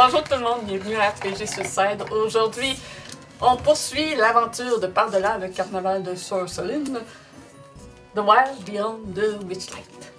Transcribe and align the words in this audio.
Bonjour 0.00 0.22
tout 0.22 0.34
le 0.34 0.44
monde, 0.44 0.60
bienvenue 0.62 0.94
à 0.94 1.08
RPG 1.08 1.44
Suicide. 1.44 2.04
Aujourd'hui, 2.12 2.78
on 3.40 3.56
poursuit 3.56 4.14
l'aventure 4.14 4.78
de 4.78 4.86
par-delà 4.86 5.38
le 5.38 5.48
carnaval 5.48 6.04
de 6.04 6.14
Sorceline, 6.14 7.00
The 8.14 8.20
Wild 8.20 8.64
Beyond 8.64 9.00
the 9.12 9.42
Witchlight. 9.44 10.12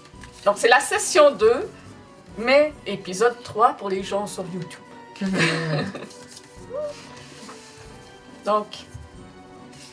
Donc 0.44 0.58
c'est 0.58 0.68
la 0.68 0.82
session 0.82 1.32
2, 1.32 1.70
mais 2.40 2.74
épisode 2.86 3.42
3 3.42 3.76
pour 3.76 3.90
les 3.90 4.04
gens 4.04 4.28
sur 4.28 4.44
YouTube. 4.54 4.82
Donc, 8.46 8.68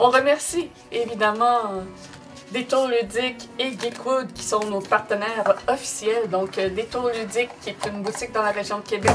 on 0.01 0.11
remercie 0.11 0.69
évidemment 0.91 1.85
Détour 2.51 2.89
Ludique 2.89 3.49
et 3.61 3.71
Geekwood 3.79 4.33
qui 4.33 4.43
sont 4.43 4.65
nos 4.65 4.81
partenaires 4.81 5.55
officiels. 5.69 6.29
Donc, 6.29 6.57
Détour 6.57 7.09
Ludique 7.11 7.51
qui 7.63 7.71
est 7.71 7.87
une 7.87 8.03
boutique 8.03 8.33
dans 8.33 8.43
la 8.43 8.51
région 8.51 8.79
de 8.79 8.85
Québec. 8.85 9.13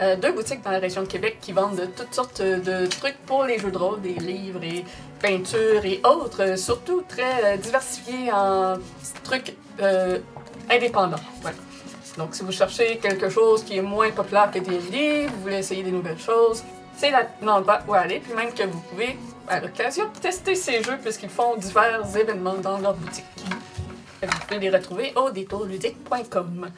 Euh, 0.00 0.16
deux 0.16 0.32
boutiques 0.32 0.62
dans 0.62 0.70
la 0.70 0.78
région 0.78 1.02
de 1.02 1.06
Québec 1.06 1.38
qui 1.40 1.52
vendent 1.52 1.88
toutes 1.96 2.14
sortes 2.14 2.42
de 2.42 2.86
trucs 2.86 3.16
pour 3.26 3.44
les 3.44 3.58
jeux 3.58 3.70
de 3.70 3.78
rôle, 3.78 4.00
des 4.02 4.14
livres 4.14 4.62
et 4.62 4.84
peintures 5.20 5.84
et 5.84 6.00
autres. 6.04 6.42
euh, 6.42 6.56
surtout 6.56 7.02
très 7.08 7.44
euh, 7.44 7.56
diversifiés 7.56 8.30
en 8.32 8.76
trucs 9.24 9.54
euh, 9.80 10.18
indépendants. 10.70 11.16
Voilà. 11.40 11.56
Donc, 12.18 12.34
si 12.34 12.42
vous 12.42 12.52
cherchez 12.52 12.96
quelque 12.96 13.28
chose 13.28 13.62
qui 13.62 13.76
est 13.76 13.82
moins 13.82 14.10
populaire 14.10 14.50
que 14.50 14.58
des 14.58 14.78
livres, 14.78 15.32
vous 15.34 15.42
voulez 15.42 15.58
essayer 15.58 15.82
des 15.82 15.90
nouvelles 15.90 16.18
choses, 16.18 16.62
c'est 16.96 17.12
l'endroit 17.42 17.80
où 17.86 17.94
aller. 17.94 18.20
Puis 18.20 18.32
même 18.32 18.52
que 18.54 18.62
vous 18.62 18.80
pouvez, 18.80 19.18
à 19.48 19.60
l'occasion, 19.60 20.04
tester 20.20 20.54
ces 20.54 20.82
jeux 20.82 20.96
puisqu'ils 21.02 21.28
font 21.28 21.56
divers 21.56 22.16
événements 22.16 22.54
dans 22.54 22.78
leur 22.78 22.94
boutique. 22.94 23.24
Et 24.22 24.26
vous 24.26 24.38
pouvez 24.46 24.60
les 24.60 24.70
retrouver 24.70 25.12
au 25.14 25.30
détourludique.com 25.30 26.70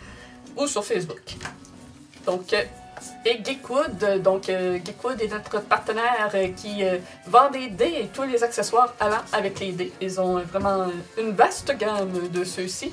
ou 0.56 0.66
sur 0.66 0.84
Facebook. 0.84 1.22
Donc, 2.26 2.52
et 3.24 3.40
Geekwood, 3.44 4.22
donc 4.22 4.48
euh, 4.48 4.78
Geekwood 4.84 5.20
est 5.20 5.28
notre 5.28 5.60
partenaire 5.60 6.30
euh, 6.34 6.48
qui 6.56 6.84
euh, 6.84 6.98
vend 7.26 7.50
des 7.50 7.68
dés 7.68 7.94
et 8.02 8.06
tous 8.06 8.22
les 8.22 8.42
accessoires 8.42 8.94
allant 9.00 9.22
avec 9.32 9.60
les 9.60 9.72
dés. 9.72 9.92
Ils 10.00 10.20
ont 10.20 10.38
vraiment 10.38 10.86
une 11.18 11.32
vaste 11.32 11.76
gamme 11.76 12.28
de 12.32 12.44
ceux-ci. 12.44 12.92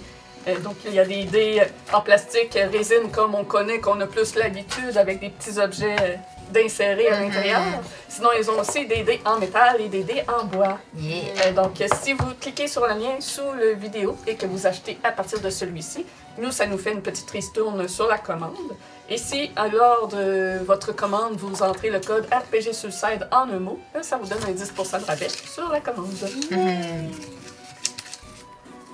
Donc, 0.63 0.75
il 0.85 0.93
y 0.93 0.99
a 0.99 1.05
des 1.05 1.23
dés 1.23 1.63
en 1.91 2.01
plastique, 2.01 2.55
résine, 2.71 3.09
comme 3.11 3.33
on 3.33 3.43
connaît, 3.43 3.79
qu'on 3.79 3.99
a 3.99 4.05
plus 4.05 4.35
l'habitude, 4.35 4.95
avec 4.95 5.19
des 5.19 5.29
petits 5.29 5.57
objets 5.59 6.19
d'insérer 6.51 7.07
à 7.07 7.19
l'intérieur. 7.19 7.61
Sinon, 8.07 8.29
ils 8.39 8.47
ont 8.51 8.59
aussi 8.59 8.85
des 8.85 9.01
dés 9.01 9.19
en 9.25 9.39
métal 9.39 9.81
et 9.81 9.87
des 9.87 10.03
dés 10.03 10.21
en 10.27 10.45
bois. 10.45 10.77
Yeah. 10.95 11.51
Donc, 11.53 11.83
si 12.03 12.13
vous 12.13 12.27
cliquez 12.39 12.67
sur 12.67 12.85
le 12.85 12.93
lien 12.93 13.19
sous 13.21 13.53
le 13.57 13.73
vidéo 13.73 14.15
et 14.27 14.35
que 14.35 14.45
vous 14.45 14.67
achetez 14.67 14.99
à 15.03 15.11
partir 15.11 15.39
de 15.39 15.49
celui-ci, 15.49 16.05
nous, 16.37 16.51
ça 16.51 16.67
nous 16.67 16.77
fait 16.77 16.91
une 16.91 17.01
petite 17.01 17.31
ristourne 17.31 17.87
sur 17.87 18.07
la 18.07 18.19
commande. 18.19 18.75
Si, 19.17 19.51
à 19.55 19.67
l'heure 19.67 20.07
de 20.07 20.63
votre 20.65 20.91
commande, 20.93 21.35
vous 21.37 21.61
entrez 21.61 21.89
le 21.89 21.99
code 21.99 22.25
RPG 22.25 22.73
Suicide 22.73 23.27
en 23.31 23.49
un 23.49 23.59
mot, 23.59 23.79
ça 24.01 24.17
vous 24.17 24.27
donne 24.27 24.43
un 24.43 24.51
10% 24.51 25.01
de 25.01 25.05
rabais 25.05 25.29
sur 25.29 25.69
la 25.69 25.79
commande. 25.79 26.09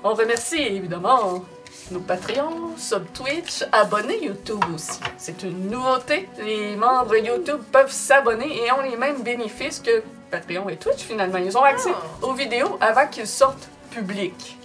On 0.03 0.14
remercie 0.14 0.62
évidemment 0.62 1.44
nos 1.92 2.00
Patreons, 2.00 2.78
sub 2.78 3.06
Twitch, 3.14 3.64
abonnés 3.72 4.23
YouTube 4.23 4.64
aussi. 4.73 5.00
C'est 5.18 5.44
une 5.44 5.70
nouveauté. 5.70 6.30
Les 6.40 6.75
membres 6.75 7.18
YouTube 7.18 7.62
peuvent 7.72 7.92
s'abonner 7.92 8.66
et 8.66 8.72
ont 8.72 8.81
les 8.81 8.98
mêmes 8.98 9.23
bénéfices 9.23 9.80
que 9.80 10.03
Patreon 10.30 10.70
et 10.70 10.78
Twitch 10.78 11.00
finalement. 11.00 11.38
Ils 11.38 11.58
ont 11.58 11.64
accès 11.64 11.92
aux 12.22 12.34
vidéos 12.34 12.78
avant 12.80 13.08
qu'ils 13.08 13.28
sortent 13.28 13.70
publics. 13.92 14.58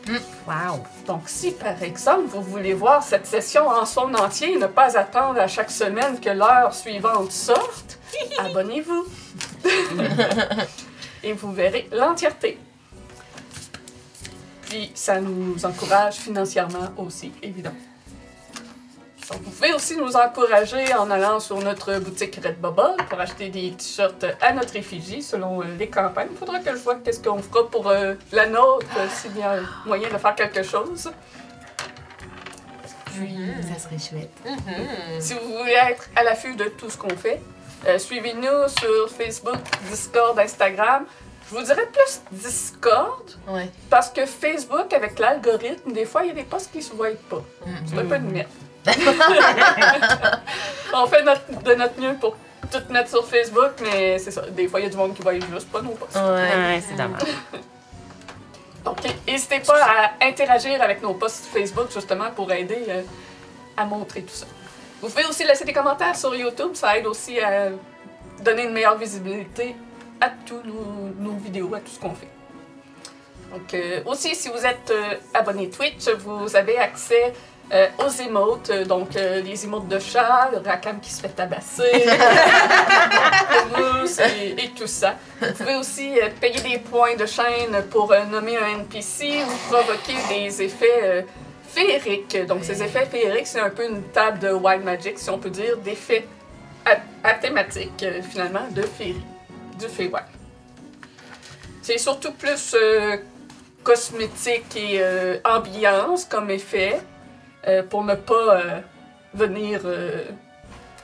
Wow. 0.46 0.84
Donc, 1.06 1.22
si 1.27 1.50
par 1.50 1.82
exemple 1.82 2.27
vous 2.28 2.42
voulez 2.42 2.72
voir 2.72 3.02
cette 3.02 3.27
session 3.27 3.69
en 3.69 3.84
son 3.84 4.14
entier 4.14 4.55
et 4.55 4.58
ne 4.58 4.66
pas 4.66 4.96
attendre 4.96 5.41
à 5.41 5.48
chaque 5.48 5.70
semaine 5.70 6.19
que 6.20 6.30
l'heure 6.30 6.74
suivante 6.74 7.32
sorte, 7.32 7.98
abonnez-vous. 8.38 9.06
et 11.22 11.32
vous 11.32 11.52
verrez 11.52 11.88
l'entièreté. 11.92 12.58
Puis, 14.62 14.91
ça 14.94 15.20
nous 15.20 15.64
encourage 15.64 16.14
financièrement 16.14 16.93
aussi, 16.97 17.32
évidemment. 17.43 17.76
Vous 19.42 19.50
pouvez 19.50 19.72
aussi 19.74 19.97
nous 19.97 20.16
encourager 20.16 20.92
en 20.94 21.10
allant 21.10 21.41
sur 21.41 21.58
notre 21.58 21.98
boutique 21.98 22.36
Redbubble 22.42 22.97
pour 23.08 23.20
acheter 23.20 23.48
des 23.48 23.72
t-shirts 23.72 24.24
à 24.41 24.52
notre 24.52 24.76
effigie 24.76 25.22
selon 25.22 25.62
euh, 25.62 25.64
les 25.78 25.88
campagnes. 25.88 26.28
Il 26.32 26.36
faudra 26.36 26.58
que 26.60 26.70
je 26.70 26.76
vois 26.82 26.97
qu'est-ce 26.97 27.20
qu'on 27.22 27.42
fera 27.42 27.69
pour 27.69 27.88
euh, 27.88 28.14
la 28.32 28.46
nôtre, 28.46 28.86
euh, 28.98 29.06
s'il 29.10 29.36
y 29.38 29.42
a 29.42 29.56
moyen 29.84 30.08
de 30.08 30.19
faire 30.19 30.34
quelque 30.34 30.62
chose. 30.62 31.10
Puis, 33.14 33.36
Ça 33.72 33.78
serait 33.78 33.98
chouette. 33.98 34.30
si 35.20 35.34
vous 35.34 35.56
voulez 35.58 35.72
être 35.91 36.08
à 36.16 36.22
l'affût 36.22 36.54
de 36.54 36.64
tout 36.64 36.91
ce 36.91 36.98
qu'on 36.98 37.16
fait, 37.16 37.41
euh, 37.86 37.98
suivez-nous 37.98 38.69
sur 38.78 39.08
Facebook, 39.10 39.58
Discord, 39.91 40.38
Instagram. 40.38 41.04
Je 41.50 41.54
vous 41.54 41.62
dirais 41.62 41.88
plus 41.92 42.20
Discord, 42.32 43.22
Ouais. 43.48 43.70
parce 43.88 44.10
que 44.10 44.26
Facebook, 44.26 44.92
avec 44.92 45.19
l'algorithme, 45.19 45.92
des 45.92 46.04
fois, 46.04 46.25
il 46.25 46.28
y 46.28 46.30
a 46.32 46.34
des 46.34 46.42
posts 46.42 46.72
qui 46.72 46.82
se 46.82 46.92
voient 46.92 47.08
pas. 47.30 47.42
C'est 47.86 47.96
un 47.98 48.04
peu 48.04 48.19
de 48.19 48.26
merde. 48.26 48.48
On 50.94 51.06
fait 51.06 51.22
notre- 51.22 51.62
de 51.62 51.74
notre 51.74 52.00
mieux 52.00 52.14
pour 52.14 52.36
tout 52.70 52.92
mettre 52.92 53.10
sur 53.10 53.26
Facebook, 53.26 53.72
mais 53.82 54.19
c'est 54.19 54.30
ça. 54.30 54.42
Des 54.50 54.69
fois, 54.69 54.80
il 54.80 54.84
y 54.84 54.86
a 54.86 54.91
du 54.91 54.97
monde 54.97 55.14
qui 55.14 55.22
voit 55.22 55.34
juste 55.34 55.70
pas 55.70 55.82
nos 55.82 55.91
posts. 55.91 56.16
Ouais. 56.16 56.80
c'est 56.86 56.96
dommage. 56.96 57.22
Donc, 58.84 58.98
n'hésitez 59.26 59.60
pas 59.60 59.82
à 59.84 60.25
interagir 60.25 60.80
avec 60.80 61.02
nos 61.02 61.14
posts 61.14 61.46
Facebook, 61.46 61.88
justement, 61.92 62.30
pour 62.30 62.50
aider 62.52 62.84
euh, 62.88 63.02
à 63.76 63.84
montrer 63.84 64.22
tout 64.22 64.34
ça. 64.34 64.46
Vous 65.02 65.08
pouvez 65.08 65.25
aussi 65.26 65.44
laisser 65.44 65.64
des 65.64 65.72
commentaires 65.72 66.16
sur 66.16 66.34
YouTube, 66.34 66.70
ça 66.75 66.96
aide 66.96 67.06
aussi 67.06 67.38
à 67.41 67.69
donner 68.41 68.64
une 68.64 68.72
meilleure 68.72 68.96
visibilité 68.96 69.75
à 70.20 70.30
tous 70.46 70.62
nos, 70.64 71.12
nos 71.19 71.36
vidéos, 71.36 71.75
à 71.75 71.80
tout 71.80 71.91
ce 71.91 71.98
qu'on 71.98 72.14
fait. 72.14 72.28
Donc, 73.52 73.75
euh, 73.75 74.00
aussi, 74.06 74.34
si 74.34 74.48
vous 74.48 74.64
êtes 74.64 74.91
euh, 74.91 75.14
abonné 75.34 75.69
Twitch, 75.69 76.08
vous 76.19 76.54
avez 76.56 76.78
accès 76.78 77.32
euh, 77.72 77.88
aux 77.99 78.22
emotes, 78.22 78.71
euh, 78.71 78.84
donc 78.84 79.16
euh, 79.16 79.41
les 79.41 79.65
emotes 79.65 79.88
de 79.88 79.99
chat, 79.99 80.50
le 80.53 80.59
racam 80.59 81.00
qui 81.00 81.10
se 81.10 81.21
fait 81.21 81.31
tabasser, 81.31 82.06
mousse 83.77 84.21
et, 84.21 84.50
et 84.65 84.71
tout 84.71 84.87
ça. 84.87 85.16
Vous 85.41 85.53
pouvez 85.53 85.75
aussi 85.75 86.16
euh, 86.21 86.28
payer 86.41 86.60
des 86.60 86.78
points 86.78 87.16
de 87.16 87.26
chaîne 87.26 87.82
pour 87.91 88.15
nommer 88.31 88.56
un 88.56 88.78
NPC 88.78 89.43
ou 89.43 89.72
provoquer 89.72 90.15
des 90.28 90.62
effets 90.62 91.26
féeriques. 91.69 92.47
Donc, 92.47 92.62
ces 92.62 92.81
effets 92.82 93.06
féeriques, 93.06 93.49
c'est 93.49 93.60
un 93.60 93.71
peu 93.71 93.84
une 93.84 94.03
table 94.05 94.38
de 94.38 94.50
Wild 94.50 94.84
Magic, 94.84 95.19
si 95.19 95.28
on 95.31 95.38
peut 95.38 95.50
dire, 95.50 95.76
d'effets 95.78 96.25
à, 96.84 97.28
à 97.28 97.34
thématique, 97.34 98.05
finalement, 98.31 98.69
de 98.71 98.82
féerie, 98.82 99.16
du 99.76 99.88
Feywild. 99.88 100.25
C'est 101.82 101.99
surtout 101.99 102.32
plus 102.32 102.76
cosmétique 103.82 104.76
et 104.76 105.00
ambiance 105.44 106.25
comme 106.25 106.50
effet, 106.50 107.00
euh, 107.66 107.82
pour 107.82 108.04
ne 108.04 108.15
pas 108.15 108.56
euh, 108.56 108.81
venir. 109.34 109.81
euh, 109.84 110.25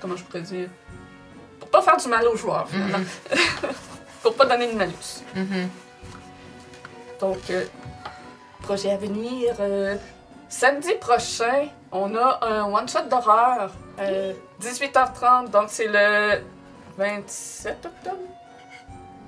comment 0.01 0.17
je 0.17 0.25
pourrais 0.25 0.43
dire 0.43 0.69
Pour 1.61 1.69
pas 1.71 1.83
faire 1.83 1.97
du 1.97 2.09
mal 2.09 2.27
aux 2.27 2.37
joueurs, 2.37 2.69
finalement. 2.69 2.99
pour 4.23 4.35
pas 4.35 4.47
donner 4.47 4.69
de 4.73 4.77
malus. 4.77 5.23
Mhm. 5.35 5.69
Donc, 7.21 7.39
euh, 7.51 7.65
projet 8.63 8.91
à 8.93 8.97
venir. 8.97 9.55
euh, 9.61 9.97
samedi 10.49 10.93
prochain, 11.01 11.69
on 11.93 12.15
a 12.17 12.39
un 12.47 12.65
one-shot 12.65 13.05
d'horreur. 13.09 13.71
euh, 14.01 14.33
18h30, 14.61 15.51
donc 15.51 15.65
c'est 15.69 15.89
le 15.89 16.41
27 16.99 17.87
octobre? 17.87 18.17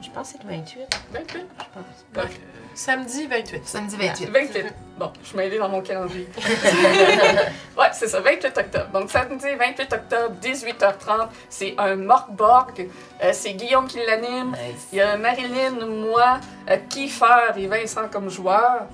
Je 0.03 0.11
pense 0.11 0.33
que 0.33 0.39
c'est 0.43 0.45
le 0.45 0.57
28. 0.59 0.79
28? 1.13 1.27
Je 1.59 1.65
pense. 1.73 2.25
Ouais. 2.25 2.31
Samedi 2.75 3.27
28. 3.27 3.67
Samedi 3.67 3.97
28. 3.97 4.27
28. 4.27 4.67
Bon, 4.97 5.11
je 5.23 5.29
suis 5.29 5.37
mêlée 5.37 5.59
dans 5.59 5.69
mon 5.69 5.81
calendrier. 5.81 6.29
ouais, 7.77 7.87
c'est 7.93 8.07
ça, 8.07 8.21
28 8.21 8.57
octobre. 8.57 8.87
Donc, 8.93 9.11
samedi 9.11 9.47
28 9.59 9.93
octobre, 9.93 10.37
18h30, 10.41 11.29
c'est 11.49 11.75
un 11.79 11.97
Morkborg. 11.97 12.89
Euh, 13.23 13.31
c'est 13.33 13.55
Guillaume 13.55 13.89
qui 13.89 13.99
l'anime. 14.07 14.53
Nice. 14.53 14.89
Il 14.93 14.99
y 14.99 15.01
a 15.01 15.17
Marilyn, 15.17 15.85
moi, 15.87 16.39
euh, 16.71 16.77
Kiefer 16.89 17.57
et 17.57 17.67
Vincent 17.67 18.09
comme 18.09 18.31
joueurs. 18.31 18.87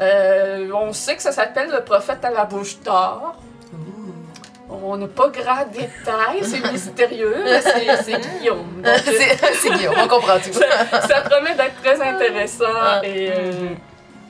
Euh, 0.00 0.70
on 0.72 0.92
sait 0.92 1.16
que 1.16 1.22
ça 1.22 1.32
s'appelle 1.32 1.70
le 1.70 1.82
prophète 1.82 2.24
à 2.24 2.30
la 2.30 2.44
bouche 2.44 2.78
d'or. 2.80 3.34
On 4.70 4.96
n'a 4.98 5.08
pas 5.08 5.30
grand 5.30 5.64
détail, 5.72 6.42
c'est 6.42 6.70
mystérieux, 6.70 7.42
mais 7.42 7.60
c'est 7.62 8.20
Guillaume. 8.38 8.82
C'est 8.84 9.54
c'est 9.54 9.70
Guillaume, 9.70 9.94
on 9.96 10.06
comprend 10.06 10.38
tout. 10.38 10.52
ça, 10.52 11.00
ça 11.00 11.22
promet 11.22 11.54
d'être 11.54 11.80
très 11.82 12.00
intéressant 12.00 13.02
et 13.02 13.30
euh, 13.32 13.52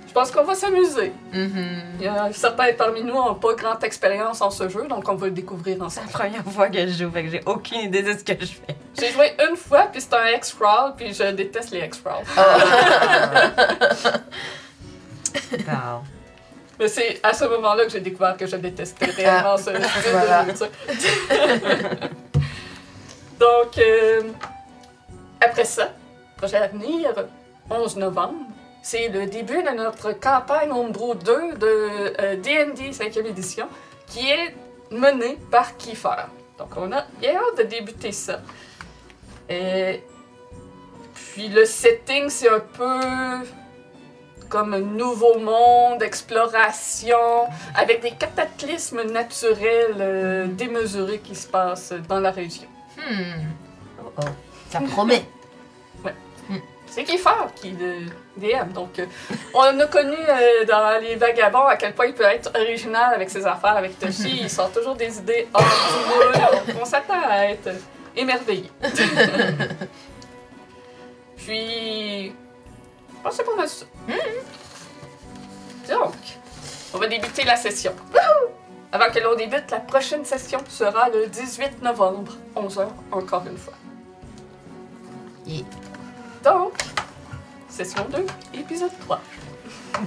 je 0.09 0.13
pense 0.13 0.31
qu'on 0.31 0.45
va 0.45 0.55
s'amuser. 0.55 1.13
Mhm. 1.33 1.83
A 2.09 2.33
certains 2.33 2.73
parmi 2.73 3.03
nous 3.05 3.15
n'ont 3.15 3.35
pas 3.35 3.55
grande 3.55 3.83
expérience 3.85 4.41
en 4.41 4.51
ce 4.51 4.69
jeu, 4.69 4.87
donc 4.89 5.09
on 5.09 5.15
va 5.15 5.27
le 5.27 5.33
découvrir 5.33 5.77
C'est 5.77 5.83
ensemble. 5.85 6.07
la 6.13 6.19
première 6.19 6.45
fois 6.45 6.69
que 6.69 6.79
je 6.87 7.05
joue, 7.05 7.11
fait 7.11 7.25
que 7.25 7.31
j'ai 7.31 7.43
aucune 7.47 7.81
idée 7.81 8.03
de 8.03 8.13
ce 8.19 8.25
que 8.25 8.33
je 8.41 8.47
fais. 8.53 8.77
J'ai 8.99 9.13
joué 9.13 9.33
une 9.49 9.57
fois, 9.57 9.89
puis 9.93 10.01
c'est 10.01 10.15
un 10.15 10.29
X-Crawl, 10.37 10.95
puis 10.97 11.13
je 11.15 11.31
déteste 11.33 11.71
les 11.71 11.81
X-Crawl. 11.85 12.25
Bon. 15.53 16.03
Mais 16.79 16.89
c'est 16.89 17.21
à 17.23 17.33
ce 17.35 17.45
moment-là 17.45 17.85
que 17.85 17.91
j'ai 17.91 18.01
découvert 18.01 18.37
que 18.37 18.47
je 18.47 18.57
détestais 18.57 19.07
réellement 19.07 19.57
ce 19.57 19.65
style 19.65 19.81
Voilà. 20.13 20.45
jeu. 20.47 20.67
Donc, 23.39 23.79
euh, 23.79 24.23
après 25.41 25.65
ça, 25.65 25.91
projet 26.37 26.57
à 26.57 26.69
venir, 26.69 27.11
11 27.71 27.97
novembre, 27.97 28.35
c'est 28.83 29.09
le 29.09 29.27
début 29.27 29.63
de 29.63 29.71
notre 29.71 30.13
campagne 30.13 30.73
Ombro 30.73 31.15
2 31.15 31.55
de 31.55 31.67
euh, 31.67 32.37
D&D 32.37 32.91
5e 32.91 33.27
édition, 33.27 33.69
qui 34.07 34.29
est 34.29 34.55
menée 34.91 35.39
par 35.51 35.77
Kiefer. 35.77 36.27
Donc, 36.59 36.71
on 36.77 36.91
a 36.93 37.05
bien 37.21 37.37
hâte 37.37 37.59
de 37.59 37.63
débuter 37.65 38.13
ça. 38.13 38.41
Et 39.49 40.03
puis, 41.15 41.49
le 41.49 41.65
setting, 41.65 42.29
c'est 42.29 42.49
un 42.49 42.61
peu 42.61 43.01
comme 44.49 44.75
un 44.75 44.81
nouveau 44.81 45.39
monde, 45.39 46.03
exploration, 46.03 47.47
avec 47.75 48.01
des 48.01 48.13
cataclysmes 48.13 49.03
naturels 49.03 49.97
euh, 50.01 50.47
démesurés 50.47 51.19
qui 51.19 51.35
se 51.35 51.47
passent 51.47 51.93
dans 52.09 52.21
la 52.21 52.31
région. 52.31 52.69
Hmm. 52.97 53.45
Oh, 54.03 54.13
oh. 54.19 54.25
Ça 54.71 54.81
promet. 54.81 55.25
C'est 56.87 57.05
Kiefer 57.05 57.31
qui 57.55 57.71
le 57.73 58.07
DM. 58.39 58.73
Donc, 58.73 58.99
euh, 58.99 59.07
on 59.55 59.79
a 59.79 59.87
connu 59.87 60.17
euh, 60.17 60.65
dans 60.67 61.01
Les 61.01 61.17
Vagabonds 61.17 61.67
à 61.67 61.77
quel 61.77 61.95
point 61.95 62.07
il 62.07 62.15
peut 62.15 62.25
être 62.25 62.51
original 62.59 63.15
avec 63.15 63.31
ses 63.31 63.47
affaires 63.47 63.77
avec 63.77 63.99
Toshi. 63.99 64.41
Il 64.43 64.51
sort 64.51 64.73
toujours 64.73 64.95
des 64.95 65.19
idées 65.19 65.49
hors 65.53 65.63
du 65.63 65.67
moule. 66.09 66.33
On 66.81 66.85
s'attend 66.85 67.21
à 67.29 67.47
être 67.47 67.71
émerveillé. 68.17 68.71
Puis, 71.37 72.27
je 72.29 72.33
pense 73.23 73.33
que 73.33 73.37
c'est 73.37 73.45
pas 73.45 73.57
mal 73.57 73.69
ça. 73.69 73.87
Donc, 75.89 76.15
on 76.95 76.99
va 76.99 77.07
débuter 77.07 77.45
la 77.45 77.57
session. 77.57 77.93
Avant 78.91 79.11
que 79.11 79.19
l'on 79.19 79.35
débute, 79.35 79.71
la 79.71 79.81
prochaine 79.81 80.25
session 80.25 80.61
sera 80.69 81.09
le 81.11 81.27
18 81.27 81.83
novembre, 81.83 82.33
11h, 82.57 82.87
encore 83.13 83.45
une 83.47 83.59
fois. 83.59 83.75
Yeah. 85.47 85.65
Donc, 86.43 86.75
session 87.79 88.05
2, 88.11 88.27
épisode 88.55 88.91
3. 89.03 89.21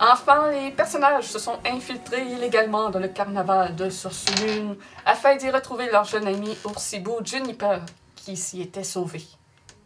Enfin, 0.00 0.50
les 0.50 0.70
personnages 0.72 1.28
se 1.28 1.38
sont 1.38 1.58
infiltrés 1.64 2.26
illégalement 2.26 2.90
dans 2.90 2.98
le 2.98 3.08
carnaval 3.08 3.74
de 3.74 3.88
Sursulune 3.88 4.76
afin 5.06 5.36
d'y 5.36 5.50
retrouver 5.50 5.86
leur 5.90 6.04
jeune 6.04 6.26
ami 6.26 6.56
Oursibou 6.64 7.24
Juniper, 7.24 7.80
qui 8.16 8.36
s'y 8.36 8.60
était 8.60 8.84
sauvé. 8.84 9.22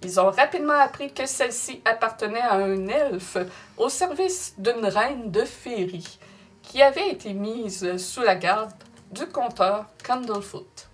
Ils 0.02 0.19
ont 0.19 0.30
rapidement 0.30 0.78
appris 0.80 1.12
que 1.12 1.26
celle-ci 1.26 1.82
appartenait 1.84 2.40
à 2.40 2.54
un 2.56 2.88
elfe 2.88 3.38
au 3.76 3.88
service 3.88 4.54
d'une 4.58 4.86
reine 4.86 5.30
de 5.30 5.44
féerie, 5.44 6.19
qui 6.62 6.82
avait 6.82 7.10
été 7.10 7.32
mise 7.32 7.96
sous 7.98 8.22
la 8.22 8.34
garde 8.34 8.72
du 9.12 9.26
comteur 9.26 9.86
Candlefoot. 10.06 10.88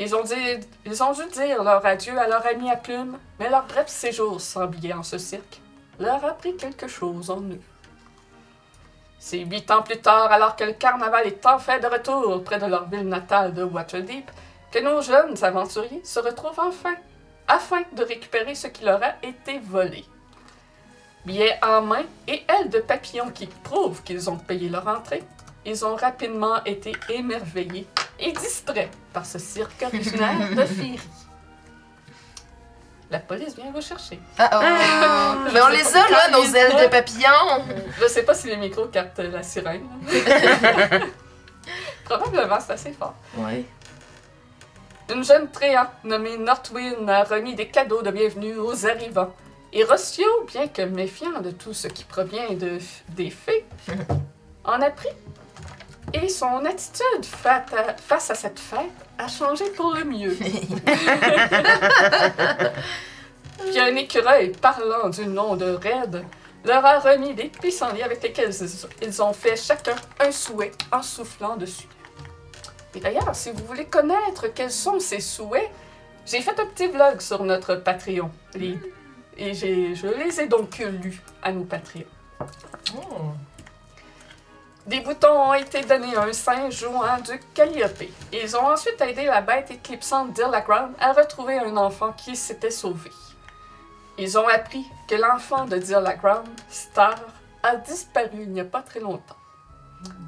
Ils 0.00 0.14
ont, 0.14 0.22
dit, 0.22 0.34
ils 0.86 1.02
ont 1.02 1.12
dû 1.12 1.26
dire 1.32 1.64
leur 1.64 1.84
adieu 1.84 2.16
à 2.16 2.28
leur 2.28 2.46
ami 2.46 2.70
à 2.70 2.76
plume, 2.76 3.18
mais 3.40 3.50
leur 3.50 3.66
bref 3.66 3.88
séjour 3.88 4.40
sans 4.40 4.66
billet 4.66 4.92
en 4.92 5.02
ce 5.02 5.18
cirque 5.18 5.60
leur 5.98 6.24
a 6.24 6.34
pris 6.34 6.56
quelque 6.56 6.86
chose 6.86 7.30
en 7.30 7.40
eux. 7.40 7.60
C'est 9.18 9.40
huit 9.40 9.68
ans 9.70 9.82
plus 9.82 9.98
tard, 9.98 10.30
alors 10.30 10.54
que 10.54 10.62
le 10.62 10.74
carnaval 10.74 11.26
est 11.26 11.44
enfin 11.44 11.80
de 11.80 11.86
retour 11.88 12.44
près 12.44 12.60
de 12.60 12.66
leur 12.66 12.88
ville 12.88 13.08
natale 13.08 13.52
de 13.52 13.64
Waterdeep, 13.64 14.30
que 14.70 14.78
nos 14.78 15.02
jeunes 15.02 15.42
aventuriers 15.42 16.04
se 16.04 16.20
retrouvent 16.20 16.60
enfin, 16.60 16.94
afin 17.48 17.82
de 17.92 18.04
récupérer 18.04 18.54
ce 18.54 18.68
qui 18.68 18.84
leur 18.84 19.02
a 19.02 19.14
été 19.26 19.58
volé. 19.58 20.04
Billets 21.26 21.58
en 21.62 21.82
main 21.82 22.04
et 22.28 22.44
ailes 22.48 22.70
de 22.70 22.78
papillon 22.78 23.30
qui 23.30 23.46
prouvent 23.46 24.02
qu'ils 24.04 24.30
ont 24.30 24.38
payé 24.38 24.68
leur 24.68 24.86
entrée, 24.86 25.24
ils 25.66 25.84
ont 25.84 25.96
rapidement 25.96 26.62
été 26.64 26.92
émerveillés 27.08 27.88
et 28.18 28.32
distraits 28.32 28.90
par 29.12 29.24
ce 29.24 29.38
cirque 29.38 29.82
originaire 29.82 30.50
de 30.54 30.64
féerie. 30.64 31.00
La 33.10 33.20
police 33.20 33.56
vient 33.56 33.70
vous 33.72 33.80
chercher. 33.80 34.20
Ah, 34.38 34.50
oh. 34.52 35.50
Mais 35.52 35.62
on 35.62 35.68
les 35.68 35.96
a, 35.96 36.10
là, 36.10 36.30
nos 36.30 36.44
ailes 36.44 36.84
de 36.84 36.88
papillon. 36.88 37.64
Je 37.98 38.06
sais 38.06 38.22
pas 38.22 38.34
si 38.34 38.48
les 38.48 38.56
micros 38.58 38.86
captent 38.86 39.20
la 39.20 39.42
sirène. 39.42 39.88
Probablement, 42.04 42.58
c'est 42.60 42.72
assez 42.72 42.92
fort. 42.92 43.14
Ouais. 43.36 43.64
Une 45.10 45.24
jeune 45.24 45.50
tréant 45.50 45.86
nommée 46.04 46.36
Northwind 46.36 47.08
a 47.08 47.24
remis 47.24 47.54
des 47.54 47.68
cadeaux 47.68 48.02
de 48.02 48.10
bienvenue 48.10 48.56
aux 48.56 48.86
arrivants. 48.86 49.32
Et 49.72 49.84
Rossio, 49.84 50.26
bien 50.46 50.68
que 50.68 50.82
méfiant 50.82 51.40
de 51.40 51.50
tout 51.50 51.72
ce 51.72 51.88
qui 51.88 52.04
provient 52.04 52.52
de, 52.52 52.78
des 53.10 53.30
fées, 53.30 53.64
en 54.64 54.82
a 54.82 54.90
pris. 54.90 55.08
Et 56.12 56.28
son 56.28 56.64
attitude 56.64 57.26
à- 57.44 57.64
face 57.96 58.30
à 58.30 58.34
cette 58.34 58.58
fête 58.58 58.78
a 59.18 59.28
changé 59.28 59.64
pour 59.76 59.94
le 59.94 60.04
mieux. 60.04 60.36
Puis 63.70 63.78
un 63.80 63.94
écureuil 63.96 64.52
parlant 64.52 65.08
du 65.08 65.26
nom 65.26 65.56
de 65.56 65.72
Red 65.74 66.24
leur 66.64 66.84
a 66.84 66.98
remis 67.00 67.34
des 67.34 67.44
pissenlits 67.48 68.02
avec 68.02 68.22
lesquels 68.22 68.52
ils- 69.02 69.22
ont 69.22 69.32
fait 69.32 69.56
chacun 69.56 69.94
un 70.20 70.30
souhait 70.32 70.72
en 70.92 71.02
soufflant 71.02 71.56
dessus. 71.56 71.88
Et 72.94 73.00
d'ailleurs, 73.00 73.34
si 73.34 73.50
vous 73.52 73.64
voulez 73.66 73.84
connaître 73.86 74.48
quels 74.54 74.70
sont 74.72 74.98
ces 75.00 75.20
souhaits, 75.20 75.70
j'ai 76.26 76.40
fait 76.40 76.58
un 76.58 76.66
petit 76.66 76.88
vlog 76.88 77.20
sur 77.20 77.42
notre 77.44 77.74
Patreon. 77.76 78.30
Les- 78.54 78.78
et 79.36 79.54
je 79.54 80.06
les 80.16 80.40
ai 80.40 80.46
donc 80.46 80.78
lus 80.78 81.20
à 81.42 81.52
nos 81.52 81.64
Patreons. 81.64 82.04
Oh. 82.96 83.32
Des 84.88 85.00
boutons 85.00 85.50
ont 85.50 85.52
été 85.52 85.82
donnés 85.82 86.16
à 86.16 86.22
un 86.22 86.32
singe 86.32 86.78
jouant 86.78 87.20
du 87.22 87.38
Calliope. 87.52 88.04
Ils 88.32 88.56
ont 88.56 88.68
ensuite 88.72 88.98
aidé 89.02 89.26
la 89.26 89.42
bête 89.42 89.70
éclipsante 89.70 90.32
d'Irlacrown 90.32 90.94
à 90.98 91.12
retrouver 91.12 91.58
un 91.58 91.76
enfant 91.76 92.14
qui 92.14 92.34
s'était 92.34 92.70
sauvé. 92.70 93.10
Ils 94.16 94.38
ont 94.38 94.48
appris 94.48 94.86
que 95.06 95.14
l'enfant 95.16 95.66
de 95.66 95.76
Dirlacrown, 95.76 96.46
Star, 96.70 97.16
a 97.62 97.76
disparu 97.76 98.30
il 98.44 98.50
n'y 98.50 98.62
a 98.62 98.64
pas 98.64 98.80
très 98.80 99.00
longtemps. 99.00 99.36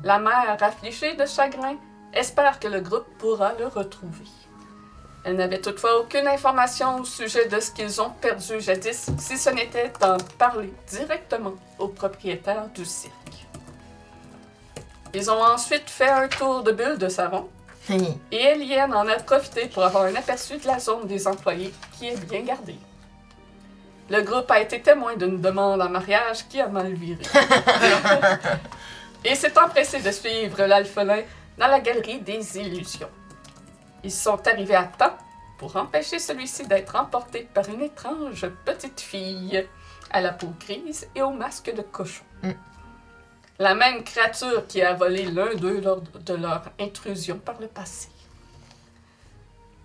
La 0.04 0.18
mère, 0.18 0.58
affligée 0.60 1.14
de 1.14 1.24
chagrin, 1.24 1.76
espère 2.12 2.60
que 2.60 2.68
le 2.68 2.80
groupe 2.80 3.06
pourra 3.16 3.54
le 3.58 3.66
retrouver. 3.66 4.26
Elle 5.24 5.36
n'avait 5.36 5.62
toutefois 5.62 6.00
aucune 6.00 6.28
information 6.28 7.00
au 7.00 7.04
sujet 7.06 7.46
de 7.48 7.60
ce 7.60 7.70
qu'ils 7.70 8.02
ont 8.02 8.10
perdu 8.10 8.60
jadis, 8.60 9.08
si 9.16 9.38
ce 9.38 9.48
n'était 9.48 9.90
d'en 10.00 10.18
parler 10.38 10.74
directement 10.86 11.54
au 11.78 11.88
propriétaire 11.88 12.68
du 12.74 12.84
cirque. 12.84 13.19
Ils 15.14 15.30
ont 15.30 15.42
ensuite 15.42 15.90
fait 15.90 16.08
un 16.08 16.28
tour 16.28 16.62
de 16.62 16.72
bulle 16.72 16.98
de 16.98 17.08
savon 17.08 17.48
et 18.30 18.36
Eliane 18.36 18.94
en 18.94 19.08
a 19.08 19.16
profité 19.16 19.66
pour 19.66 19.82
avoir 19.82 20.04
un 20.04 20.14
aperçu 20.14 20.58
de 20.58 20.67
la 20.67 20.79
zone 20.79 21.06
des 21.06 21.26
employés 21.26 21.72
qui 21.98 22.08
est 22.08 22.24
bien 22.26 22.43
gardée. 22.43 22.79
Le 24.08 24.22
groupe 24.22 24.50
a 24.50 24.60
été 24.60 24.81
témoin 24.81 25.17
d'une 25.17 25.40
demande 25.40 25.81
en 25.81 25.88
mariage 25.88 26.46
qui 26.48 26.60
a 26.60 26.69
mal 26.69 26.93
viré. 26.94 27.22
et 29.24 29.34
s'est 29.34 29.58
empressé 29.58 30.00
de 30.00 30.10
suivre 30.10 30.64
l'alphelin 30.64 31.22
dans 31.58 31.69
la 31.69 31.81
galerie 31.81 32.20
des 32.20 32.58
illusions. 32.58 33.10
Ils 34.02 34.12
sont 34.12 34.46
arrivés 34.46 34.74
à 34.74 34.84
temps 34.84 35.17
pour 35.58 35.76
empêcher 35.76 36.19
celui-ci 36.19 36.67
d'être 36.67 36.96
emporté 36.96 37.48
par 37.52 37.69
une 37.69 37.82
étrange 37.82 38.46
petite 38.64 39.00
fille 39.00 39.67
à 40.10 40.20
la 40.20 40.32
peau 40.32 40.52
grise 40.58 41.06
et 41.14 41.22
au 41.22 41.31
masque 41.31 41.72
de 41.74 41.82
cochon. 41.82 42.24
Mm. 42.43 42.52
La 43.60 43.74
même 43.74 44.02
créature 44.02 44.67
qui 44.67 44.81
a 44.82 44.94
volé 44.94 45.24
l'un 45.26 45.55
d'eux 45.55 45.81
lors 45.81 46.00
de 46.00 46.34
leur 46.34 46.62
intrusion 46.81 47.38
par 47.38 47.60
le 47.60 47.67
passé. 47.69 48.08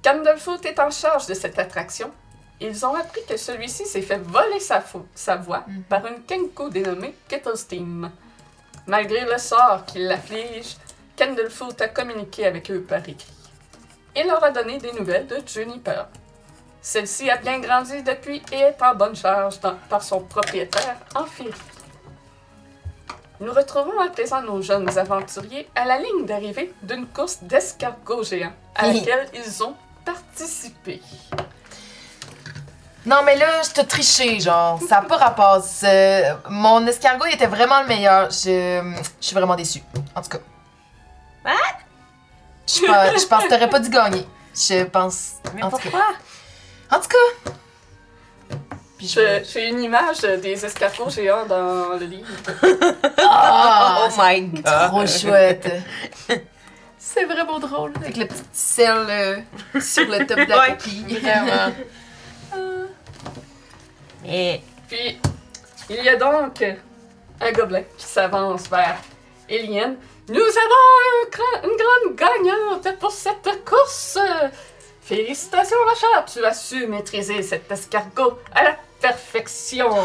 Candlefoot 0.04 0.66
est 0.66 0.80
en 0.80 0.90
charge 0.90 1.28
de 1.28 1.34
cette 1.34 1.60
attraction. 1.60 2.10
Ils 2.62 2.86
ont 2.86 2.96
appris 2.96 3.20
que 3.28 3.36
celui-ci 3.36 3.86
s'est 3.86 4.02
fait 4.02 4.18
voler 4.18 4.62
sa, 4.62 5.36
voix 5.36 5.66
Mhm. 5.68 5.84
par 5.90 6.06
une 6.08 6.22
Kenko 6.24 6.70
dénommée 6.70 7.14
Kettlesteam. 7.28 8.10
Malgré 8.88 9.26
le 9.26 9.38
sort 9.38 9.84
qui 9.86 10.00
l'afflige, 10.00 10.78
Candlefoot 11.18 11.82
a 11.82 11.90
communiqué 11.90 12.46
avec 12.46 12.72
eux 12.72 12.82
par 12.82 13.00
écrit. 13.00 13.28
Il 14.16 14.26
leur 14.28 14.42
a 14.44 14.52
donné 14.52 14.78
des 14.78 14.94
nouvelles 14.94 15.28
de 15.28 15.42
Juniper. 15.46 16.08
Celle-ci 16.82 17.30
a 17.30 17.36
bien 17.38 17.60
grandi 17.60 18.04
depuis 18.04 18.42
et 18.54 18.56
est 18.60 18.82
en 18.82 18.96
bonne 18.96 19.16
charge 19.18 19.60
dans- 19.60 19.76
par 19.90 20.02
son 20.02 20.22
propriétaire 20.22 20.96
en 21.16 21.26
féerie. 21.26 21.52
Nous 23.42 23.52
retrouvons 23.52 24.00
à 24.00 24.08
présent 24.10 24.42
nos 24.42 24.62
jeunes 24.62 24.98
aventuriers 24.98 25.68
à 25.76 25.86
la 25.86 25.98
ligne 25.98 26.26
d'arrivée 26.26 26.74
d'une 26.82 27.06
course 27.08 27.40
d'escargots 27.42 28.24
géants 28.24 28.54
à 28.76 28.88
laquelle 28.88 29.28
ils 29.34 29.64
ont 29.64 29.76
participé. 30.06 31.02
Non, 33.06 33.18
mais 33.24 33.36
là, 33.38 33.62
je 33.64 33.70
t'ai 33.72 33.86
triché, 33.86 34.40
genre. 34.40 34.80
Ça 34.88 34.96
n'a 34.96 35.02
pas 35.04 35.18
rapport. 35.18 35.62
C'est- 35.64 36.34
Mon 36.50 36.86
escargot, 36.88 37.26
il 37.28 37.36
était 37.36 37.46
vraiment 37.46 37.82
le 37.82 37.88
meilleur. 37.88 38.32
Je, 38.32 38.82
je 39.22 39.26
suis 39.26 39.36
vraiment 39.36 39.56
déçue. 39.56 39.84
En 40.16 40.22
tout 40.22 40.30
cas. 40.30 40.40
What? 41.46 41.52
Je 42.68 42.80
pense, 42.86 43.22
je 43.22 43.28
pense 43.28 43.44
que 43.44 43.50
t'aurais 43.50 43.70
pas 43.70 43.80
dû 43.80 43.90
gagner. 43.90 44.26
Je 44.56 44.86
pense. 44.86 45.34
Mais 45.54 45.62
en 45.62 45.70
tout 45.70 45.78
cas. 45.78 45.84
pourquoi? 45.84 46.06
En 46.92 47.00
tout 47.00 47.10
cas. 47.10 47.52
Puis 49.06 49.14
je 49.16 49.44
J'ai 49.54 49.68
une 49.70 49.82
image 49.84 50.22
des 50.22 50.66
escargots 50.66 51.10
géants 51.10 51.46
dans 51.46 51.94
le 52.00 52.06
livre. 52.06 52.28
Ah, 53.28 54.08
oh 54.08 54.14
my 54.18 54.42
god! 54.42 54.64
trop 54.90 55.06
chouette. 55.08 55.72
C'est 56.98 57.26
vraiment 57.26 57.60
drôle. 57.60 57.94
Avec 57.98 58.18
le 58.18 58.26
petit 58.28 58.44
sel 58.54 59.06
euh, 59.10 59.38
sur 59.80 60.08
le 60.08 60.26
top 60.26 60.38
de 60.40 60.46
la 60.50 60.72
coquille. 60.72 61.18
Vraiment. 61.20 61.74
Mais 64.24 64.62
Puis, 64.88 65.20
il 65.90 66.04
y 66.04 66.10
a 66.10 66.16
donc 66.16 66.64
un 67.42 67.52
gobelin 67.52 67.84
qui 67.98 68.06
s'avance 68.06 68.68
vers 68.70 68.98
Eliane. 69.50 69.98
Nous 70.30 70.36
avons 70.38 70.92
un 71.04 71.30
grand- 71.32 71.70
une 71.70 71.78
grande 71.78 72.16
gagnante 72.16 73.00
pour 73.00 73.12
cette 73.12 73.64
course. 73.66 74.18
Félicitations, 75.06 75.78
ma 75.86 75.94
chère. 75.94 76.26
Tu 76.26 76.44
as 76.44 76.56
su 76.56 76.88
maîtriser 76.88 77.44
cet 77.44 77.72
escargot 77.72 78.40
à 78.56 78.64
la 78.64 78.76
perfection. 79.00 79.96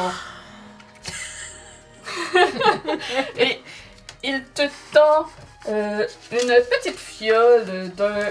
Et 3.39 3.63
il 4.23 4.45
te 4.45 4.69
tend 4.93 5.27
euh, 5.71 6.07
une 6.31 6.55
petite 6.69 6.99
fiole 6.99 7.89
d'un 7.97 8.29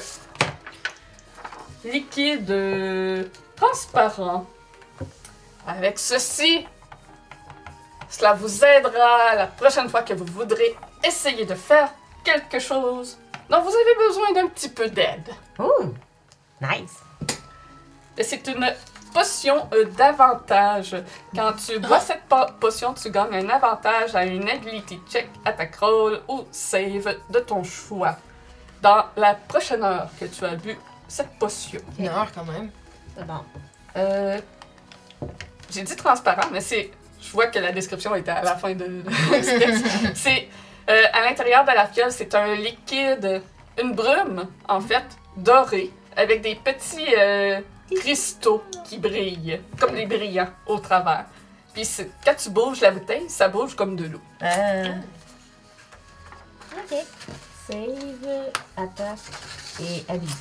liquide 1.85 3.31
transparent. 3.55 4.45
Avec 5.65 5.97
ceci, 5.97 6.67
cela 8.11 8.33
vous 8.33 8.63
aidera 8.63 9.33
la 9.33 9.47
prochaine 9.47 9.89
fois 9.89 10.03
que 10.03 10.13
vous 10.13 10.25
voudrez 10.25 10.75
essayer 11.03 11.45
de 11.45 11.55
faire 11.55 11.89
quelque 12.23 12.59
chose 12.59 13.17
dont 13.49 13.59
vous 13.59 13.73
avez 13.73 14.07
besoin 14.07 14.33
d'un 14.33 14.47
petit 14.49 14.69
peu 14.69 14.87
d'aide. 14.87 15.29
Ouh! 15.57 15.95
Nice! 16.61 16.99
C'est 18.21 18.45
une 18.47 18.65
potion 19.13 19.67
euh, 19.73 19.85
d'avantage. 19.85 20.95
Quand 21.33 21.53
tu 21.53 21.79
bois 21.79 21.99
cette 21.99 22.23
po- 22.23 22.51
potion, 22.59 22.93
tu 22.93 23.09
gagnes 23.09 23.33
un 23.45 23.49
avantage 23.49 24.13
à 24.15 24.25
une 24.25 24.47
ability 24.49 24.99
check, 25.09 25.29
attack 25.45 25.75
roll 25.77 26.19
ou 26.27 26.45
save 26.51 27.15
de 27.29 27.39
ton 27.39 27.63
choix. 27.63 28.17
Dans 28.81 29.05
la 29.15 29.35
prochaine 29.35 29.83
heure 29.83 30.09
que 30.19 30.25
tu 30.25 30.43
as 30.45 30.55
bu 30.55 30.77
cette 31.07 31.31
potion. 31.39 31.79
Une 31.97 32.07
heure 32.09 32.27
quand 32.33 32.45
même. 32.45 32.69
C'est 33.17 33.25
bon. 33.25 33.39
Euh, 33.97 34.39
J'ai 35.71 35.83
dit 35.83 35.95
transparent, 35.95 36.49
mais 36.51 36.61
c'est. 36.61 36.91
Je 37.21 37.31
vois 37.31 37.47
que 37.47 37.59
la 37.59 37.71
description 37.71 38.15
était 38.15 38.31
à 38.31 38.41
la 38.43 38.55
fin 38.55 38.73
de. 38.73 38.85
de- 38.85 39.03
c'est 40.15 40.47
euh, 40.89 41.03
à 41.13 41.21
l'intérieur 41.21 41.63
de 41.65 41.71
la 41.71 41.87
fiole, 41.87 42.11
c'est 42.11 42.33
un 42.35 42.55
liquide, 42.55 43.41
une 43.81 43.93
brume 43.93 44.45
en 44.67 44.79
fait 44.81 45.03
dorée 45.37 45.91
avec 46.19 46.41
des 46.41 46.55
petits 46.55 47.15
euh, 47.17 47.61
cristaux 47.95 48.63
qui 48.85 48.97
brillent, 48.97 49.59
comme 49.79 49.93
des 49.95 50.05
brillants 50.05 50.49
au 50.67 50.77
travers. 50.79 51.25
Puis 51.73 51.85
c'est- 51.85 52.09
quand 52.25 52.35
tu 52.35 52.49
bouges 52.49 52.81
la 52.81 52.91
bouteille, 52.91 53.29
ça 53.29 53.47
bouge 53.47 53.75
comme 53.75 53.95
de 53.95 54.05
l'eau. 54.05 54.21
Ah. 54.41 54.83
Ok. 56.77 56.97
Save, 57.67 58.51
attaque 58.75 59.19
et 59.81 60.03
habit. 60.11 60.35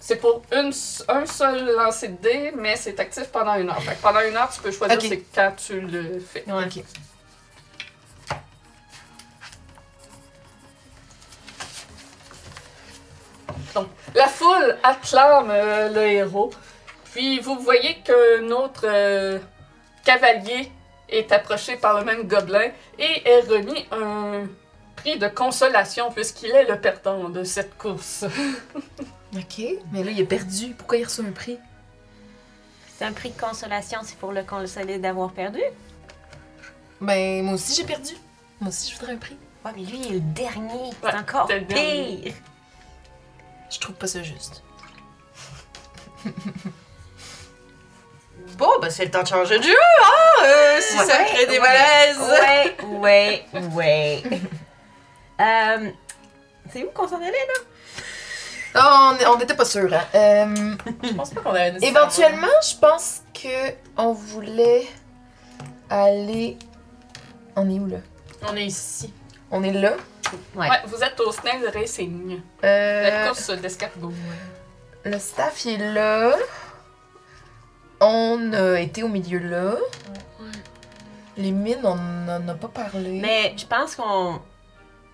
C'est 0.00 0.16
pour 0.16 0.42
une, 0.52 0.68
s- 0.68 1.04
un 1.08 1.26
seul 1.26 1.74
lancer 1.76 2.08
de 2.08 2.16
dés, 2.22 2.52
mais 2.56 2.76
c'est 2.76 2.98
actif 2.98 3.24
pendant 3.28 3.56
une 3.56 3.68
heure. 3.68 3.82
Fait 3.82 3.94
que 3.94 4.00
pendant 4.02 4.20
une 4.20 4.36
heure, 4.36 4.48
tu 4.50 4.60
peux 4.60 4.70
choisir 4.70 4.96
Ok. 4.96 5.04
c'est 5.08 5.24
quand 5.34 5.52
tu 5.56 5.80
le 5.80 6.20
fais. 6.20 6.44
Ouais, 6.46 6.64
La 14.14 14.26
foule 14.26 14.76
acclame 14.82 15.50
euh, 15.50 15.88
le 15.90 16.02
héros. 16.02 16.50
Puis 17.12 17.40
vous 17.40 17.58
voyez 17.58 17.98
qu'un 18.04 18.50
autre 18.50 18.82
euh, 18.84 19.38
cavalier 20.04 20.70
est 21.08 21.32
approché 21.32 21.76
par 21.76 21.98
le 21.98 22.04
même 22.04 22.24
gobelin 22.24 22.70
et 22.98 23.28
est 23.28 23.40
remis 23.48 23.86
un 23.92 24.46
prix 24.96 25.18
de 25.18 25.28
consolation 25.28 26.10
puisqu'il 26.10 26.50
est 26.50 26.68
le 26.68 26.80
perdant 26.80 27.28
de 27.28 27.44
cette 27.44 27.76
course. 27.78 28.24
Ok. 29.36 29.62
Mais 29.92 30.02
là, 30.02 30.10
il 30.10 30.22
a 30.22 30.24
perdu. 30.24 30.74
Pourquoi 30.76 30.96
il 30.96 31.04
reçoit 31.04 31.24
un 31.24 31.32
prix? 31.32 31.58
C'est 32.96 33.04
un 33.04 33.12
prix 33.12 33.30
de 33.30 33.38
consolation, 33.38 33.98
c'est 34.02 34.16
pour 34.16 34.32
le 34.32 34.42
consoler 34.42 34.98
d'avoir 34.98 35.30
perdu. 35.32 35.60
Ben, 37.00 37.44
moi 37.44 37.54
aussi, 37.54 37.74
j'ai 37.74 37.84
perdu. 37.84 38.14
Moi 38.60 38.70
aussi, 38.70 38.90
je 38.90 38.98
voudrais 38.98 39.14
un 39.14 39.18
prix. 39.18 39.36
Ouais, 39.64 39.70
mais 39.76 39.82
lui, 39.82 39.98
il 40.00 40.06
est 40.06 40.14
le 40.14 40.20
dernier. 40.20 40.90
Ouais, 41.02 41.10
c'est 41.10 41.16
encore 41.16 41.46
pire. 41.46 42.32
Je 43.70 43.78
trouve 43.80 43.94
pas 43.96 44.06
ça 44.06 44.22
juste. 44.22 44.62
Bon, 48.56 48.70
ben 48.82 48.90
c'est 48.90 49.04
le 49.04 49.10
temps 49.10 49.22
de 49.22 49.28
changer 49.28 49.58
de 49.58 49.62
jeu, 49.62 49.70
hein? 50.02 50.44
euh, 50.44 50.80
si 50.80 50.96
ça 50.96 51.22
crée 51.24 51.46
des 51.46 51.58
ouais, 51.58 51.60
malaises. 51.60 52.18
Ouais, 52.18 52.76
ouais, 52.98 53.46
ouais. 53.74 54.22
euh, 55.40 55.90
c'est 56.72 56.82
où 56.82 56.90
qu'on 56.90 57.06
s'en 57.06 57.18
allait, 57.18 57.30
là? 57.30 57.60
Oh, 58.76 59.16
on- 59.28 59.32
on 59.34 59.38
n'était 59.38 59.54
pas 59.54 59.64
sûr, 59.64 59.92
hein. 59.94 60.02
Euh, 60.14 60.74
Je 61.04 61.12
pense 61.14 61.30
pas 61.30 61.40
qu'on 61.40 61.50
avait 61.50 61.72
nécessairement- 61.72 62.00
éventuellement, 62.00 62.48
je 62.68 62.76
pense 62.76 63.22
que 63.32 63.74
on 63.96 64.12
voulait 64.12 64.86
aller. 65.88 66.58
On 67.54 67.68
est 67.70 67.78
où 67.78 67.86
là? 67.86 67.98
On 68.48 68.56
est 68.56 68.66
ici. 68.66 69.12
On 69.52 69.62
est 69.62 69.72
là. 69.72 69.92
Ouais. 70.54 70.68
Ouais, 70.68 70.76
vous 70.86 71.02
êtes 71.02 71.18
au 71.20 71.30
Snail 71.32 71.66
Racing, 71.72 72.40
la 72.62 72.68
Euh, 72.68 73.26
course 73.28 73.50
d'escargot. 73.50 74.12
le 75.04 75.18
staff 75.18 75.64
il 75.64 75.80
est 75.82 75.92
là. 75.92 76.36
On 78.00 78.52
a 78.52 78.78
été 78.80 79.02
au 79.02 79.08
milieu 79.08 79.38
là. 79.38 79.74
Les 81.36 81.52
mines, 81.52 81.78
on 81.84 81.94
n'en 81.94 82.48
a 82.48 82.54
pas 82.54 82.68
parlé. 82.68 83.20
Mais 83.20 83.54
je 83.56 83.64
pense 83.66 83.94
qu'on 83.94 84.40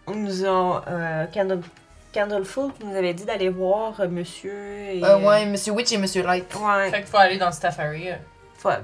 on 0.06 0.14
nous 0.14 0.44
a. 0.44 0.82
Euh, 0.88 1.26
Candle, 1.32 1.60
Candlefoot 2.14 2.72
nous 2.82 2.96
avait 2.96 3.12
dit 3.14 3.24
d'aller 3.24 3.48
voir 3.50 4.00
euh, 4.00 4.08
monsieur. 4.08 4.52
Et, 4.90 5.04
Euh, 5.04 5.18
ouais, 5.18 5.44
Monsieur 5.46 5.72
Witch 5.72 5.92
et 5.92 5.98
Monsieur 5.98 6.22
Light. 6.22 6.46
Ouais. 6.54 6.90
Fait 6.90 6.98
qu'il 6.98 7.06
faut 7.08 7.18
aller 7.18 7.36
dans 7.38 7.46
le 7.48 7.52
staff 7.52 7.78
area. 7.78 8.18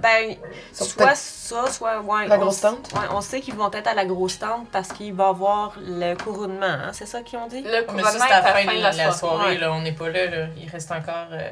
Ben, 0.02 0.36
soit 0.72 1.14
ça, 1.14 1.70
soit. 1.70 2.00
Ouais, 2.00 2.26
La 2.28 2.36
on 2.36 2.40
grosse 2.40 2.60
tente? 2.60 2.92
Ouais, 2.94 3.06
on 3.10 3.20
sait 3.20 3.40
qu'ils 3.40 3.54
vont 3.54 3.70
être 3.70 3.86
à 3.88 3.94
la 3.94 4.04
grosse 4.04 4.38
tente 4.38 4.68
parce 4.70 4.88
qu'il 4.92 5.14
va 5.14 5.24
y 5.24 5.28
avoir 5.28 5.72
le 5.80 6.14
couronnement, 6.22 6.66
hein, 6.66 6.90
c'est 6.92 7.06
ça 7.06 7.22
qu'ils 7.22 7.38
ont 7.38 7.46
dit? 7.46 7.62
Le 7.62 7.68
Mais 7.70 7.76
ça, 7.78 7.82
couronnement 7.84 8.10
c'est 8.12 8.18
est 8.28 8.32
à 8.32 8.40
la 8.42 8.54
fin 8.54 8.74
de 8.76 8.98
la, 8.98 9.12
soirée, 9.12 9.52
Ouais. 9.54 9.58
là. 9.58 9.72
On 9.72 9.80
n'est 9.82 9.92
pas 9.92 10.08
là, 10.10 10.26
là. 10.26 10.46
Il 10.56 10.68
reste 10.68 10.90
encore 10.92 11.28
euh, 11.32 11.50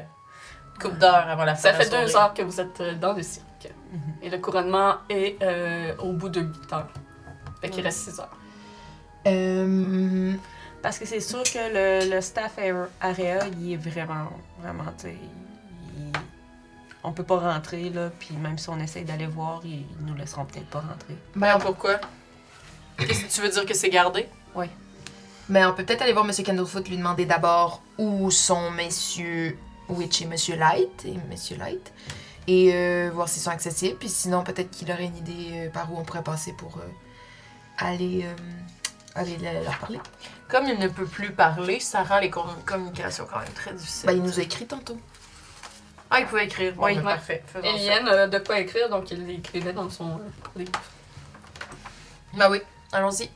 une 0.75 0.81
couple 0.81 0.97
d'heures 0.97 1.27
avant 1.27 1.43
la 1.45 1.55
fin 1.55 1.61
Ça 1.63 1.73
de 1.73 1.77
la 1.79 1.83
fait 1.85 1.89
deux 2.05 2.15
heures 2.15 2.33
que 2.33 2.41
vous 2.43 2.59
êtes 2.61 2.79
euh, 2.81 2.93
dans 2.95 3.13
le 3.13 3.23
cirque. 3.23 3.45
Mhm. 3.91 3.99
Et 4.21 4.29
le 4.29 4.37
couronnement 4.37 4.95
est 5.09 5.41
euh, 5.41 5.93
au 5.99 6.13
bout 6.13 6.29
de 6.29 6.41
8 6.41 6.73
heures. 6.73 6.87
Fait 7.61 7.69
qu'il 7.69 7.83
reste 7.83 7.99
6 8.11 8.19
heures. 8.19 8.29
Euh, 9.27 10.33
Parce 10.81 10.97
que 10.97 11.05
c'est 11.05 11.19
sûr 11.19 11.43
que 11.43 11.57
le, 12.05 12.09
le 12.15 12.21
staff 12.21 12.57
area- 12.57 12.87
area, 13.01 13.39
il 13.59 13.73
est 13.73 13.77
vraiment, 13.77 14.29
vraiment, 14.61 14.85
tu 14.97 15.07
on 17.03 17.11
peut 17.13 17.23
pas 17.23 17.37
rentrer, 17.39 17.89
là, 17.89 18.09
puis 18.19 18.35
même 18.35 18.57
si 18.57 18.69
on 18.69 18.79
essaye 18.79 19.05
d'aller 19.05 19.27
voir, 19.27 19.61
ils, 19.63 19.85
ils 19.99 20.05
nous 20.05 20.15
laisseront 20.15 20.45
peut-être 20.45 20.67
pas 20.67 20.79
rentrer. 20.81 21.15
ben, 21.35 21.55
on, 21.55 21.59
Pourquoi? 21.59 21.99
Qu'est-ce 22.97 23.25
que 23.25 23.31
tu 23.31 23.41
veux 23.41 23.49
dire 23.49 23.65
que 23.65 23.73
c'est 23.73 23.89
gardé? 23.89 24.27
ben, 25.47 25.67
on 25.69 25.73
peut 25.73 25.83
peut-être 25.83 26.01
aller 26.03 26.13
voir 26.13 26.25
Monsieur 26.25 26.43
Candlefoot, 26.43 26.87
lui 26.87 26.97
demander 26.97 27.25
d'abord 27.25 27.81
où 27.97 28.29
sont 28.29 28.69
Monsieur 28.71 29.57
Witch 29.87 30.21
et 30.21 30.25
Monsieur 30.25 30.55
Light 30.55 31.05
et 31.05 31.15
Monsieur 31.29 31.57
Light. 31.57 31.91
Et 32.47 32.71
euh, 32.73 33.09
voir 33.13 33.27
s'ils 33.29 33.41
sont 33.41 33.49
accessibles. 33.51 33.97
Puis 33.97 34.09
sinon, 34.09 34.43
peut-être 34.43 34.69
qu'il 34.69 34.91
aurait 34.91 35.05
une 35.05 35.17
idée 35.17 35.51
euh, 35.53 35.69
par 35.69 35.91
où 35.91 35.97
on 35.97 36.03
pourrait 36.03 36.23
passer 36.23 36.53
pour 36.53 36.77
euh, 36.77 36.81
aller, 37.77 38.25
euh, 38.25 38.35
aller 39.15 39.37
le- 39.37 39.63
leur 39.63 39.77
parler. 39.79 39.99
Comme 40.49 40.65
il 40.67 40.77
ne 40.77 40.87
peut 40.87 41.05
plus 41.05 41.31
parler, 41.31 41.79
ça 41.79 42.03
rend 42.03 42.19
les 42.19 42.29
com- 42.29 42.45
communications 42.65 43.25
quand 43.31 43.39
même 43.39 43.53
très 43.53 43.73
difficiles. 43.73 44.07
Ben, 44.07 44.13
il 44.17 44.23
nous 44.23 44.39
a 44.39 44.43
écrit 44.43 44.65
tantôt. 44.67 44.99
Ah, 46.11 46.19
il 46.21 46.25
pouvait 46.25 46.45
écrire. 46.45 46.73
Bon, 46.73 46.85
Oui, 46.85 46.95
ben, 46.95 47.05
ouais. 47.05 47.13
parfait. 47.13 47.43
Faisons 47.45 47.65
ça. 47.65 47.69
Eliane 47.75 48.07
a 48.07 48.27
de 48.27 48.39
quoi 48.39 48.59
écrire, 48.59 48.89
donc 48.89 49.11
il 49.11 49.25
l'écrivait 49.27 49.73
dans 49.73 49.89
son 49.89 50.09
euh, 50.11 50.19
livre. 50.55 50.71
Ben 52.33 52.49
oui, 52.49 52.61
allons-y. 52.91 53.29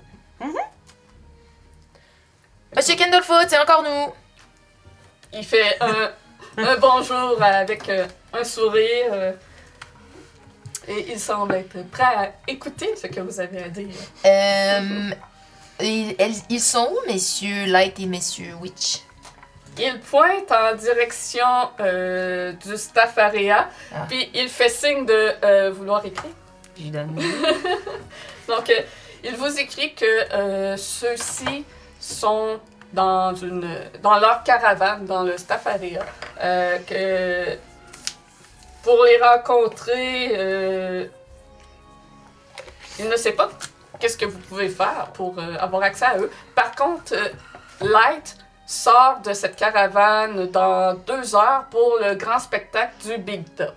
Monsieur 2.76 2.96
Candlefoot, 2.96 3.46
c'est 3.48 3.60
encore 3.60 3.84
nous! 3.84 4.14
Il 5.34 5.46
fait 5.46 5.78
un, 5.82 6.12
un 6.58 6.78
bonjour 6.78 7.42
avec 7.42 7.88
euh, 7.90 8.08
un 8.34 8.44
sourire. 8.44 9.10
euh, 9.12 9.32
et 10.88 11.12
il 11.14 11.20
semble 11.20 11.56
être 11.56 11.82
prêt 11.92 12.04
à 12.04 12.32
écouter 12.48 12.94
ce 12.98 13.08
que 13.08 13.22
vous 13.22 13.40
avez 13.40 13.64
à 13.64 13.70
dire. 13.70 13.88
Euh, 14.26 15.12
ils, 15.80 16.14
elles- 16.20 16.34
ils 16.50 16.60
sont 16.60 16.92
où, 16.92 17.08
Messieurs 17.08 17.66
Light 17.68 17.98
et 18.00 18.06
Messieurs 18.06 18.54
Witch? 18.60 19.00
Il 19.80 20.00
pointe 20.02 20.52
en 20.52 20.76
direction 20.76 21.70
euh, 21.80 22.52
du 22.54 22.78
staff 22.78 23.18
area, 23.18 23.70
Ah. 23.94 24.06
puis 24.08 24.30
il 24.34 24.48
fait 24.50 24.70
signe 24.70 25.06
de 25.06 25.32
euh, 25.44 25.72
vouloir 25.72 26.06
écrire. 26.06 26.32
Je 26.78 26.90
donne. 26.90 27.16
Donc, 28.48 28.70
euh, 28.70 28.82
il 29.24 29.36
vous 29.36 29.60
écrit 29.60 29.94
que 29.96 30.76
ceux-ci 30.78 31.66
sont 32.00 32.60
dans, 32.92 33.34
une, 33.34 33.68
dans 34.02 34.20
leur 34.20 34.44
caravane, 34.44 35.06
dans 35.06 35.24
le 35.24 35.38
staff 35.38 35.66
area. 35.66 36.04
Que 36.88 37.58
pour 38.84 39.04
les 39.06 39.18
rencontrer, 39.18 41.08
il 43.00 43.08
ne 43.10 43.16
sait 43.16 43.32
pas 43.32 43.50
qu'est-ce 44.00 44.18
que 44.18 44.26
vous 44.26 44.40
pouvez 44.40 44.68
faire 44.68 45.08
pour 45.14 45.36
avoir 45.58 45.84
accès 45.84 46.06
à 46.06 46.18
eux. 46.18 46.30
Par 46.54 46.76
contre, 46.76 47.14
Light 47.80 48.36
sort 48.66 49.20
de 49.24 49.34
cette 49.34 49.56
caravane 49.56 50.48
dans 50.48 50.94
deux 50.96 51.36
heures 51.36 51.66
pour 51.70 51.98
le 52.02 52.16
grand 52.16 52.40
spectacle 52.40 52.94
du 53.06 53.18
Big 53.18 53.44
Top. 53.56 53.76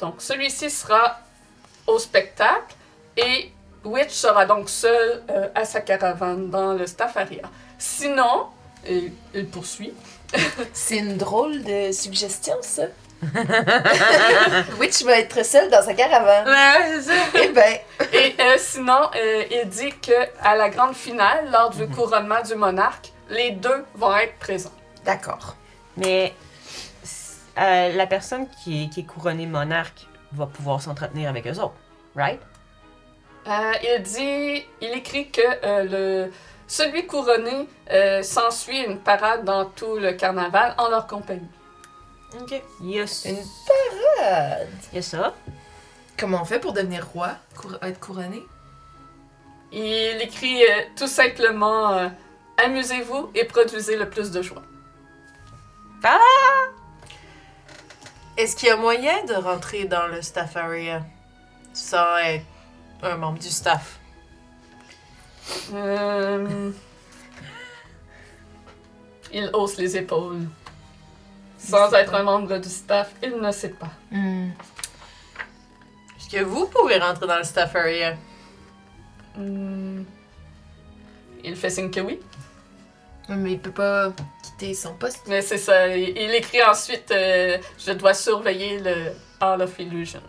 Donc, 0.00 0.16
celui-ci 0.18 0.70
sera 0.70 1.18
au 1.86 1.98
spectacle 1.98 2.76
et 3.16 3.52
Witch 3.84 4.12
sera 4.12 4.46
donc 4.46 4.68
seul 4.68 5.22
euh, 5.30 5.48
à 5.54 5.64
sa 5.64 5.80
caravane 5.80 6.50
dans 6.50 6.74
le 6.74 6.86
Staffaria. 6.86 7.42
Sinon, 7.78 8.46
il, 8.88 9.12
il 9.34 9.48
poursuit. 9.48 9.94
C'est 10.72 10.98
une 10.98 11.16
drôle 11.16 11.62
de 11.64 11.90
suggestion, 11.92 12.56
ça. 12.60 12.84
Witch 14.78 15.02
va 15.02 15.18
être 15.18 15.44
seule 15.44 15.68
dans 15.70 15.82
sa 15.82 15.92
caravane. 15.94 16.46
Ouais, 16.46 17.00
c'est 17.00 17.02
ça. 17.02 17.20
Eh 17.34 17.48
ben, 17.48 17.78
Et 18.12 18.34
euh, 18.38 18.54
sinon, 18.58 19.10
euh, 19.16 19.44
il 19.50 19.68
dit 19.68 19.90
que 20.00 20.12
à 20.40 20.54
la 20.54 20.68
grande 20.68 20.94
finale, 20.94 21.50
lors 21.50 21.70
du 21.70 21.88
couronnement 21.88 22.40
du 22.42 22.54
monarque, 22.54 23.12
les 23.28 23.52
deux 23.52 23.84
vont 23.94 24.14
être 24.16 24.38
présents. 24.38 24.72
d'accord. 25.04 25.56
Mais 25.96 26.34
euh, 27.58 27.92
la 27.94 28.06
personne 28.06 28.46
qui 28.62 28.84
est, 28.84 28.88
qui 28.88 29.00
est 29.00 29.04
couronnée 29.04 29.46
monarque 29.46 30.06
va 30.32 30.46
pouvoir 30.46 30.80
s'entretenir 30.80 31.28
avec 31.28 31.46
eux 31.46 31.58
autres, 31.58 31.74
right? 32.14 32.40
Euh, 33.48 33.72
il 33.82 34.02
dit, 34.02 34.64
il 34.80 34.90
écrit 34.96 35.30
que 35.30 35.40
euh, 35.64 36.24
le 36.26 36.32
celui 36.66 37.06
couronné 37.06 37.66
euh, 37.90 38.22
s'ensuit 38.22 38.80
une 38.84 38.98
parade 38.98 39.44
dans 39.44 39.64
tout 39.64 39.96
le 39.96 40.12
carnaval 40.12 40.74
en 40.76 40.88
leur 40.90 41.06
compagnie. 41.06 41.48
Ok. 42.38 42.62
Il 42.82 42.90
y 42.90 43.00
a, 43.00 43.04
s- 43.04 43.24
Une 43.26 43.36
parade? 43.66 44.68
il 44.92 44.96
y 44.96 44.98
a 44.98 45.02
ça. 45.02 45.34
Comment 46.18 46.42
on 46.42 46.44
fait 46.44 46.60
pour 46.60 46.74
devenir 46.74 47.06
roi? 47.08 47.30
Cour- 47.56 47.78
être 47.82 47.98
couronné? 47.98 48.42
Il 49.72 50.18
écrit 50.20 50.62
euh, 50.62 50.82
tout 50.96 51.06
simplement 51.08 51.92
euh, 51.92 52.08
amusez-vous 52.58 53.30
et 53.34 53.44
produisez 53.44 53.96
le 53.96 54.08
plus 54.08 54.30
de 54.30 54.42
joie. 54.42 54.62
Est-ce 58.36 58.54
qu'il 58.54 58.68
y 58.68 58.70
a 58.70 58.76
moyen 58.76 59.24
de 59.24 59.34
rentrer 59.34 59.84
dans 59.86 60.06
le 60.06 60.22
staff 60.22 60.56
area 60.56 61.02
sans 61.72 62.18
être 62.18 62.44
un 63.02 63.16
membre 63.16 63.38
du 63.40 63.48
staff? 63.48 63.98
Euh, 65.72 66.70
il 69.32 69.50
hausse 69.52 69.76
les 69.76 69.96
épaules. 69.96 70.46
Sans 71.58 71.92
être 71.94 72.14
un 72.14 72.22
membre 72.22 72.58
du 72.58 72.68
staff, 72.68 73.12
il 73.22 73.36
ne 73.36 73.50
sait 73.50 73.70
pas. 73.70 73.90
Hmm. 74.12 74.50
Est-ce 76.16 76.28
que 76.30 76.44
vous 76.44 76.66
pouvez 76.66 76.98
rentrer 76.98 77.26
dans 77.26 77.38
le 77.38 77.44
staff 77.44 77.74
area? 77.74 78.16
Hmm. 79.36 80.04
Il 81.42 81.56
fait 81.56 81.70
signe 81.70 81.90
que 81.90 82.00
oui. 82.00 82.20
Mais 83.28 83.52
il 83.52 83.58
peut 83.60 83.70
pas 83.70 84.12
quitter 84.42 84.72
son 84.74 84.94
poste. 84.94 85.26
Mais 85.28 85.42
c'est 85.42 85.58
ça. 85.58 85.88
Il, 85.94 86.16
il 86.16 86.34
écrit 86.34 86.62
ensuite 86.64 87.10
euh, 87.10 87.58
Je 87.78 87.92
dois 87.92 88.14
surveiller 88.14 88.78
le 88.80 89.12
Hall 89.40 89.60
of 89.62 89.78
Illusion. 89.78 90.22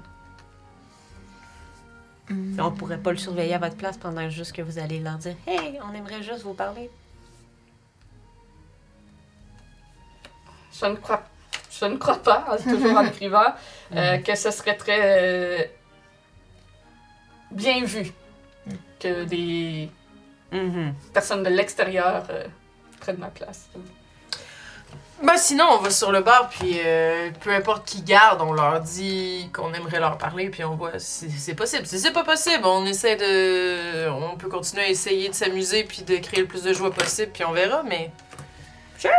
Hmm. 2.30 2.60
On 2.60 2.72
pourrait 2.72 2.98
pas 3.00 3.12
le 3.12 3.18
surveiller 3.18 3.56
à 3.56 3.58
votre 3.58 3.78
place 3.78 3.98
pendant 3.98 4.30
juste 4.30 4.52
que 4.56 4.62
vous 4.62 4.78
allez 4.78 5.00
leur 5.00 5.16
dire 5.18 5.36
Hey, 5.48 5.80
on 5.84 5.94
aimerait 5.96 6.22
juste 6.22 6.44
vous 6.44 6.54
parler. 6.54 6.92
Je 10.80 10.86
ne 10.86 10.96
crois, 10.96 11.24
je 11.72 11.86
ne 11.86 11.98
crois 11.98 12.20
pas, 12.22 12.58
toujours 12.64 12.98
en 12.98 13.06
écrivant, 13.06 13.54
euh, 13.96 14.18
que 14.20 14.36
ce 14.36 14.52
serait 14.52 14.78
très 14.78 15.00
euh, 15.02 15.64
bien 17.52 17.84
vu 17.84 18.12
que 19.00 19.24
des 19.24 19.90
Mhm. 20.52 20.96
personnes 21.14 21.44
de 21.44 21.50
l'extérieur 21.50 22.24
prennent 23.10 23.20
ma 23.20 23.30
place. 23.30 23.70
Ben 25.22 25.36
sinon, 25.36 25.66
on 25.72 25.78
va 25.80 25.90
sur 25.90 26.12
le 26.12 26.22
bar, 26.22 26.48
puis 26.50 26.80
euh, 26.86 27.30
peu 27.42 27.50
importe 27.50 27.86
qui 27.86 28.02
garde, 28.04 28.42
on 28.42 28.54
leur 28.54 28.80
dit 28.80 29.50
qu'on 29.54 29.74
aimerait 29.74 30.00
leur 30.00 30.18
parler, 30.18 30.50
puis 30.50 30.64
on 30.64 30.76
voit 30.76 30.98
si 30.98 31.30
c'est 31.30 31.56
possible. 31.56 31.86
Si 31.86 32.00
c'est 32.00 32.14
pas 32.14 32.24
possible, 32.24 32.66
on 32.66 32.86
essaie 32.86 33.18
de... 33.18 34.10
On 34.10 34.38
peut 34.38 34.48
continuer 34.48 34.84
à 34.84 34.88
essayer 34.88 35.28
de 35.28 35.34
s'amuser, 35.34 35.84
puis 35.84 36.04
de 36.04 36.16
créer 36.18 36.42
le 36.42 36.48
plus 36.48 36.64
de 36.64 36.72
joie 36.72 36.92
possible, 36.92 37.32
puis 37.34 37.44
on 37.44 37.52
verra, 37.52 37.84
mais... 37.84 38.12
Sure! 38.98 39.12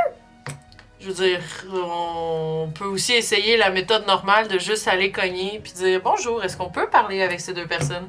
Je 1.01 1.09
veux 1.09 1.15
dire, 1.15 1.41
on 1.71 2.71
peut 2.75 2.85
aussi 2.85 3.15
essayer 3.15 3.57
la 3.57 3.71
méthode 3.71 4.07
normale 4.07 4.49
de 4.49 4.59
juste 4.59 4.89
aller 4.89 5.13
cogner, 5.13 5.61
puis 5.63 5.73
dire 5.73 6.01
«Bonjour, 6.05 6.43
est-ce 6.43 6.57
qu'on 6.57 6.71
peut 6.71 6.89
parler 6.89 7.23
avec 7.23 7.41
ces 7.41 7.53
deux 7.53 7.67
personnes? 7.67 8.09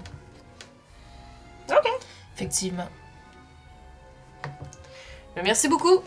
Effectivement. 2.35 2.87
Merci 5.35 5.67
beaucoup! 5.67 6.01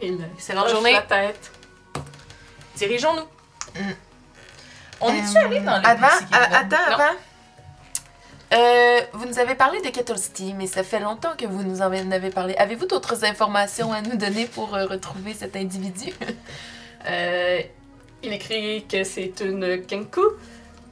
Il 0.00 0.18
Excellente 0.34 0.68
journée. 0.68 0.92
la 0.92 1.02
tête. 1.02 1.50
Dirigeons-nous! 2.76 3.82
On 5.00 5.12
est-tu 5.12 5.36
allé 5.36 5.60
dans 5.60 5.78
le 5.78 5.86
Avant, 5.86 6.06
a- 6.32 6.58
attends, 6.58 6.76
Non. 6.90 6.94
avant. 6.94 7.16
Euh, 8.54 9.00
vous 9.14 9.26
nous 9.26 9.38
avez 9.38 9.54
parlé 9.54 9.80
de 9.80 9.88
Kettle 9.88 10.18
City, 10.18 10.54
mais 10.56 10.66
ça 10.66 10.82
fait 10.84 11.00
longtemps 11.00 11.32
que 11.38 11.46
vous 11.46 11.62
nous 11.62 11.80
en 11.80 11.90
avez 12.10 12.30
parlé. 12.30 12.54
Avez-vous 12.56 12.86
d'autres 12.86 13.24
informations 13.24 13.92
à 13.92 14.02
nous 14.02 14.16
donner 14.16 14.46
pour 14.46 14.74
euh, 14.74 14.86
retrouver 14.86 15.34
cet 15.34 15.56
individu? 15.56 16.12
Euh, 17.04 17.60
il 18.22 18.32
écrit 18.32 18.86
que 18.86 19.02
c'est 19.02 19.40
une 19.40 19.84
Kenku. 19.84 20.20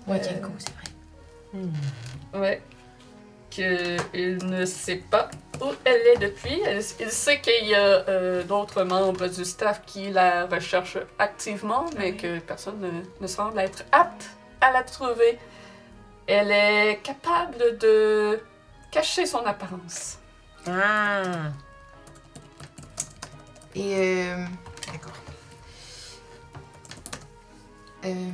Ouais, 0.09 0.17
Euh, 0.17 0.19
Kenko, 0.19 0.51
c'est 0.59 0.73
vrai. 0.75 2.41
Ouais. 2.41 2.63
Qu'il 3.51 4.39
ne 4.47 4.65
sait 4.65 5.03
pas 5.11 5.29
où 5.61 5.67
elle 5.85 6.07
est 6.07 6.19
depuis. 6.19 6.63
Il 7.01 7.11
sait 7.11 7.41
qu'il 7.41 7.67
y 7.67 7.75
a 7.75 8.09
euh, 8.09 8.45
d'autres 8.45 8.85
membres 8.85 9.27
du 9.27 9.45
staff 9.45 9.83
qui 9.85 10.11
la 10.11 10.47
recherchent 10.47 10.99
activement, 11.19 11.87
mais 11.99 12.15
que 12.15 12.39
personne 12.39 12.81
ne, 12.81 12.91
ne 13.21 13.27
semble 13.27 13.59
être 13.59 13.85
apte 13.91 14.31
à 14.61 14.71
la 14.71 14.83
trouver. 14.85 15.39
Elle 16.27 16.53
est 16.53 17.01
capable 17.03 17.77
de 17.79 18.41
cacher 18.91 19.27
son 19.27 19.45
apparence. 19.45 20.19
Ah. 20.69 21.23
Et 23.75 24.27
euh, 24.29 24.45
d'accord. 24.93 25.13
Euh, 28.05 28.31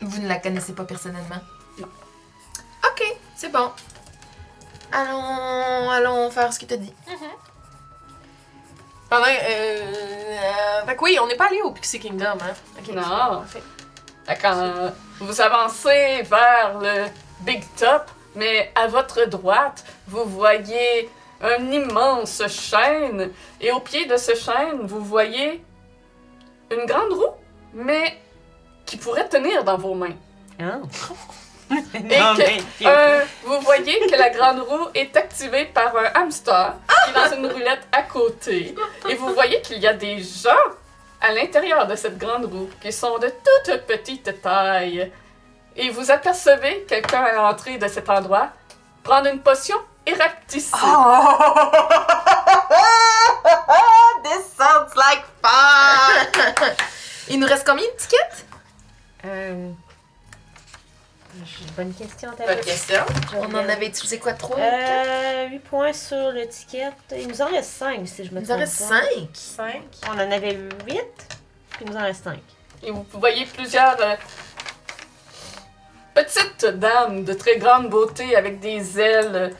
vous 0.00 0.22
ne 0.22 0.28
la 0.28 0.38
connaissez 0.38 0.72
pas 0.74 0.84
personnellement? 0.84 1.40
C'est 3.46 3.52
bon. 3.52 3.70
Allons, 4.90 5.88
allons 5.90 6.30
faire 6.32 6.52
ce 6.52 6.58
que 6.58 6.64
t'as 6.64 6.78
dit. 6.78 6.92
Pendant... 9.08 9.22
Euh, 9.22 9.28
euh, 9.28 10.84
fait 10.84 10.96
que 10.96 11.04
oui, 11.04 11.16
on 11.22 11.28
n'est 11.28 11.36
pas 11.36 11.46
allé 11.46 11.62
au 11.62 11.70
Pixie 11.70 12.00
Kingdom, 12.00 12.38
hein? 12.40 12.54
Ok. 12.76 12.92
Non. 12.92 13.44
Fait 13.46 13.62
Quand 14.42 14.92
vous 15.20 15.40
avancez 15.40 16.22
vers 16.22 16.80
le 16.80 17.06
Big 17.42 17.62
Top, 17.76 18.10
mais 18.34 18.72
à 18.74 18.88
votre 18.88 19.24
droite, 19.26 19.84
vous 20.08 20.24
voyez 20.24 21.08
un 21.40 21.70
immense 21.70 22.42
chêne. 22.48 23.30
Et 23.60 23.70
au 23.70 23.78
pied 23.78 24.06
de 24.06 24.16
ce 24.16 24.34
chêne, 24.34 24.80
vous 24.82 25.04
voyez 25.04 25.64
une 26.72 26.84
grande 26.84 27.12
roue, 27.12 27.36
mais 27.74 28.20
qui 28.84 28.96
pourrait 28.96 29.28
tenir 29.28 29.62
dans 29.62 29.78
vos 29.78 29.94
mains. 29.94 30.16
Ah. 30.58 30.80
Et 31.94 32.00
Non, 32.18 32.34
que, 32.34 32.38
mais- 32.38 32.62
euh, 32.86 33.24
vous 33.44 33.60
voyez 33.60 33.98
que 34.10 34.16
la 34.16 34.30
grande 34.30 34.60
roue 34.60 34.88
est 34.94 35.16
activée 35.16 35.64
par 35.66 35.94
un 35.96 36.20
hamster 36.22 36.74
qui 37.04 37.10
est 37.10 37.14
dans 37.14 37.36
une 37.36 37.46
roulette 37.52 37.86
à 37.92 38.02
côté. 38.02 38.74
Et 39.08 39.14
vous 39.14 39.32
voyez 39.34 39.60
qu'il 39.62 39.78
y 39.78 39.86
a 39.86 39.94
des 39.94 40.18
gens 40.22 40.50
à 41.20 41.32
l'intérieur 41.32 41.86
de 41.86 41.96
cette 41.96 42.18
grande 42.18 42.44
roue 42.44 42.68
qui 42.80 42.92
sont 42.92 43.18
de 43.18 43.28
toute 43.28 43.80
petite 43.86 44.40
taille. 44.42 45.10
Et 45.74 45.90
vous 45.90 46.10
apercevez 46.10 46.84
quelqu'un 46.88 47.22
à 47.22 47.32
l'entrée 47.32 47.78
de 47.78 47.88
cet 47.88 48.08
endroit 48.08 48.48
prendre 49.02 49.26
une 49.28 49.40
potion 49.40 49.76
et 50.06 50.12
rapetisser. 50.14 50.70
This 54.24 54.44
sounds 54.56 54.94
like 54.96 55.24
fun! 55.42 56.74
Il 57.28 57.40
nous 57.40 57.46
reste 57.46 57.66
combien 57.66 57.84
de 57.84 57.96
tickets? 57.96 58.46
Euh... 59.24 59.70
bonne 61.76 61.92
question. 61.94 62.30
t'as 62.36 62.46
Bonne 62.46 62.64
question. 62.64 63.00
On 63.36 63.54
en 63.54 63.68
avait 63.68 63.86
utilisé 63.86 64.18
quoi, 64.18 64.32
3? 64.32 64.56
Euh, 64.58 65.48
8 65.50 65.58
points 65.60 65.92
sur 65.92 66.30
l'étiquette. 66.32 66.94
Il 67.16 67.28
nous 67.28 67.42
en 67.42 67.46
reste 67.46 67.70
5 67.70 68.06
si 68.06 68.24
je 68.24 68.32
me 68.32 68.40
Il 68.40 68.40
nous 68.40 68.46
trompe 68.46 68.56
en 68.56 68.60
reste 68.60 68.78
pas. 68.88 69.00
5. 69.02 69.28
5. 69.32 69.82
On 70.08 70.14
en 70.14 70.30
avait 70.32 70.54
8, 70.54 70.68
puis 70.86 70.98
il 71.84 71.90
nous 71.90 71.96
en 71.96 72.02
reste 72.02 72.24
5. 72.24 72.38
Et 72.82 72.90
vous 72.90 73.04
voyez 73.14 73.46
plusieurs 73.46 73.96
euh, 74.00 74.14
petites 76.14 76.66
dames 76.66 77.24
de 77.24 77.32
très 77.32 77.56
grande 77.58 77.88
beauté 77.90 78.36
avec 78.36 78.60
des 78.60 78.98
ailes. 79.00 79.34
euh, 79.34 79.50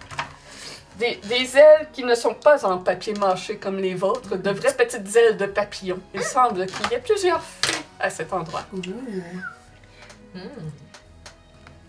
Des, 0.99 1.17
des 1.25 1.57
ailes 1.59 1.89
qui 1.93 2.05
ne 2.05 2.15
sont 2.15 2.35
pas 2.35 2.65
en 2.65 2.79
papier 2.79 3.12
mâché 3.15 3.59
comme 3.59 3.77
les 3.79 3.95
vôtres, 3.95 4.37
de 4.37 4.51
vraies 4.51 4.75
petites 4.75 5.15
ailes 5.17 5.37
de 5.37 5.45
papillon. 5.47 6.01
Il 6.15 6.23
semble 6.23 6.65
qu'il 6.67 6.91
y 6.91 6.95
ait 6.95 7.01
plusieurs 7.01 7.43
fées 7.43 7.83
à 8.01 8.09
cet 8.09 8.33
endroit. 8.33 8.65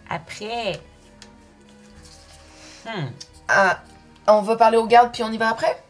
Après. 0.09 0.79
Hmm. 2.85 3.07
Ah, 3.47 3.81
on 4.27 4.41
va 4.41 4.55
parler 4.55 4.77
aux 4.77 4.87
gardes 4.87 5.11
puis 5.13 5.23
on 5.23 5.31
y 5.31 5.37
va 5.37 5.49
après? 5.49 5.81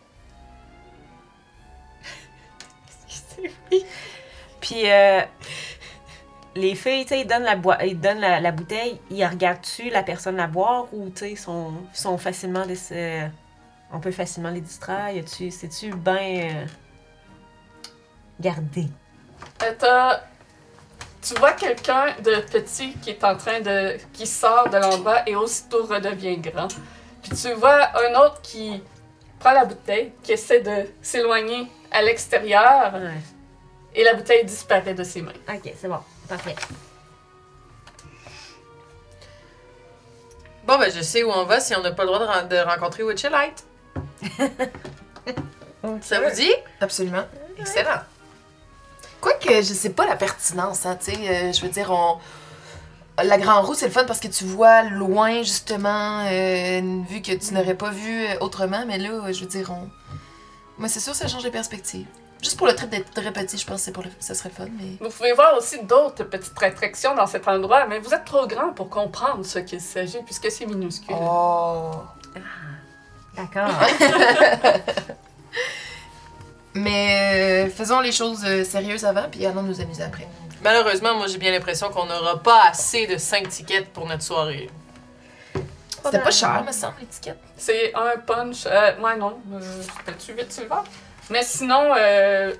Puis 4.59 4.89
euh, 4.89 5.21
les 6.55 6.73
filles, 6.75 7.03
tu 7.03 7.09
sais, 7.09 7.21
ils 7.21 7.27
donnent, 7.27 7.43
la, 7.43 7.55
boi- 7.55 7.77
ils 7.85 7.99
donnent 7.99 8.19
la, 8.19 8.39
la 8.39 8.51
bouteille, 8.51 8.99
ils 9.11 9.23
regardent-tu 9.25 9.89
la 9.91 10.01
personne 10.03 10.35
la 10.35 10.47
boire 10.47 10.85
ou, 10.91 11.09
tu 11.09 11.19
sais, 11.19 11.35
sont, 11.35 11.73
sont 11.93 12.17
facilement... 12.17 12.65
Des, 12.65 12.79
euh, 12.91 13.27
on 13.93 13.99
peut 13.99 14.11
facilement 14.11 14.49
les 14.49 14.61
distraire? 14.61 15.11
Y 15.11 15.19
a-tu- 15.19 15.51
C'est-tu 15.51 15.91
bien 15.95 16.65
gardé? 18.39 18.87
Euh, 19.63 19.73
t'as- 19.77 20.21
Tu 21.21 21.33
vois 21.35 21.51
quelqu'un 21.53 22.15
de 22.23 22.35
petit 22.41 22.93
qui 23.01 23.09
est 23.11 23.23
en 23.23 23.35
train 23.35 23.59
de. 23.59 23.97
qui 24.13 24.25
sort 24.27 24.69
de 24.69 24.77
l'endroit 24.77 25.27
et 25.27 25.35
aussitôt 25.35 25.83
redevient 25.85 26.37
grand. 26.37 26.67
Puis 27.23 27.31
tu 27.35 27.51
vois 27.53 27.89
un 27.99 28.13
autre 28.21 28.41
qui 28.41 28.81
prend 29.39 29.51
la 29.51 29.65
bouteille, 29.65 30.13
qui 30.23 30.31
essaie 30.33 30.61
de 30.61 30.85
s'éloigner 31.01 31.67
à 31.91 32.01
l'extérieur 32.01 32.93
Ouais. 32.93 33.11
et 33.95 34.03
la 34.03 34.13
bouteille 34.13 34.45
disparaît 34.45 34.93
de 34.93 35.03
ses 35.03 35.21
mains. 35.21 35.33
Ok, 35.49 35.73
c'est 35.79 35.87
bon. 35.87 35.99
Parfait. 36.29 36.55
Bon, 40.65 40.77
ben, 40.77 40.91
je 40.91 41.01
sais 41.01 41.23
où 41.23 41.31
on 41.31 41.45
va 41.45 41.59
si 41.59 41.75
on 41.75 41.81
n'a 41.81 41.91
pas 41.91 42.03
le 42.03 42.07
droit 42.07 42.19
de, 42.19 42.25
ren- 42.25 42.43
de 42.47 42.57
rencontrer 42.57 43.03
Witchelite. 43.03 43.65
Ça 46.01 46.19
vous 46.19 46.35
dit? 46.35 46.51
Absolument. 46.81 47.25
Excellent. 47.57 48.01
Quoique, 49.21 49.49
je 49.49 49.73
sais 49.73 49.89
pas 49.89 50.05
la 50.05 50.15
pertinence, 50.15 50.85
hein, 50.85 50.97
tu 51.03 51.11
sais. 51.11 51.17
euh, 51.17 51.51
je 51.53 51.61
veux 51.61 51.69
dire, 51.69 51.91
on. 51.91 52.17
La 53.23 53.39
Grand 53.39 53.63
Roue, 53.63 53.73
c'est 53.73 53.87
le 53.87 53.91
fun 53.91 54.03
parce 54.05 54.19
que 54.19 54.27
tu 54.27 54.45
vois 54.45 54.83
loin, 54.83 55.41
justement, 55.41 56.23
euh, 56.27 56.77
une 56.79 57.03
vue 57.03 57.23
que 57.23 57.31
tu 57.31 57.53
n'aurais 57.55 57.73
pas 57.73 57.89
vue 57.89 58.25
euh, 58.27 58.37
autrement, 58.41 58.85
mais 58.85 58.99
là, 58.99 59.09
euh, 59.09 59.33
je 59.33 59.41
veux 59.41 59.47
dire, 59.47 59.71
on. 59.71 59.89
Moi, 60.77 60.87
c'est 60.87 60.99
sûr, 60.99 61.15
ça 61.15 61.27
change 61.27 61.43
de 61.43 61.49
perspective. 61.49 62.05
Juste 62.43 62.57
pour 62.57 62.67
le 62.67 62.75
trip 62.75 62.91
d'être 62.91 63.09
très 63.09 63.33
petit, 63.33 63.57
je 63.57 63.65
pense 63.65 63.77
que 63.77 63.85
c'est 63.85 63.91
pour 63.91 64.03
le... 64.03 64.11
ça 64.19 64.35
serait 64.35 64.49
le 64.49 64.55
fun, 64.55 64.71
mais. 64.79 64.97
Vous 65.01 65.09
pouvez 65.09 65.33
voir 65.33 65.57
aussi 65.57 65.79
d'autres 65.83 66.25
petites 66.25 66.61
attractions 66.61 67.15
dans 67.15 67.25
cet 67.25 67.47
endroit, 67.47 67.87
mais 67.87 67.97
vous 67.97 68.13
êtes 68.13 68.25
trop 68.25 68.45
grand 68.45 68.73
pour 68.73 68.89
comprendre 68.89 69.43
ce 69.43 69.57
qu'il 69.57 69.81
s'agit 69.81 70.21
puisque 70.23 70.51
c'est 70.51 70.67
minuscule. 70.67 71.15
Oh! 71.19 71.93
D'accord. 73.35 73.71
Mais 76.77 77.65
euh, 77.67 77.69
faisons 77.69 77.99
les 77.99 78.11
choses 78.11 78.43
euh, 78.45 78.63
sérieuses 78.63 79.05
avant, 79.05 79.25
puis 79.29 79.45
allons 79.45 79.63
nous 79.63 79.79
amuser 79.81 80.03
après. 80.03 80.27
Malheureusement, 80.63 81.15
moi, 81.15 81.27
j'ai 81.27 81.37
bien 81.37 81.51
l'impression 81.51 81.89
qu'on 81.89 82.05
n'aura 82.05 82.41
pas 82.41 82.63
assez 82.69 83.07
de 83.07 83.17
5 83.17 83.47
tickets 83.49 83.89
pour 83.93 84.07
notre 84.07 84.23
soirée. 84.23 84.69
C'était 86.03 86.19
pas 86.19 86.31
cher, 86.31 86.63
me 86.65 86.71
semble, 86.71 86.95
l'étiquette. 87.01 87.39
C'est 87.57 87.93
un 87.93 88.17
punch. 88.25 88.65
Euh, 88.65 88.97
ouais, 88.99 89.17
non. 89.17 89.39
Euh, 89.53 89.59
C'était-tu 89.97 90.33
8 90.33 90.51
silver? 90.51 90.75
Mais 91.29 91.43
sinon, 91.43 91.93
euh, 91.97 92.53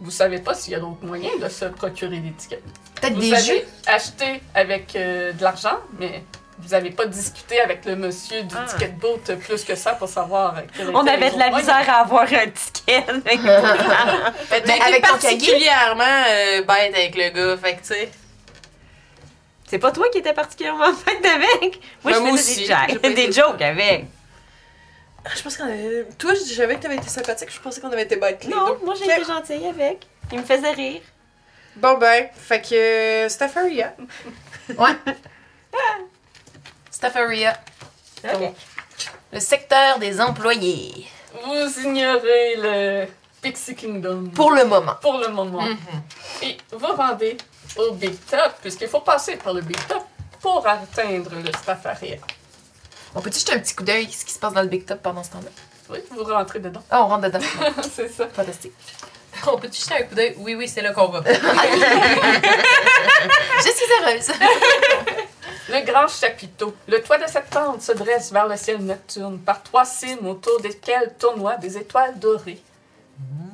vous 0.00 0.10
savez 0.10 0.40
pas 0.40 0.54
s'il 0.54 0.72
y 0.72 0.76
a 0.76 0.80
d'autres 0.80 1.04
moyens 1.04 1.40
de 1.40 1.48
se 1.48 1.66
procurer 1.66 2.18
des 2.18 2.32
tickets. 2.32 2.62
Peut-être 3.00 3.18
des 3.18 3.36
jeux? 3.36 3.64
acheté 3.86 4.42
avec 4.54 4.96
euh, 4.96 5.32
de 5.32 5.42
l'argent, 5.42 5.78
mais 5.98 6.24
vous 6.62 6.68
n'avez 6.70 6.90
pas 6.90 7.06
discuté 7.06 7.60
avec 7.60 7.84
le 7.84 7.96
monsieur 7.96 8.42
du 8.44 8.54
Ah. 8.56 8.64
ticket 8.68 8.88
de 8.88 8.98
boat 9.00 9.18
plus 9.46 9.64
que 9.64 9.74
ça 9.74 9.94
pour 9.94 10.08
savoir. 10.08 10.56
euh, 10.58 10.60
quel 10.76 10.88
On 10.94 11.06
avait 11.06 11.30
de 11.30 11.38
la 11.38 11.50
misère 11.50 11.88
à 11.90 12.00
avoir 12.02 12.24
un 12.24 12.48
ticket. 12.48 13.04
Mais 14.66 14.80
avec 14.80 15.02
particulièrement 15.02 16.04
euh, 16.28 16.62
bête 16.62 16.94
avec 16.94 17.14
le 17.16 17.28
gars, 17.30 17.56
fait 17.56 17.74
que 17.74 17.80
tu 17.80 17.86
sais. 17.94 18.10
C'est 19.66 19.78
pas 19.78 19.90
toi 19.90 20.06
qui 20.12 20.18
étais 20.18 20.34
particulièrement 20.34 20.92
fête 21.04 21.24
avec? 21.24 21.80
Moi, 22.04 22.12
Ben, 22.12 22.14
je 22.14 22.18
moi 22.20 22.36
faisais 22.36 22.62
aussi. 22.74 22.98
des, 23.02 23.14
des 23.14 23.32
jokes 23.32 23.60
avec. 23.62 24.06
Je 25.36 25.42
pense 25.42 25.56
qu'on 25.56 25.64
avait. 25.64 26.06
Toi, 26.18 26.34
je 26.34 26.40
savais 26.54 26.74
que 26.76 26.80
t'avais 26.82 26.96
été 26.96 27.08
sympathique, 27.08 27.48
je 27.52 27.60
pensais 27.60 27.80
qu'on 27.80 27.90
avait 27.92 28.02
été 28.02 28.16
bêtes 28.16 28.44
les 28.44 28.50
Non, 28.50 28.76
moi, 28.84 28.94
j'ai 28.98 29.04
été 29.04 29.24
gentille 29.24 29.66
avec. 29.66 30.06
Il 30.32 30.38
me 30.40 30.44
faisait 30.44 30.72
rire. 30.72 31.00
Bon 31.76 31.96
ben, 31.96 32.28
fait 32.34 32.60
que. 32.60 32.74
euh, 32.74 33.28
Staffaria. 33.28 33.94
Staffaria, 37.02 37.58
Ok. 38.22 38.52
le 39.32 39.40
secteur 39.40 39.98
des 39.98 40.20
employés. 40.20 41.08
Vous 41.44 41.80
ignorez 41.84 42.54
le 42.58 43.06
Pixie 43.42 43.74
Kingdom. 43.74 44.30
Pour 44.32 44.52
le 44.52 44.64
moment. 44.64 44.94
pour 45.02 45.18
le 45.18 45.26
moment. 45.26 45.66
Et 46.42 46.56
vous 46.70 46.86
rendez 46.94 47.36
au 47.76 47.90
Big 47.94 48.14
Top, 48.30 48.52
puisqu'il 48.62 48.86
faut 48.86 49.00
passer 49.00 49.34
par 49.34 49.52
le 49.52 49.62
Big 49.62 49.76
Top 49.88 50.04
pour 50.40 50.64
atteindre 50.64 51.32
le 51.44 51.50
Stafaria. 51.52 52.18
On 53.16 53.20
peut-tu 53.20 53.40
jeter 53.40 53.54
un 53.54 53.58
petit 53.58 53.74
coup 53.74 53.82
d'œil 53.82 54.08
ce 54.12 54.24
qui 54.24 54.32
se 54.32 54.38
passe 54.38 54.52
dans 54.54 54.62
le 54.62 54.68
Big 54.68 54.86
Top 54.86 55.02
pendant 55.02 55.24
ce 55.24 55.30
temps-là? 55.30 55.50
Oui, 55.90 55.98
vous 56.12 56.22
rentrez 56.22 56.60
dedans. 56.60 56.84
Ah, 56.88 57.02
on 57.02 57.08
rentre 57.08 57.22
dedans. 57.24 57.40
c'est 57.92 58.12
ça. 58.12 58.28
Fantastique. 58.28 58.74
On 59.48 59.58
peut-tu 59.58 59.80
jeter 59.82 59.94
un 59.96 60.02
coup 60.04 60.14
d'œil? 60.14 60.36
Oui, 60.38 60.54
oui, 60.54 60.68
c'est 60.68 60.82
là 60.82 60.92
qu'on 60.92 61.08
va. 61.08 61.20
Je 61.26 61.32
suis 63.70 63.86
heureuse. 64.00 64.30
Le 65.72 65.84
grand 65.86 66.06
chapiteau. 66.06 66.74
Le 66.86 67.02
toit 67.02 67.18
de 67.18 67.26
cette 67.26 67.48
tente 67.50 67.80
se 67.82 67.92
dresse 67.92 68.30
vers 68.30 68.46
le 68.46 68.56
ciel 68.56 68.78
nocturne 68.84 69.38
par 69.38 69.62
trois 69.62 69.86
cimes 69.86 70.26
autour 70.26 70.60
desquelles 70.60 71.14
tournoient 71.18 71.56
des 71.56 71.78
étoiles 71.78 72.18
dorées. 72.18 72.60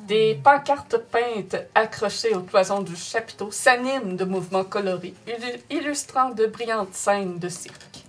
Des 0.08 0.40
pancartes 0.42 0.96
peintes 0.96 1.56
accrochées 1.74 2.34
aux 2.34 2.40
cloisons 2.42 2.80
du 2.80 2.96
chapiteau 2.96 3.50
s'animent 3.50 4.16
de 4.16 4.24
mouvements 4.24 4.64
colorés, 4.64 5.14
illu- 5.26 5.60
illustrant 5.70 6.30
de 6.30 6.46
brillantes 6.46 6.94
scènes 6.94 7.38
de 7.38 7.48
cirque. 7.48 8.04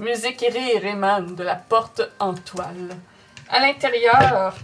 Musique 0.00 0.42
et 0.42 0.48
rire 0.50 0.84
émanent 0.84 1.30
de 1.30 1.42
la 1.44 1.54
porte 1.54 2.02
en 2.18 2.34
toile. 2.34 2.96
À 3.48 3.60
l'intérieur, 3.60 4.54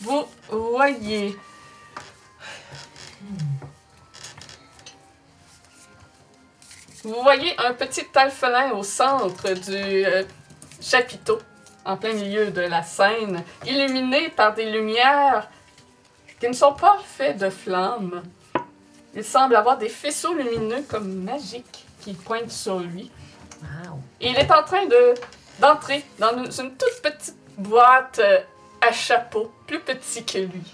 vous 0.00 0.24
voyez 0.48 1.36
Vous 7.02 7.22
voyez 7.22 7.58
un 7.58 7.72
petit 7.72 8.06
alphelin 8.14 8.72
au 8.72 8.82
centre 8.82 9.52
du 9.52 10.04
euh, 10.04 10.22
chapiteau, 10.82 11.38
en 11.84 11.96
plein 11.96 12.12
milieu 12.12 12.50
de 12.50 12.60
la 12.60 12.82
scène, 12.82 13.42
illuminé 13.66 14.28
par 14.28 14.54
des 14.54 14.70
lumières 14.70 15.48
qui 16.38 16.48
ne 16.48 16.52
sont 16.52 16.74
pas 16.74 16.98
faites 17.04 17.38
de 17.38 17.48
flammes. 17.48 18.22
Il 19.14 19.24
semble 19.24 19.56
avoir 19.56 19.78
des 19.78 19.88
faisceaux 19.88 20.34
lumineux 20.34 20.84
comme 20.88 21.24
magiques 21.24 21.86
qui 22.00 22.12
pointent 22.12 22.50
sur 22.50 22.78
lui. 22.80 23.10
Wow. 23.62 23.98
Et 24.20 24.30
il 24.30 24.36
est 24.36 24.50
en 24.52 24.62
train 24.62 24.86
de 24.86 25.14
d'entrer 25.58 26.02
dans 26.18 26.32
une, 26.32 26.46
une 26.46 26.76
toute 26.76 27.02
petite 27.02 27.36
boîte 27.58 28.18
euh, 28.18 28.40
à 28.80 28.92
chapeau, 28.92 29.52
plus 29.66 29.80
petit 29.80 30.24
que 30.24 30.38
lui. 30.38 30.72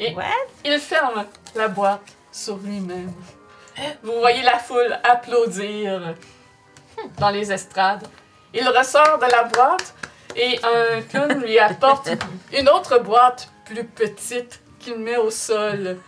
Et 0.00 0.12
What? 0.14 0.24
il 0.64 0.78
ferme 0.80 1.24
la 1.54 1.68
boîte 1.68 2.02
sur 2.32 2.56
lui-même. 2.56 3.12
Vous 4.02 4.18
voyez 4.18 4.42
la 4.42 4.58
foule 4.58 4.98
applaudir 5.02 6.14
dans 7.18 7.30
les 7.30 7.52
estrades. 7.52 8.06
Il 8.52 8.66
ressort 8.68 9.18
de 9.18 9.26
la 9.30 9.44
boîte 9.44 9.94
et 10.36 10.58
un 10.62 11.02
clown 11.02 11.40
lui 11.40 11.58
apporte 11.58 12.08
une 12.56 12.68
autre 12.68 12.98
boîte 12.98 13.48
plus 13.64 13.84
petite 13.84 14.60
qu'il 14.78 14.98
met 14.98 15.16
au 15.16 15.30
sol. 15.30 15.98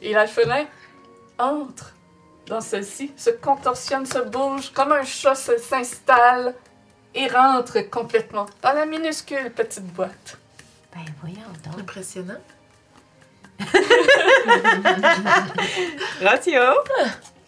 Et 0.00 0.12
l'alphelin 0.12 0.64
entre 1.38 1.92
dans 2.46 2.60
celle-ci, 2.60 3.12
se 3.16 3.30
contorsionne, 3.30 4.04
se 4.04 4.18
bouge 4.18 4.70
comme 4.72 4.92
un 4.92 5.04
chat 5.04 5.34
se- 5.34 5.58
s'installe 5.58 6.54
et 7.14 7.28
rentre 7.28 7.80
complètement 7.88 8.46
dans 8.62 8.72
la 8.72 8.84
minuscule 8.84 9.50
petite 9.52 9.86
boîte. 9.86 10.38
Ben 10.94 11.04
voyons 11.20 11.36
donc. 11.64 11.78
Impressionnant. 11.80 12.34
Ratio, 16.22 16.62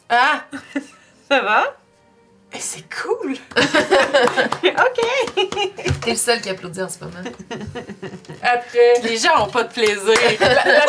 Ah! 0.08 0.44
ça 1.28 1.40
va? 1.40 1.74
Mais 2.52 2.60
c'est 2.60 2.84
cool! 2.94 3.34
ok. 4.62 5.00
T'es 6.02 6.10
le 6.10 6.16
seul 6.16 6.40
qui 6.40 6.50
applaudit 6.50 6.82
en 6.82 6.88
ce 6.88 7.00
moment. 7.04 7.18
Après, 8.42 9.00
Les 9.02 9.16
gens 9.16 9.44
ont 9.46 9.50
pas 9.50 9.64
de 9.64 9.72
plaisir. 9.72 10.04
la, 10.40 10.54
la- 10.54 10.84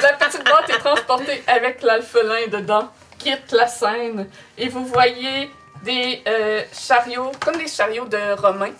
la 0.00 0.12
petite 0.14 0.44
boîte 0.44 0.70
est 0.70 0.78
transportée 0.78 1.42
avec 1.46 1.82
l'alphelin 1.82 2.46
dedans, 2.50 2.88
quitte 3.18 3.52
la 3.52 3.66
scène 3.66 4.28
et 4.56 4.68
vous 4.68 4.84
voyez 4.86 5.50
des 5.82 6.22
euh, 6.26 6.62
chariots, 6.72 7.32
comme 7.44 7.56
des 7.56 7.68
chariots 7.68 8.06
de 8.06 8.32
Romains, 8.40 8.72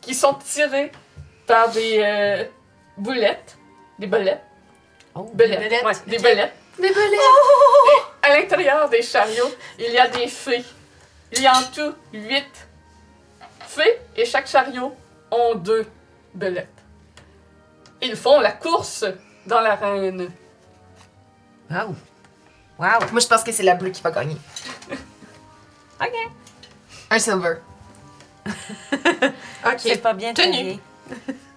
qui 0.00 0.14
sont 0.14 0.34
tirés 0.34 0.90
par 1.46 1.68
des 1.70 2.00
euh, 2.02 2.44
boulettes, 2.96 3.56
des 3.98 4.06
bolettes, 4.06 4.42
Oh, 5.14 5.30
belettes, 5.34 5.60
belettes, 5.60 5.84
ouais, 5.84 5.92
des 6.06 6.18
belettes. 6.18 6.54
Des 6.78 6.88
belets! 6.88 7.18
À 8.22 8.30
l'intérieur 8.34 8.88
des 8.88 9.02
chariots, 9.02 9.52
il 9.78 9.92
y 9.92 9.98
a 9.98 10.08
des 10.08 10.26
fées. 10.26 10.64
Il 11.32 11.42
y 11.42 11.46
a 11.46 11.52
en 11.58 11.62
tout 11.64 11.94
huit 12.14 12.66
fées 13.66 14.00
et 14.16 14.24
chaque 14.24 14.46
chariot 14.48 14.94
ont 15.30 15.54
deux 15.56 15.86
belettes. 16.34 16.68
Ils 18.00 18.16
font 18.16 18.40
la 18.40 18.52
course 18.52 19.04
dans 19.46 19.60
l'arène. 19.60 20.30
Wow. 21.70 21.94
Wow. 22.78 23.00
Moi, 23.12 23.20
je 23.20 23.26
pense 23.26 23.44
que 23.44 23.52
c'est 23.52 23.62
la 23.62 23.74
bleue 23.74 23.90
qui 23.90 24.02
va 24.02 24.10
gagner. 24.10 24.36
Ok. 26.00 26.14
Un 27.10 27.18
silver. 27.20 27.56
C'est 29.78 29.92
Ok. 29.96 30.00
pas 30.02 30.12
bien 30.14 30.34
Tenu. 30.34 30.50
taillé. 30.52 30.80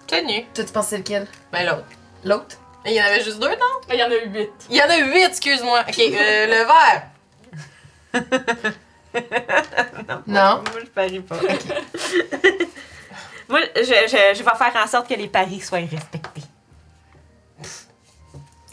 Tenu. 0.06 0.44
Toi, 0.54 0.64
tu 0.64 0.72
penses 0.72 0.86
c'est 0.88 0.98
lequel? 0.98 1.26
Ben 1.50 1.66
l'autre. 1.66 1.84
L'autre? 2.26 2.56
Il 2.84 2.92
y 2.92 3.00
en 3.00 3.04
avait 3.04 3.22
juste 3.22 3.38
deux, 3.38 3.48
non? 3.50 3.80
Il 3.92 3.98
y 3.98 4.02
en 4.02 4.10
a 4.10 4.16
huit. 4.16 4.50
Il 4.68 4.76
y 4.76 4.82
en 4.82 4.90
a 4.90 4.96
huit, 4.98 5.22
excuse-moi. 5.24 5.84
Ok, 5.88 5.98
euh, 5.98 6.46
le 6.46 6.66
vert. 6.66 7.02
Non? 10.26 10.62
Moi, 10.72 10.80
je 10.80 10.86
parie 10.90 11.20
pas. 11.20 11.36
Moi, 13.48 13.60
je, 13.76 13.82
je, 13.82 14.34
je 14.36 14.42
vais 14.42 14.56
faire 14.58 14.82
en 14.84 14.86
sorte 14.86 15.08
que 15.08 15.14
les 15.14 15.28
paris 15.28 15.60
soient 15.60 15.78
respectés. 15.78 16.42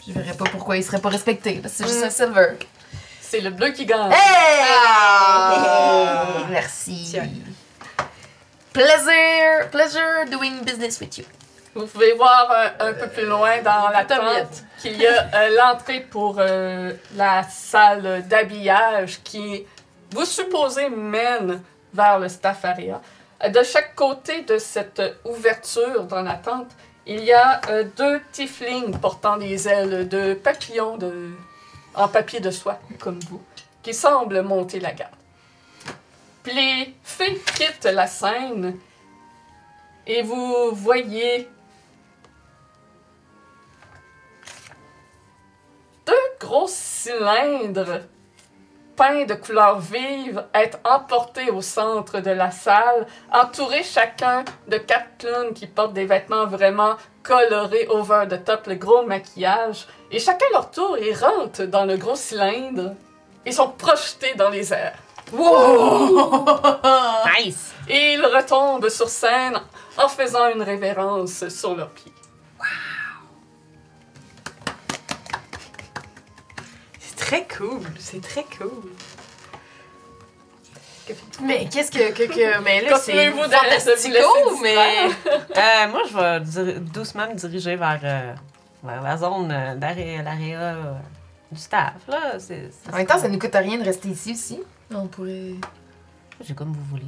Je 0.06 0.12
verrais 0.12 0.36
pas 0.36 0.44
pourquoi 0.50 0.76
il 0.76 0.84
serait 0.84 1.00
pas 1.00 1.08
respecté. 1.08 1.60
parce 1.62 1.74
que 1.74 1.84
C'est 1.84 1.88
juste 1.92 2.04
un 2.04 2.10
silver. 2.10 2.56
C'est 3.22 3.40
le 3.40 3.50
bleu 3.50 3.70
qui 3.70 3.86
gagne. 3.86 4.12
Hey! 4.12 4.64
Ah! 4.86 6.26
Merci. 6.50 7.08
Tiens. 7.10 7.28
Pleasure, 8.72 9.70
pleasure 9.70 10.26
doing 10.30 10.62
business 10.64 11.00
with 11.00 11.16
you. 11.18 11.24
Vous 11.74 11.86
pouvez 11.86 12.12
voir 12.12 12.50
un, 12.78 12.86
un 12.88 12.92
peu 12.94 13.08
plus 13.08 13.26
loin 13.26 13.60
dans 13.62 13.88
la 13.88 14.04
tente 14.04 14.62
qu'il 14.80 14.96
y 14.96 15.06
a 15.06 15.28
euh, 15.34 15.56
l'entrée 15.56 16.00
pour 16.00 16.36
euh, 16.38 16.92
la 17.16 17.42
salle 17.42 18.24
d'habillage 18.28 19.20
qui, 19.24 19.66
vous 20.12 20.24
supposez, 20.24 20.88
mène 20.88 21.60
vers 21.92 22.18
le 22.20 22.28
staff 22.28 22.64
area. 22.64 23.00
Euh, 23.42 23.48
De 23.48 23.62
chaque 23.64 23.94
côté 23.96 24.42
de 24.42 24.58
cette 24.58 25.02
ouverture 25.24 26.04
dans 26.04 26.22
la 26.22 26.34
tente, 26.34 26.70
il 27.06 27.24
y 27.24 27.32
a 27.32 27.60
euh, 27.68 27.84
deux 27.96 28.20
tieflings 28.32 28.96
portant 29.00 29.36
des 29.36 29.68
ailes 29.68 30.08
de 30.08 30.34
papillon 30.34 30.96
de, 30.96 31.32
en 31.94 32.06
papier 32.08 32.38
de 32.40 32.50
soie, 32.52 32.78
comme 33.00 33.18
vous, 33.28 33.42
qui 33.82 33.92
semblent 33.92 34.42
monter 34.42 34.78
la 34.78 34.92
garde. 34.92 35.12
Puis 36.44 36.54
les 36.54 36.94
fées 37.02 37.42
quittent 37.56 37.84
la 37.92 38.06
scène 38.06 38.76
et 40.06 40.22
vous 40.22 40.70
voyez 40.72 41.48
deux 46.06 46.14
gros 46.40 46.66
cylindres 46.68 48.00
peints 48.96 49.24
de 49.24 49.34
couleurs 49.34 49.80
vives 49.80 50.44
être 50.54 50.78
emportés 50.84 51.50
au 51.50 51.60
centre 51.60 52.20
de 52.20 52.30
la 52.30 52.50
salle, 52.50 53.06
entourés 53.32 53.82
chacun 53.82 54.44
de 54.68 54.78
quatre 54.78 55.18
clowns 55.18 55.54
qui 55.54 55.66
portent 55.66 55.94
des 55.94 56.06
vêtements 56.06 56.46
vraiment 56.46 56.94
colorés 57.22 57.86
over 57.88 58.26
the 58.28 58.44
top, 58.44 58.66
le 58.66 58.74
gros 58.76 59.04
maquillage, 59.04 59.86
et 60.10 60.18
chacun 60.18 60.46
leur 60.52 60.70
tour, 60.70 60.96
ils 60.98 61.14
rentrent 61.14 61.64
dans 61.64 61.84
le 61.84 61.96
gros 61.96 62.16
cylindre 62.16 62.94
et 63.44 63.52
sont 63.52 63.70
projetés 63.70 64.34
dans 64.36 64.50
les 64.50 64.72
airs. 64.72 64.98
Wow! 65.32 66.44
Nice! 67.38 67.72
Et 67.88 68.14
ils 68.14 68.24
retombent 68.24 68.88
sur 68.88 69.08
scène 69.08 69.58
en 69.98 70.08
faisant 70.08 70.48
une 70.48 70.62
révérence 70.62 71.48
sur 71.48 71.74
leurs 71.74 71.90
pieds. 71.90 72.13
Très 77.42 77.56
cool, 77.58 77.80
c'est 77.98 78.20
très 78.22 78.44
cool. 78.44 78.90
Mais 81.42 81.68
qu'est-ce 81.68 81.90
que, 81.90 82.12
que, 82.12 82.22
que- 82.32 82.62
Mais 82.62 82.80
là, 82.80 82.98
c'est 82.98 83.30
fantastico, 83.30 84.58
mais. 84.62 84.76
Euh, 85.56 85.88
moi, 85.88 86.00
je 86.10 86.60
vais 86.62 86.80
doucement 86.80 87.28
me 87.28 87.34
diriger 87.34 87.76
vers, 87.76 88.00
euh, 88.02 88.34
vers 88.82 89.02
la 89.02 89.16
zone 89.18 89.50
euh, 89.52 89.74
d'arrêt- 89.76 90.22
l'area 90.22 90.60
euh, 90.60 90.92
du 91.52 91.60
staff. 91.60 91.92
Là. 92.08 92.38
C'est, 92.38 92.70
c'est- 92.72 92.92
En 92.92 92.96
même 92.96 93.06
temps, 93.06 93.18
ça 93.18 93.28
nous 93.28 93.38
coûte 93.38 93.54
rien 93.54 93.78
de 93.78 93.84
rester 93.84 94.08
ici 94.08 94.32
aussi. 94.32 94.62
On 94.92 95.06
pourrait. 95.06 95.54
C'est 96.44 96.54
comme 96.54 96.72
vous 96.72 96.84
voulez. 96.90 97.06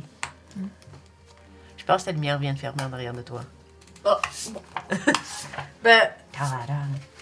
Je 1.77 1.85
pense 1.85 2.03
que 2.03 2.07
la 2.09 2.13
lumière 2.13 2.39
vient 2.39 2.53
de 2.53 2.59
fermer 2.59 2.83
en 2.83 2.93
arrière 2.93 3.13
de 3.15 3.23
toi. 3.23 3.41
Ah, 4.05 4.21
bon. 4.51 4.61
Ben. 5.83 6.11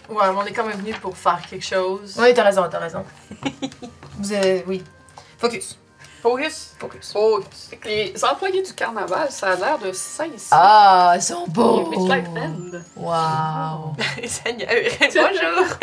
Ouais, 0.09 0.31
mais 0.31 0.37
on 0.37 0.45
est 0.45 0.53
quand 0.53 0.65
même 0.65 0.79
venu 0.79 0.93
pour 0.95 1.17
faire 1.17 1.41
quelque 1.49 1.65
chose. 1.65 2.17
Oui, 2.19 2.33
t'as 2.35 2.45
raison, 2.45 2.67
t'as 2.71 2.79
raison. 2.79 3.05
Vous 4.19 4.33
avez. 4.33 4.65
Oui. 4.67 4.83
Focus. 5.39 5.79
Focus. 6.23 6.75
Focus. 6.79 7.13
Focus. 7.13 7.71
Les 7.85 8.25
employés 8.25 8.63
du 8.63 8.73
carnaval, 8.73 9.31
ça 9.31 9.53
a 9.53 9.57
l'air 9.57 9.79
de 9.79 9.91
ici. 9.91 10.49
Ah, 10.51 11.13
ils 11.17 11.23
sont 11.23 11.47
beaux! 11.49 11.87
Midnight 11.89 12.33
Band. 12.33 12.81
Wow! 12.97 13.95
Seigneur, 14.27 14.71
bonjour. 15.01 15.79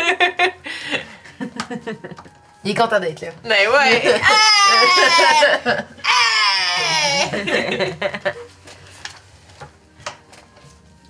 Il 2.64 2.70
est 2.70 2.74
content 2.74 2.98
d'être 2.98 3.20
là. 3.20 3.28
Mais 3.44 3.68
ouais. 3.68 4.20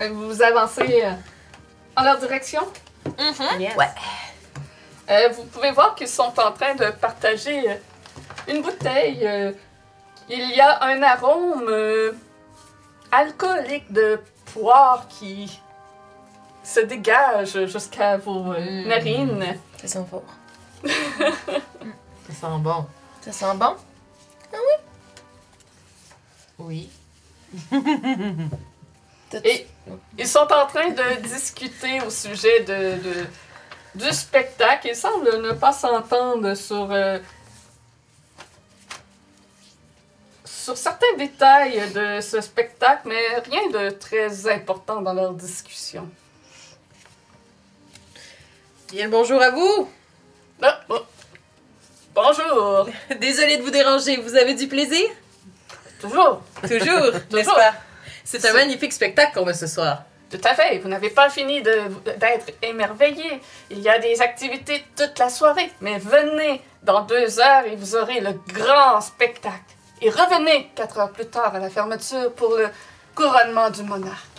Euh, 0.00 0.08
Vous 0.12 0.42
avancez 0.42 1.02
euh, 1.04 1.12
en 1.96 2.02
leur 2.02 2.18
direction? 2.18 2.62
Yes. 3.58 3.76
Ouais. 3.76 3.88
Euh, 5.10 5.28
vous 5.30 5.44
pouvez 5.44 5.70
voir 5.72 5.94
qu'ils 5.94 6.08
sont 6.08 6.32
en 6.38 6.52
train 6.52 6.74
de 6.74 6.90
partager 6.90 7.70
euh, 7.70 7.74
une 8.48 8.62
bouteille. 8.62 9.26
euh, 9.26 9.52
il 10.28 10.50
y 10.54 10.60
a 10.60 10.82
un 10.84 11.02
arôme 11.02 11.66
euh, 11.68 12.12
alcoolique 13.10 13.92
de 13.92 14.20
poire 14.54 15.06
qui 15.08 15.60
se 16.62 16.80
dégage 16.80 17.66
jusqu'à 17.66 18.16
vos 18.18 18.44
Mm. 18.54 18.86
narines. 18.88 19.58
Ça 19.78 19.88
sent 19.88 20.04
fort. 20.08 20.22
Ça 20.84 22.32
sent 22.40 22.58
bon. 22.60 22.86
Ça 23.20 23.32
sent 23.32 23.54
bon? 23.56 23.74
Oui? 26.58 26.88
Et 29.44 29.66
ils 30.18 30.28
sont 30.28 30.46
en 30.52 30.66
train 30.66 30.90
de 30.90 31.20
discuter 31.22 32.00
au 32.06 32.10
sujet 32.10 32.60
de, 32.60 33.02
de- 33.02 33.26
du 33.94 34.10
spectacle. 34.12 34.88
Ils 34.88 34.96
semblent 34.96 35.40
ne 35.42 35.52
pas 35.52 35.72
s'entendre 35.72 36.54
sur, 36.54 36.90
euh, 36.92 37.18
sur 40.44 40.76
certains 40.76 41.14
détails 41.18 41.80
de 41.92 42.20
ce 42.20 42.40
spectacle, 42.40 43.02
mais 43.06 43.38
rien 43.40 43.68
de 43.70 43.90
très 43.90 44.48
important 44.50 45.00
dans 45.02 45.12
leur 45.14 45.32
discussion. 45.34 46.08
Bien 48.90 49.08
bonjour 49.08 49.40
à 49.42 49.50
vous. 49.50 49.88
Ah. 50.62 50.80
Bonjour! 52.14 52.88
Désolée 53.20 53.56
de 53.56 53.62
vous 53.62 53.70
déranger. 53.70 54.18
Vous 54.18 54.36
avez 54.36 54.54
du 54.54 54.68
plaisir? 54.68 55.08
Toujours! 56.00 56.42
Toujours, 56.62 57.10
n'est-ce 57.32 57.48
pas? 57.48 57.74
C'est 58.24 58.44
un 58.44 58.52
magnifique 58.52 58.92
spectacle 58.92 59.32
qu'on 59.34 59.46
a 59.46 59.54
ce 59.54 59.66
soir. 59.66 60.04
Tout 60.30 60.40
à 60.44 60.54
fait, 60.54 60.78
vous 60.78 60.88
n'avez 60.88 61.10
pas 61.10 61.28
fini 61.28 61.60
d'être 61.60 62.46
émerveillé. 62.62 63.40
Il 63.70 63.80
y 63.80 63.88
a 63.88 63.98
des 63.98 64.22
activités 64.22 64.82
toute 64.96 65.18
la 65.18 65.28
soirée, 65.28 65.70
mais 65.82 65.98
venez 65.98 66.62
dans 66.82 67.02
deux 67.02 67.38
heures 67.38 67.66
et 67.66 67.76
vous 67.76 67.96
aurez 67.96 68.20
le 68.20 68.32
grand 68.48 69.00
spectacle. 69.02 69.58
Et 70.00 70.08
revenez 70.08 70.70
quatre 70.74 70.98
heures 70.98 71.12
plus 71.12 71.26
tard 71.26 71.54
à 71.54 71.58
la 71.58 71.68
fermeture 71.68 72.32
pour 72.32 72.56
le 72.56 72.68
couronnement 73.14 73.68
du 73.68 73.82
monarque. 73.82 74.31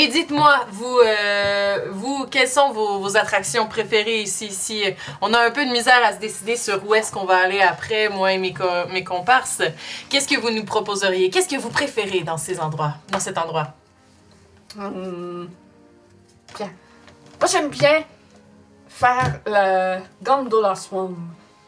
Et 0.00 0.06
dites-moi, 0.06 0.60
vous, 0.70 0.98
euh, 1.04 1.88
vous, 1.90 2.26
quelles 2.30 2.46
sont 2.48 2.70
vos, 2.70 3.00
vos 3.00 3.16
attractions 3.16 3.66
préférées 3.66 4.20
ici, 4.22 4.46
ici? 4.46 4.84
On 5.20 5.34
a 5.34 5.40
un 5.44 5.50
peu 5.50 5.64
de 5.66 5.70
misère 5.72 6.00
à 6.04 6.12
se 6.12 6.18
décider 6.20 6.56
sur 6.56 6.86
où 6.86 6.94
est-ce 6.94 7.10
qu'on 7.10 7.24
va 7.24 7.38
aller 7.38 7.60
après, 7.60 8.08
moi 8.08 8.32
et 8.32 8.38
mes, 8.38 8.54
co- 8.54 8.86
mes 8.92 9.02
comparses. 9.02 9.60
Qu'est-ce 10.08 10.28
que 10.28 10.38
vous 10.38 10.50
nous 10.50 10.64
proposeriez? 10.64 11.30
Qu'est-ce 11.30 11.48
que 11.48 11.56
vous 11.60 11.70
préférez 11.70 12.20
dans 12.20 12.36
ces 12.38 12.60
endroits, 12.60 12.94
dans 13.10 13.18
cet 13.18 13.38
endroit? 13.38 13.74
Hum, 14.78 15.50
Bien. 16.56 16.70
Moi, 17.40 17.48
j'aime 17.50 17.68
bien 17.68 18.04
faire 18.88 19.40
la 19.46 19.98
gondola 20.22 20.76
swan. 20.76 21.16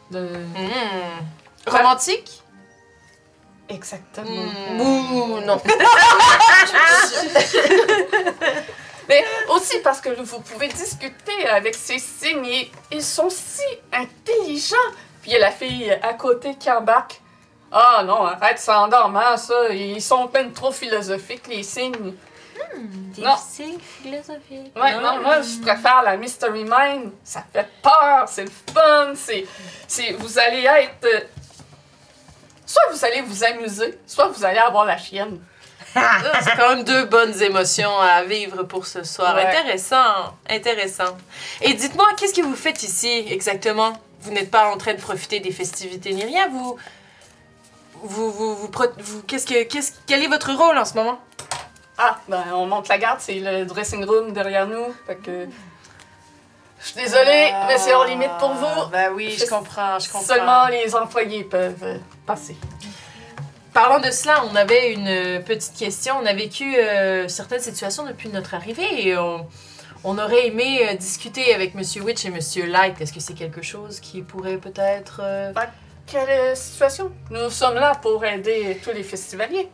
De... 0.09 0.19
Hmm. 0.19 1.67
Romantique? 1.67 2.40
Exactement. 3.71 4.27
Hmm. 4.29 4.81
Ouh, 4.81 5.39
non. 5.41 5.61
Mais 9.09 9.25
aussi 9.49 9.79
parce 9.79 9.99
que 9.99 10.09
vous 10.21 10.39
pouvez 10.41 10.67
discuter 10.69 11.47
avec 11.49 11.75
ces 11.75 11.99
signes 11.99 12.45
et 12.45 12.71
ils 12.91 13.03
sont 13.03 13.29
si 13.29 13.63
intelligents. 13.91 14.75
Puis 15.21 15.31
il 15.31 15.33
y 15.33 15.35
a 15.35 15.39
la 15.39 15.51
fille 15.51 15.91
à 16.01 16.13
côté 16.13 16.55
qui 16.55 16.71
embarque. 16.71 17.19
Ah 17.71 18.03
non, 18.05 18.23
arrête, 18.23 18.59
c'est 18.59 18.71
endormant 18.71 19.37
ça. 19.37 19.69
Ils 19.69 20.01
sont 20.01 20.29
même 20.33 20.51
trop 20.53 20.71
philosophiques, 20.71 21.47
les 21.47 21.63
signes. 21.63 22.13
Des 23.15 23.21
Non. 23.21 23.35
signes 23.37 23.79
philosophiques. 23.79 24.71
Ouais, 24.75 24.93
non, 25.01 25.19
moi 25.21 25.41
je 25.41 25.61
préfère 25.61 26.03
la 26.03 26.15
Mystery 26.15 26.63
Mind. 26.63 27.11
Ça 27.23 27.43
fait 27.51 27.67
peur, 27.81 28.25
c'est 28.27 28.43
le 28.45 28.51
fun, 28.73 29.11
c'est. 29.15 29.45
c'est- 29.87 30.13
Vous 30.13 30.37
allez 30.39 30.63
être. 30.65 31.25
Soit 32.71 32.83
vous 32.91 33.05
allez 33.05 33.21
vous 33.21 33.43
amuser, 33.43 33.99
soit 34.07 34.27
vous 34.27 34.45
allez 34.45 34.59
avoir 34.59 34.85
la 34.85 34.97
chienne. 34.97 35.39
C'est 35.93 36.55
quand 36.55 36.69
même 36.75 36.85
deux 36.85 37.05
bonnes 37.05 37.41
émotions 37.41 37.99
à 37.99 38.23
vivre 38.23 38.63
pour 38.63 38.85
ce 38.85 39.03
soir. 39.03 39.35
Ouais. 39.35 39.45
Intéressant, 39.45 40.35
intéressant. 40.49 41.17
Et 41.61 41.73
dites-moi, 41.73 42.07
qu'est-ce 42.17 42.33
que 42.33 42.41
vous 42.41 42.55
faites 42.55 42.81
ici 42.83 43.25
exactement? 43.29 43.93
vous 44.21 44.31
n'êtes 44.31 44.51
pas 44.51 44.71
en 44.71 44.77
train 44.77 44.93
de 44.93 45.01
profiter 45.01 45.39
des 45.39 45.51
festivités 45.51 46.13
ni 46.13 46.23
rien. 46.23 46.47
Vous, 46.49 46.77
vous, 48.03 48.31
vous, 48.31 48.55
vous, 48.55 49.21
qu'est-ce 49.23 49.45
que, 49.45 49.63
qu'est-ce, 49.63 49.93
quel 50.07 50.23
est 50.23 50.27
votre 50.27 50.53
rôle 50.53 50.77
en 50.77 50.85
ce 50.85 50.93
moment? 50.93 51.19
Ah, 51.97 52.19
ben 52.27 52.43
on 52.53 52.65
monte 52.65 52.87
la 52.87 52.97
garde, 52.97 53.19
c'est 53.19 53.39
le 53.39 53.65
dressing 53.65 54.05
room 54.05 54.31
derrière 54.33 54.67
nous. 54.67 54.93
Fait 55.05 55.17
que. 55.17 55.47
Je 56.81 56.87
suis 56.87 56.95
désolée, 56.95 57.51
mais 57.67 57.77
c'est 57.77 57.93
hors 57.93 58.05
limite 58.05 58.31
pour 58.39 58.53
vous. 58.53 58.89
Ben 58.91 59.11
oui, 59.13 59.37
je 59.39 59.45
comprends, 59.45 59.99
je 59.99 60.09
comprends. 60.09 60.25
Seulement 60.25 60.67
les 60.67 60.95
employés 60.95 61.43
peuvent 61.43 61.83
euh, 61.83 61.97
passer. 62.25 62.55
Parlant 63.73 63.99
de 63.99 64.09
cela, 64.11 64.43
on 64.51 64.55
avait 64.55 64.91
une 64.91 65.43
petite 65.43 65.77
question. 65.77 66.15
On 66.21 66.25
a 66.25 66.33
vécu 66.33 66.75
euh, 66.75 67.27
certaines 67.27 67.59
situations 67.61 68.03
depuis 68.05 68.29
notre 68.29 68.55
arrivée 68.55 69.07
et 69.07 69.17
on, 69.17 69.47
on 70.03 70.17
aurait 70.17 70.47
aimé 70.47 70.87
euh, 70.89 70.95
discuter 70.95 71.53
avec 71.53 71.75
Monsieur 71.75 72.01
Witch 72.01 72.25
et 72.25 72.31
Monsieur 72.31 72.65
Light. 72.65 72.99
Est-ce 72.99 73.13
que 73.13 73.19
c'est 73.21 73.35
quelque 73.35 73.61
chose 73.61 73.99
qui 73.99 74.23
pourrait 74.23 74.57
peut-être... 74.57 75.21
euh, 75.23 75.53
Quelle 76.07 76.57
situation? 76.57 77.11
Nous 77.29 77.49
sommes 77.51 77.75
là 77.75 77.93
pour 78.01 78.25
aider 78.25 78.81
tous 78.83 78.91
les 78.91 79.03
festivaliers. 79.03 79.69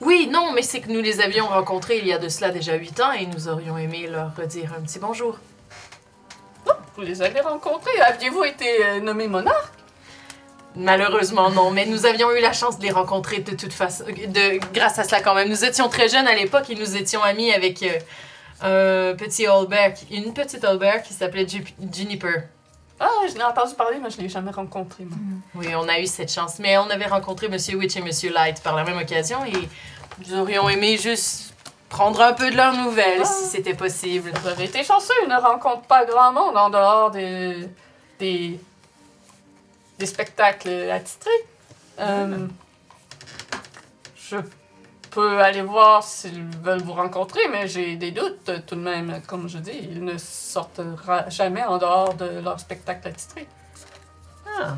Oui, 0.00 0.28
non, 0.32 0.52
mais 0.52 0.62
c'est 0.62 0.80
que 0.80 0.88
nous 0.90 1.02
les 1.02 1.20
avions 1.20 1.46
rencontrés 1.46 1.98
il 1.98 2.06
y 2.06 2.12
a 2.12 2.18
de 2.18 2.28
cela 2.28 2.50
déjà 2.50 2.74
huit 2.74 2.98
ans 3.00 3.12
et 3.12 3.26
nous 3.26 3.48
aurions 3.48 3.76
aimé 3.76 4.06
leur 4.08 4.34
redire 4.36 4.72
un 4.78 4.80
petit 4.80 4.98
bonjour. 4.98 5.36
Vous 6.96 7.02
les 7.02 7.22
avez 7.22 7.40
rencontrés. 7.40 7.98
Aviez-vous 8.00 8.44
été 8.44 8.84
euh, 8.84 9.00
nommé 9.00 9.28
monarque? 9.28 9.72
Malheureusement, 10.74 11.50
non, 11.50 11.70
mais 11.70 11.84
nous 11.84 12.06
avions 12.06 12.30
eu 12.32 12.40
la 12.40 12.52
chance 12.54 12.78
de 12.78 12.82
les 12.84 12.90
rencontrer 12.90 13.40
de 13.40 13.54
toute 13.54 13.72
façon, 13.74 14.04
de, 14.06 14.58
grâce 14.72 14.98
à 14.98 15.04
cela 15.04 15.20
quand 15.20 15.34
même. 15.34 15.48
Nous 15.50 15.64
étions 15.66 15.88
très 15.88 16.08
jeunes 16.08 16.26
à 16.26 16.34
l'époque 16.34 16.70
et 16.70 16.74
nous 16.74 16.96
étions 16.96 17.22
amis 17.22 17.52
avec 17.52 17.82
euh, 17.82 19.12
un 19.12 19.16
petit 19.16 19.46
Albert, 19.46 19.94
une 20.10 20.32
petite 20.32 20.64
Albert 20.64 21.02
qui 21.02 21.12
s'appelait 21.12 21.46
Ju- 21.46 21.64
Juniper. 21.92 22.44
Ah, 22.98 23.08
je 23.28 23.34
l'ai 23.34 23.42
entendu 23.42 23.74
parler, 23.74 23.98
mais 24.02 24.08
je 24.10 24.18
l'ai 24.18 24.28
jamais 24.30 24.50
rencontré, 24.52 25.04
moi. 25.04 25.18
Oui, 25.56 25.66
on 25.76 25.88
a 25.88 25.98
eu 25.98 26.06
cette 26.06 26.32
chance. 26.32 26.58
Mais 26.58 26.78
on 26.78 26.88
avait 26.88 27.06
rencontré 27.06 27.48
Monsieur 27.48 27.76
Witch 27.76 27.96
et 27.96 28.00
Monsieur 28.00 28.32
Light 28.32 28.62
par 28.62 28.74
la 28.74 28.84
même 28.84 28.96
occasion 28.96 29.44
et 29.44 29.52
nous 30.26 30.38
aurions 30.38 30.68
aimé 30.70 30.96
juste 30.96 31.51
prendre 31.92 32.22
un 32.22 32.32
peu 32.32 32.50
de 32.50 32.56
leurs 32.56 32.74
nouvelles 32.74 33.20
Ah. 33.22 33.24
si 33.26 33.44
c'était 33.44 33.74
possible. 33.74 34.32
Vous 34.40 34.48
avez 34.48 34.64
été 34.64 34.82
chanceux, 34.82 35.12
ils 35.24 35.28
ne 35.28 35.36
rencontrent 35.36 35.86
pas 35.86 36.04
grand 36.06 36.32
monde 36.32 36.56
en 36.56 36.70
dehors 36.70 37.10
des, 37.10 37.68
des, 38.18 38.58
des 39.98 40.06
spectacles 40.06 40.90
attitrés. 40.90 41.30
Euh, 42.00 42.46
je 44.16 44.38
peux 45.10 45.40
aller 45.42 45.60
voir 45.60 46.02
s'ils 46.02 46.42
veulent 46.62 46.80
vous 46.82 46.94
rencontrer, 46.94 47.42
mais 47.50 47.68
j'ai 47.68 47.96
des 47.96 48.10
doutes 48.10 48.50
tout 48.66 48.74
de 48.74 48.80
même. 48.80 49.20
Comme 49.28 49.46
je 49.48 49.58
dis, 49.58 49.78
ils 49.90 50.02
ne 50.02 50.16
sortent 50.16 50.80
jamais 51.28 51.62
en 51.64 51.76
dehors 51.76 52.14
de 52.14 52.40
leur 52.40 52.58
spectacle 52.58 53.06
attitré. 53.08 53.46
Ah. 54.58 54.74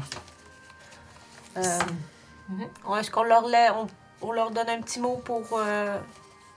Euh, 1.58 1.78
Est-ce 2.98 3.10
qu'on 3.12 3.22
leur, 3.22 3.44
on, 3.44 3.86
on 4.20 4.32
leur 4.32 4.50
donne 4.50 4.68
un 4.68 4.80
petit 4.82 4.98
mot 4.98 5.22
pour, 5.24 5.44
euh, 5.52 5.96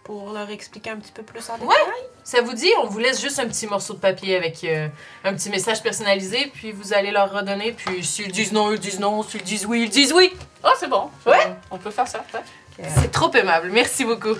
pour 0.07 0.31
leur 0.31 0.49
expliquer 0.49 0.89
un 0.91 0.95
petit 0.97 1.11
peu 1.11 1.21
plus 1.21 1.47
en 1.49 1.57
détail? 1.57 1.75
Ça 2.23 2.41
vous 2.41 2.53
dit, 2.53 2.71
on 2.81 2.87
vous 2.87 2.97
laisse 2.97 3.21
juste 3.21 3.39
un 3.39 3.47
petit 3.47 3.67
morceau 3.67 3.93
de 3.93 3.99
papier 3.99 4.37
avec 4.37 4.63
euh, 4.63 4.87
un 5.25 5.33
petit 5.33 5.49
message 5.49 5.83
personnalisé, 5.83 6.49
puis 6.53 6.71
vous 6.71 6.93
allez 6.93 7.11
leur 7.11 7.29
redonner, 7.31 7.73
puis 7.73 8.03
s'ils 8.05 8.31
disent 8.31 8.53
non, 8.53 8.71
ils 8.71 8.79
disent 8.79 8.99
non, 9.01 9.21
s'ils 9.21 9.43
disent 9.43 9.65
oui, 9.65 9.83
ils 9.83 9.89
disent 9.89 10.13
oui. 10.13 10.33
Ah, 10.63 10.71
c'est 10.79 10.87
bon. 10.87 11.09
Ouais. 11.25 11.53
On 11.69 11.77
peut 11.77 11.91
faire 11.91 12.07
ça. 12.07 12.23
ouais. 12.33 12.85
C'est 12.95 13.11
trop 13.11 13.31
aimable, 13.33 13.69
merci 13.71 14.05
beaucoup. 14.05 14.35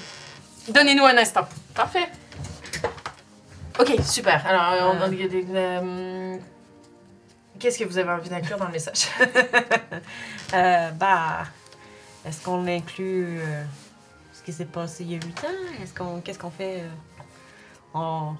Donnez-nous 0.69 1.06
un 1.06 1.17
instant. 1.17 1.47
Parfait. 1.75 2.08
Ok, 3.80 3.91
super. 4.03 4.45
Alors, 4.47 4.95
on, 4.95 5.06
on- 5.06 5.12
euh, 5.12 6.38
qu'est-ce 7.60 7.77
que 7.80 7.84
vous 7.84 7.97
avez 7.97 8.10
envie 8.10 8.30
d'inclure 8.30 8.58
dans 8.58 8.65
le 8.67 8.71
message? 8.71 9.08
Euh, 10.53 10.91
bah, 10.91 11.39
est-ce 12.25 12.41
qu'on 12.41 12.65
inclut 12.67 13.39
euh, 13.41 13.63
qui 14.47 14.53
s'est 14.53 14.63
passé 14.63 15.03
il 15.03 15.12
y 15.12 15.15
a 15.15 15.19
8 15.25 15.39
ans? 15.43 15.83
Est-ce 15.83 15.93
qu'on, 15.93 16.21
qu'est-ce 16.21 16.39
qu'on 16.39 16.49
fait 16.49 16.79
euh, 16.79 16.89
en... 17.93 18.36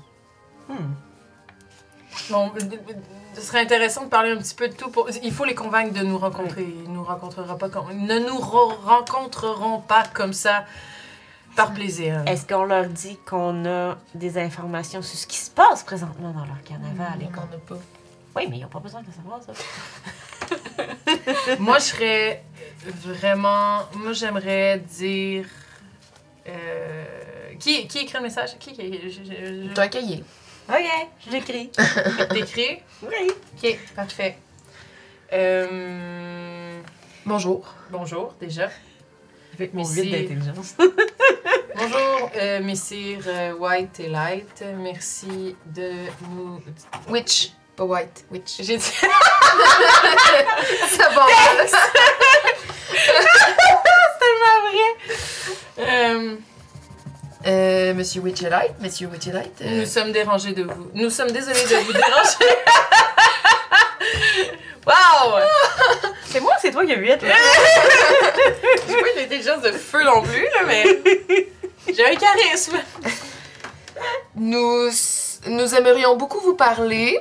Hmm. 0.70 0.93
Bon, 2.30 2.50
euh, 2.56 2.60
euh, 2.62 2.93
ce 3.36 3.41
serait 3.41 3.60
intéressant 3.60 4.06
de 4.06 4.10
parler 4.10 4.32
un 4.32 4.38
petit 4.38 4.56
peu 4.56 4.70
de 4.70 4.74
tout. 4.74 4.89
Pour... 4.89 5.10
Il 5.22 5.34
faut 5.34 5.43
les 5.43 5.54
convaincre 5.54 5.93
de 5.93 6.06
nous 6.06 6.17
rencontrer. 6.17 6.63
Ils 6.63 6.89
nous 6.93 7.04
rencontrera 7.04 7.58
pas 7.58 7.67
comme... 7.67 7.91
Ne 7.93 8.20
nous 8.20 8.38
re- 8.39 8.78
rencontreront 8.86 9.82
pas 9.82 10.04
comme 10.13 10.32
ça 10.32 10.63
par 11.58 11.74
plaisir. 11.74 12.24
Est-ce 12.26 12.48
qu'on 12.48 12.63
leur 12.63 12.86
dit 12.86 13.17
qu'on 13.28 13.65
a 13.65 13.98
des 14.15 14.38
informations 14.38 15.02
sur 15.02 15.17
ce 15.20 15.28
qui 15.28 15.38
se 15.39 15.52
passe 15.52 15.84
présentement 15.84 16.32
dans 16.32 16.46
leur 16.46 16.63
carnaval? 16.63 17.22
et 17.22 17.26
qu'on- 17.26 17.41
On 17.41 17.54
en 17.54 17.58
a 17.58 17.60
pas. 17.67 17.76
Oui, 18.38 18.48
mais 18.50 18.60
ils 18.60 18.62
n'ont 18.62 18.70
pas 18.70 18.80
besoin 18.80 19.02
de 19.02 19.08
le 19.08 19.12
savoir, 19.12 19.41
ça. 19.43 19.52
moi, 21.60 21.80
je 21.80 21.84
serais 21.84 22.43
vraiment. 23.04 23.80
Moi, 23.93 24.13
j'aimerais 24.13 24.80
dire. 24.80 25.48
Euh, 26.50 27.06
Qui, 27.60 27.88
qui 27.88 28.00
écrit 28.00 28.18
le 28.18 28.24
message? 28.24 28.58
Qui, 28.60 28.74
qui 28.74 29.00
je, 29.04 29.10
je, 29.10 29.24
je- 29.24 29.74
T'as 29.74 29.84
un 29.84 29.88
cahier. 29.88 30.24
OK, 30.70 30.76
je 31.26 31.32
l'écris. 31.32 31.72
T'écris? 32.32 32.80
oui. 33.04 33.32
Ok, 33.64 33.78
parfait. 33.96 34.38
Euh, 35.34 36.80
Bonjour. 37.26 37.74
bonjour, 37.90 38.34
déjà. 38.40 38.70
Avec 39.56 39.74
mon 39.74 39.84
vide 39.84 40.12
d'intelligence. 40.12 40.76
Bonjour, 41.76 42.32
euh, 42.36 42.60
messire 42.64 43.20
euh, 43.28 43.54
White 43.54 44.00
et 44.00 44.08
Light. 44.10 44.64
Merci 44.78 45.56
de 45.68 45.92
nous. 46.30 46.60
Witch, 47.10 47.52
pas 47.76 47.84
white. 47.84 48.26
Witch. 48.32 48.58
J'ai 48.62 48.78
dit. 48.78 48.84
Ça 50.90 51.10
va. 51.10 51.26
Euh, 55.80 56.36
Euh, 57.46 57.93
Monsieur 57.93 58.22
Witch 58.22 58.41
et 58.43 58.50
Light, 58.50 58.74
Monsieur 58.82 59.08
Witch 59.08 59.28
et 59.28 59.32
Light. 59.32 59.54
euh, 59.62 59.80
Nous 59.82 59.86
sommes 59.86 60.12
dérangés 60.12 60.54
de 60.54 60.63
vous. 60.63 60.89
Nous 60.96 61.10
sommes 61.10 61.32
désolés 61.32 61.63
de 61.63 61.76
vous 61.86 61.93
déranger. 61.93 62.56
Wow! 64.86 65.39
C'est 66.30 66.39
moi 66.39 66.54
ou 66.54 66.60
c'est 66.62 66.72
toi 66.72 66.86
qui 66.86 66.93
as 66.93 66.98
8, 66.98 67.22
là? 67.24 67.36
J'ai 68.88 68.93
pas 68.96 69.08
une 69.17 69.24
intelligence 69.26 69.62
de 69.62 69.72
feu 69.74 70.02
non 70.06 70.22
plus, 70.22 70.43
là, 70.43 70.63
mais. 70.65 70.86
J'ai 71.93 72.06
un 72.06 72.15
charisme. 72.15 72.78
Nous, 74.36 74.89
nous 75.48 75.76
aimerions 75.76 76.15
beaucoup 76.15 76.39
vous 76.39 76.54
parler 76.56 77.20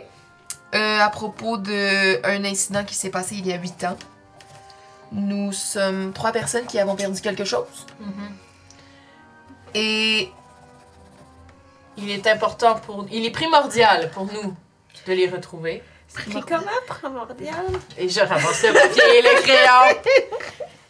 euh, 0.77 1.01
à 1.01 1.09
propos 1.09 1.57
d'un 1.57 2.45
incident 2.45 2.85
qui 2.85 2.95
s'est 2.95 3.11
passé 3.11 3.35
il 3.37 3.47
y 3.49 3.53
a 3.53 3.57
huit 3.57 3.83
ans. 3.85 3.97
Nous 5.13 5.53
sommes 5.53 6.13
trois 6.13 6.33
personnes 6.33 6.67
qui 6.67 6.79
avons 6.79 6.97
perdu 6.97 7.21
quelque 7.21 7.45
chose. 7.45 7.87
Et 9.75 10.31
Il 11.99 12.11
est 12.11 12.27
important 12.27 12.75
pour. 12.77 13.07
Il 13.11 13.25
est 13.25 13.31
primordial 13.31 14.11
pour 14.11 14.27
nous 14.27 14.55
de 15.07 15.13
les 15.13 15.29
retrouver. 15.29 15.83
C'est 16.09 16.31
comment 16.33 16.81
primordial? 16.87 17.67
Et 17.99 18.09
je 18.09 18.21
ramasse 18.21 18.63
le 18.65 18.73
papier 18.73 19.19
et 19.19 19.23
le 19.23 19.41
crayon. 19.43 20.01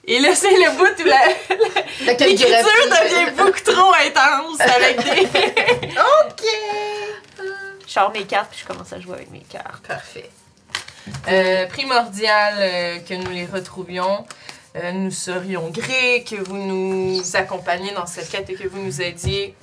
Et 0.08 0.20
là, 0.20 0.34
c'est 0.34 0.50
le 0.50 0.76
bout 0.76 1.02
où 1.02 1.04
la, 1.04 2.06
la 2.06 2.12
l'écriture 2.12 2.48
devient 2.48 3.30
beaucoup 3.36 3.60
trop 3.64 3.92
intense 3.92 4.60
avec 4.60 4.96
des. 5.04 5.26
Je 7.86 7.92
sors 7.92 8.10
mes 8.12 8.24
cartes 8.24 8.50
puis 8.50 8.60
je 8.60 8.66
commence 8.66 8.92
à 8.92 9.00
jouer 9.00 9.14
avec 9.14 9.30
mes 9.30 9.40
cartes. 9.40 9.86
Parfait. 9.86 10.30
Euh, 11.28 11.66
primordial 11.66 12.54
euh, 12.58 12.98
que 13.00 13.14
nous 13.14 13.30
les 13.30 13.46
retrouvions. 13.46 14.26
Euh, 14.76 14.92
nous 14.92 15.10
serions 15.10 15.70
grés 15.70 16.22
que 16.28 16.36
vous 16.36 16.56
nous 16.58 17.22
accompagniez 17.34 17.92
dans 17.92 18.06
cette 18.06 18.28
quête 18.28 18.50
et 18.50 18.54
que 18.54 18.68
vous 18.68 18.78
nous 18.82 19.00
aidiez 19.00 19.54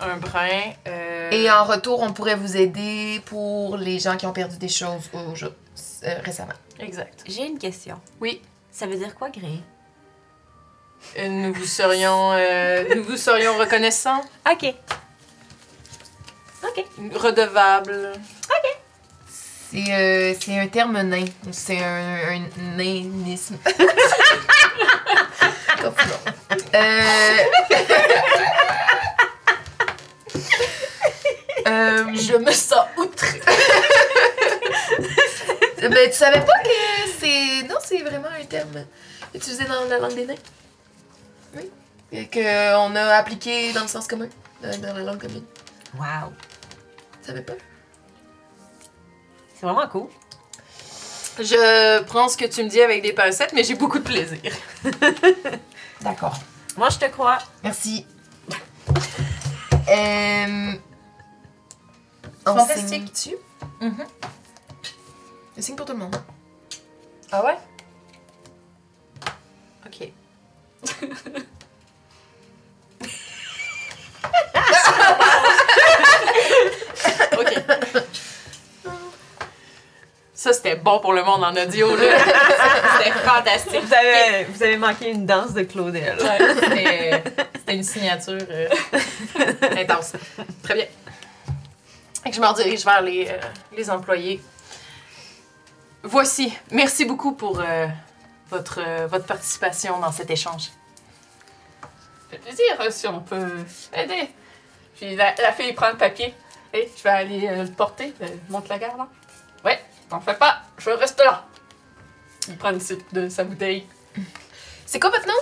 un 0.00 0.16
brin. 0.16 0.48
euh, 0.88 1.30
Et 1.30 1.50
en 1.50 1.64
retour, 1.64 2.00
on 2.02 2.12
pourrait 2.12 2.34
vous 2.34 2.56
aider 2.56 3.20
pour 3.26 3.76
les 3.76 3.98
gens 3.98 4.16
qui 4.16 4.26
ont 4.26 4.32
perdu 4.32 4.56
des 4.56 4.68
choses 4.68 5.08
au 5.12 5.34
jour- 5.34 5.52
euh, 6.04 6.14
récemment. 6.24 6.52
Exact. 6.80 7.22
J'ai 7.26 7.46
une 7.46 7.58
question. 7.58 8.00
Oui. 8.20 8.42
Ça 8.72 8.86
veut 8.86 8.96
dire 8.96 9.14
quoi, 9.14 9.30
Gré? 9.30 9.60
Euh, 11.18 11.28
nous 11.28 11.52
vous 11.54 11.64
serions, 11.66 12.32
euh, 12.32 12.94
nous 12.96 13.04
vous 13.04 13.16
serions 13.16 13.56
reconnaissants, 13.56 14.22
OK. 14.50 14.74
OK. 16.64 16.84
redevables. 17.14 18.12
C'est 19.76 19.92
euh, 19.92 20.34
c'est 20.40 20.58
un 20.58 20.68
terme 20.68 21.02
nain. 21.02 21.26
C'est 21.52 21.78
un, 21.78 22.18
un 22.30 22.76
nainisme. 22.76 23.58
Euh... 26.74 27.02
Euh, 31.68 32.04
Je 32.14 32.36
me 32.36 32.50
sens 32.50 32.86
outrée. 32.96 33.40
ben, 35.80 36.10
tu 36.10 36.12
savais 36.12 36.40
pas 36.40 36.58
que 36.64 37.10
c'est. 37.18 37.62
Non, 37.68 37.76
c'est 37.84 37.98
vraiment 38.02 38.28
un 38.28 38.44
terme 38.44 38.84
utilisé 39.34 39.64
dans 39.64 39.84
la 39.88 39.98
langue 39.98 40.14
des 40.14 40.26
nains? 40.26 40.34
Oui. 41.54 41.70
Et 42.12 42.26
qu'on 42.28 42.96
a 42.96 43.14
appliqué 43.16 43.72
dans 43.72 43.82
le 43.82 43.88
sens 43.88 44.06
commun, 44.08 44.28
dans, 44.62 44.76
dans 44.80 44.94
la 44.94 45.02
langue 45.02 45.20
commune. 45.20 45.44
Wow. 45.94 46.32
Tu 47.22 47.28
savais 47.28 47.42
pas? 47.42 47.54
C'est 49.66 49.72
vraiment 49.72 49.88
cool. 49.88 50.06
Je 51.40 52.00
prends 52.04 52.28
ce 52.28 52.36
que 52.36 52.44
tu 52.44 52.62
me 52.62 52.68
dis 52.68 52.80
avec 52.80 53.02
des 53.02 53.12
pincettes, 53.12 53.52
mais 53.52 53.64
j'ai 53.64 53.74
beaucoup 53.74 53.98
de 53.98 54.04
plaisir. 54.04 54.52
D'accord. 56.02 56.38
Moi, 56.76 56.88
je 56.88 56.98
te 56.98 57.06
crois. 57.06 57.38
Merci. 57.64 58.06
euh... 59.88 60.72
Fantastique. 62.44 62.88
signe 62.88 63.06
dessus? 63.06 63.34
Signe 65.58 65.74
pour 65.74 65.84
tout 65.84 65.94
le 65.94 65.98
monde. 65.98 66.14
Ah 67.32 67.44
ouais? 67.44 67.58
Ok. 69.84 70.12
ok. 77.36 77.64
Ça, 80.38 80.52
c'était 80.52 80.76
bon 80.76 81.00
pour 81.00 81.14
le 81.14 81.24
monde 81.24 81.42
en 81.42 81.56
audio, 81.56 81.96
là. 81.96 82.18
C'était 82.98 83.10
fantastique. 83.20 83.80
Vous 83.82 83.94
avez, 83.94 84.44
vous 84.44 84.62
avez 84.62 84.76
manqué 84.76 85.08
une 85.10 85.24
danse 85.24 85.54
de 85.54 85.62
Claudel. 85.62 86.14
Ouais, 86.20 87.22
C'était 87.54 87.74
une 87.74 87.82
signature 87.82 88.36
euh, 88.50 88.68
intense. 89.78 90.12
Très 90.62 90.74
bien. 90.74 90.84
Que 92.22 92.32
je 92.32 92.38
me 92.40 92.46
redirige 92.46 92.84
vers 92.84 93.00
les, 93.00 93.28
euh, 93.30 93.38
les 93.74 93.88
employés. 93.88 94.42
Voici. 96.02 96.52
Merci 96.70 97.06
beaucoup 97.06 97.32
pour 97.32 97.58
euh, 97.60 97.86
votre, 98.50 98.80
euh, 98.86 99.06
votre 99.06 99.24
participation 99.24 99.98
dans 100.00 100.12
cet 100.12 100.30
échange. 100.30 100.64
Ça 101.80 102.32
fait 102.32 102.38
plaisir 102.38 102.92
si 102.92 103.06
on 103.06 103.20
peut 103.20 103.64
aider. 103.94 104.28
Puis 104.96 105.16
la, 105.16 105.34
la 105.40 105.52
fille 105.52 105.72
prend 105.72 105.88
le 105.88 105.96
papier. 105.96 106.34
Et 106.74 106.90
je 106.94 107.02
vais 107.02 107.08
aller 107.10 107.48
euh, 107.48 107.62
le 107.64 107.70
porter. 107.70 108.12
Euh, 108.20 108.26
monte 108.50 108.68
la 108.68 108.78
garde, 108.78 109.00
hein? 109.00 109.08
Ouais, 109.64 109.80
t'en 110.08 110.20
fais 110.20 110.34
pas. 110.34 110.62
Je 110.78 110.90
reste 110.90 111.18
là. 111.24 111.44
Il 112.48 112.56
prend 112.56 112.70
une 112.70 112.80
sip 112.80 113.02
de 113.12 113.28
sa 113.28 113.44
bouteille. 113.44 113.86
C'est 114.86 115.00
quoi 115.00 115.10
votre 115.10 115.26
nom? 115.26 115.34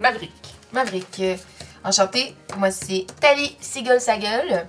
Maverick. 0.00 0.32
Maverick. 0.72 1.20
Euh, 1.20 1.36
Enchanté. 1.84 2.36
Moi, 2.56 2.70
c'est 2.72 3.06
Tali 3.20 3.56
Seagull 3.60 4.00
Sagueul. 4.00 4.66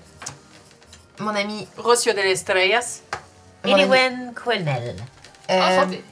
Mon 1.20 1.36
ami. 1.36 1.68
Rocio 1.78 2.14
de 2.14 2.18
l'Estrellas. 2.20 3.02
mon 3.66 3.74
ami, 3.74 3.82
Eliwen 3.82 4.34
Quenel. 4.36 4.96
euh, 5.50 5.60
Enchanté. 5.60 6.04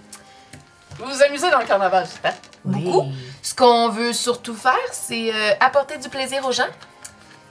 Vous 0.98 1.06
vous 1.06 1.24
amusez 1.24 1.50
dans 1.52 1.60
le 1.60 1.66
carnaval, 1.66 2.04
j'espère. 2.06 2.34
Beaucoup. 2.66 3.06
Ce 3.44 3.54
qu'on 3.54 3.90
veut 3.90 4.12
surtout 4.12 4.56
faire, 4.56 4.74
c'est 4.92 5.32
euh, 5.34 5.54
apporter 5.60 5.98
du 6.00 6.10
plaisir 6.10 6.44
aux 6.46 6.52
gens. 6.52 6.68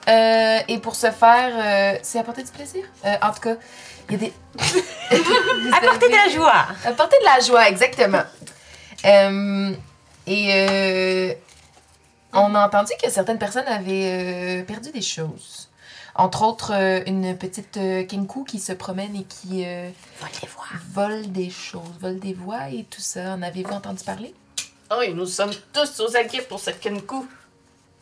Euh, 0.09 0.59
et 0.69 0.79
pour 0.79 0.97
ce 0.97 1.11
faire, 1.13 1.53
euh, 1.97 1.99
c'est 2.03 2.19
apporter 2.19 2.43
du 2.43 2.51
plaisir? 2.51 2.85
Euh, 3.05 3.15
en 3.23 3.33
tout 3.33 3.41
cas, 3.41 3.55
il 4.09 4.13
y 4.13 4.15
a 4.15 4.19
des. 4.19 4.33
Vous 5.11 5.75
Apportez 5.75 6.09
de 6.09 6.15
la 6.15 6.29
joie. 6.35 6.67
Apporter 6.85 7.17
de 7.21 7.25
la 7.25 7.41
joie, 7.41 7.69
exactement. 7.69 8.23
Euh, 9.05 9.73
et 10.27 10.49
euh, 10.53 11.35
on 12.33 12.55
a 12.55 12.67
entendu 12.67 12.93
que 13.03 13.11
certaines 13.11 13.39
personnes 13.39 13.67
avaient 13.69 14.61
euh, 14.61 14.63
perdu 14.65 14.91
des 14.91 15.03
choses. 15.03 15.69
Entre 16.15 16.43
autres, 16.43 16.73
euh, 16.75 17.01
une 17.07 17.37
petite 17.37 17.77
euh, 17.77 18.05
Kenku 18.05 18.45
qui 18.45 18.59
se 18.59 18.73
promène 18.73 19.15
et 19.15 19.25
qui 19.25 19.65
euh, 19.67 19.91
Va 20.21 20.29
les 20.43 20.49
voir. 20.49 20.73
vole 20.93 21.31
des 21.31 21.51
choses, 21.51 21.83
vole 22.01 22.19
des 22.19 22.33
voix 22.33 22.71
et 22.71 22.85
tout 22.85 23.03
ça. 23.03 23.35
En 23.35 23.43
avez-vous 23.43 23.73
entendu 23.73 24.03
parler? 24.03 24.35
Ah 24.89 24.97
oui, 24.99 25.13
nous 25.15 25.27
sommes 25.27 25.53
tous 25.73 26.01
aux 26.01 26.17
aguets 26.17 26.43
pour 26.43 26.59
cette 26.59 26.81
Kenku. 26.81 27.27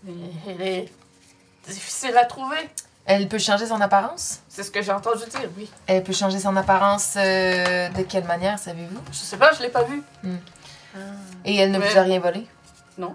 Elle 0.07 0.63
est 0.63 0.93
difficile 1.69 2.17
à 2.17 2.25
trouver. 2.25 2.59
Elle 3.07 3.29
peut 3.29 3.39
changer 3.39 3.67
son 3.67 3.81
apparence? 3.81 4.41
C'est 4.49 4.63
ce 4.63 4.71
que 4.71 4.81
j'ai 4.81 4.93
entendu 4.93 5.25
dire, 5.29 5.49
oui. 5.59 5.71
Elle 5.87 6.03
peut 6.03 6.13
changer 6.15 6.39
son 6.39 6.57
apparence 6.57 7.15
euh, 7.17 7.89
de 7.91 8.03
quelle 8.03 8.25
manière, 8.25 8.59
savez-vous? 8.59 8.99
Je 9.13 9.17
sais 9.19 9.37
pas, 9.37 9.53
je 9.53 9.61
l'ai 9.63 9.69
pas 9.69 9.83
vu. 9.83 10.03
Et 11.45 11.57
elle 11.57 11.71
ne 11.71 11.79
vous 11.79 11.85
Mais- 11.85 11.97
a 11.99 12.03
rien 12.03 12.21
volé? 12.21 12.47
Non, 12.97 13.15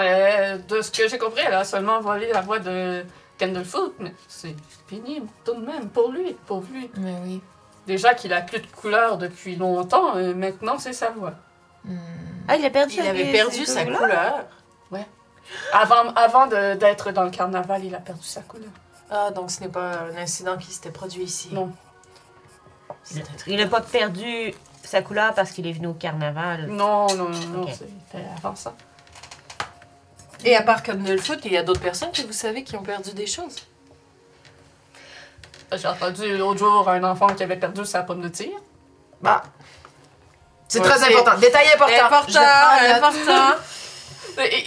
euh, 0.00 0.56
de 0.68 0.80
ce 0.80 0.90
que 0.90 1.06
j'ai 1.08 1.18
compris, 1.18 1.42
elle 1.46 1.52
a 1.52 1.64
seulement 1.64 2.00
volé 2.00 2.32
la 2.32 2.40
voix 2.40 2.58
de 2.58 3.04
Candlefoot, 3.38 3.94
mais 3.98 4.14
c'est 4.28 4.56
pénible 4.88 5.26
tout 5.44 5.54
de 5.54 5.66
même 5.66 5.88
pour 5.90 6.10
lui, 6.10 6.32
pour 6.46 6.62
lui. 6.72 6.90
Mais 6.96 7.14
oui. 7.22 7.42
Déjà 7.86 8.14
qu'il 8.14 8.32
a 8.32 8.40
plus 8.40 8.60
de 8.60 8.66
couleur 8.66 9.18
depuis 9.18 9.56
longtemps, 9.56 10.16
euh, 10.16 10.34
maintenant 10.34 10.78
c'est 10.78 10.94
sa 10.94 11.10
voix. 11.10 11.34
Hmm. 11.84 11.98
Ah, 12.48 12.56
il 12.56 12.64
a 12.64 12.70
perdu 12.70 12.94
Il 12.96 13.02
sa- 13.02 13.10
avait 13.10 13.30
perdu 13.32 13.66
sa 13.66 13.84
couleur. 13.84 14.46
Avant, 15.72 16.08
avant 16.16 16.46
de- 16.48 16.74
d'être 16.74 17.12
dans 17.12 17.22
le 17.22 17.30
carnaval, 17.30 17.84
il 17.84 17.94
a 17.94 17.98
perdu 18.00 18.24
sa 18.26 18.40
couleur. 18.40 18.70
Ah, 19.10 19.30
donc 19.30 19.50
ce 19.50 19.60
n'est 19.60 19.68
pas 19.68 20.00
un 20.12 20.16
incident 20.16 20.56
qui 20.56 20.72
s'était 20.72 20.90
produit 20.90 21.22
ici. 21.24 21.48
Non. 21.52 21.72
Il 23.46 23.56
n'a 23.56 23.66
pas 23.68 23.80
perdu 23.80 24.52
sa 24.82 25.02
couleur 25.02 25.32
parce 25.34 25.50
qu'il 25.52 25.66
est 25.66 25.72
venu 25.72 25.86
au 25.88 25.94
carnaval. 25.94 26.66
Non, 26.66 27.06
non, 27.14 27.28
non, 27.28 27.38
non, 27.48 27.62
Ok. 27.62 27.70
c'était 27.72 28.24
avant 28.36 28.56
ça. 28.56 28.74
Et 30.44 30.54
à 30.56 30.62
part 30.62 30.82
Candlefoot, 30.82 31.38
il 31.44 31.52
y 31.52 31.56
a 31.56 31.62
d'autres 31.62 31.80
personnes 31.80 32.10
que 32.12 32.22
vous 32.22 32.32
savez 32.32 32.62
qui 32.64 32.76
ont 32.76 32.82
perdu 32.82 33.12
des 33.12 33.26
choses? 33.26 33.56
J'ai 35.72 35.88
entendu 35.88 36.36
l'autre 36.36 36.58
jour 36.58 36.88
un 36.88 37.02
enfant 37.04 37.26
qui 37.28 37.42
avait 37.42 37.56
perdu 37.56 37.84
sa 37.84 38.02
pomme 38.02 38.20
de 38.22 38.28
tir. 38.28 38.50
Bah. 39.20 39.42
C'est 40.68 40.80
Ouais, 40.80 40.88
très 40.88 40.98
c'est- 40.98 41.14
important. 41.16 41.38
Détail 41.40 41.66
important. 41.74 42.22
Je 42.28 42.32
prends 42.34 43.10
note. 43.12 43.24
important. 43.24 43.62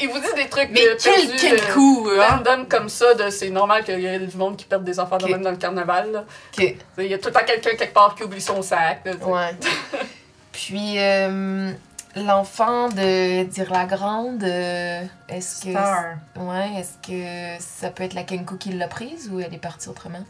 Il 0.02 0.10
vous 0.10 0.20
dit 0.20 0.34
des 0.36 0.50
trucs 0.50 0.70
Mais 0.72 0.88
euh, 0.88 0.96
quel, 1.02 1.14
perdus, 1.28 1.38
quel 1.40 1.60
euh, 1.60 1.74
coup, 1.74 2.10
hein? 2.20 2.38
random 2.38 2.68
comme 2.68 2.90
ça, 2.90 3.14
de 3.14 3.30
c'est 3.30 3.50
normal 3.50 3.84
qu'il 3.84 4.00
y 4.00 4.06
ait 4.06 4.20
du 4.20 4.36
monde 4.38 4.58
qui 4.58 4.66
perde 4.66 4.84
des 4.84 5.00
enfants 5.00 5.18
de 5.18 5.26
Ok. 5.26 5.30
même 5.32 5.42
dans 5.44 5.52
le 5.52 5.58
carnaval. 5.58 6.12
là. 6.12 6.26
Ok. 6.58 6.76
Il 6.98 7.06
y 7.06 7.14
a 7.14 7.18
tout 7.18 7.28
le 7.28 7.34
temps 7.34 7.46
quelqu'un 7.46 7.72
quelque 7.76 7.94
part 7.94 8.16
qui 8.16 8.24
oublie 8.24 8.42
son 8.42 8.62
sac. 8.62 9.02
là. 9.06 9.14
Ouais. 9.26 9.56
Puis, 10.52 10.96
euh, 10.98 11.72
l'enfant 12.16 12.90
de 12.90 13.44
dire 13.44 13.72
la 13.72 13.86
grande, 13.86 14.44
euh, 14.44 15.04
est-ce 15.30 15.64
que. 15.64 15.72
Star. 15.72 16.16
Ouais, 16.38 16.72
est-ce 16.80 16.98
que 17.08 17.64
ça 17.64 17.90
peut 17.92 18.04
être 18.04 18.14
la 18.14 18.24
Kenku 18.24 18.58
qui 18.58 18.70
l'a 18.74 18.88
prise 18.88 19.30
ou 19.32 19.40
elle 19.40 19.54
est 19.54 19.58
partie 19.60 19.90
autrement? 19.90 20.24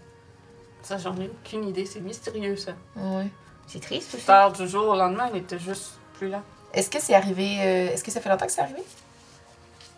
Ça, 0.84 0.98
j'en 0.98 1.16
ai 1.18 1.30
aucune 1.46 1.68
idée. 1.68 1.86
C'est 1.86 2.00
mystérieux, 2.02 2.56
ça. 2.58 2.72
Ouais. 2.96 3.28
C'est 3.68 3.82
triste 3.82 4.16
aussi. 4.16 4.26
Tard 4.26 4.52
du 4.54 4.68
jour 4.68 4.88
au 4.90 4.96
lendemain, 4.96 5.30
il 5.34 5.40
était 5.40 5.60
juste 5.60 6.00
plus 6.18 6.28
là. 6.30 6.42
Est-ce 6.74 6.90
que 6.90 7.00
c'est 7.00 7.16
arrivé. 7.16 7.58
euh, 7.60 7.94
est-ce 7.94 8.04
que 8.04 8.12
ça 8.12 8.22
fait 8.22 8.30
longtemps 8.30 8.46
que 8.46 8.52
c'est 8.52 8.62
arrivé? 8.62 8.82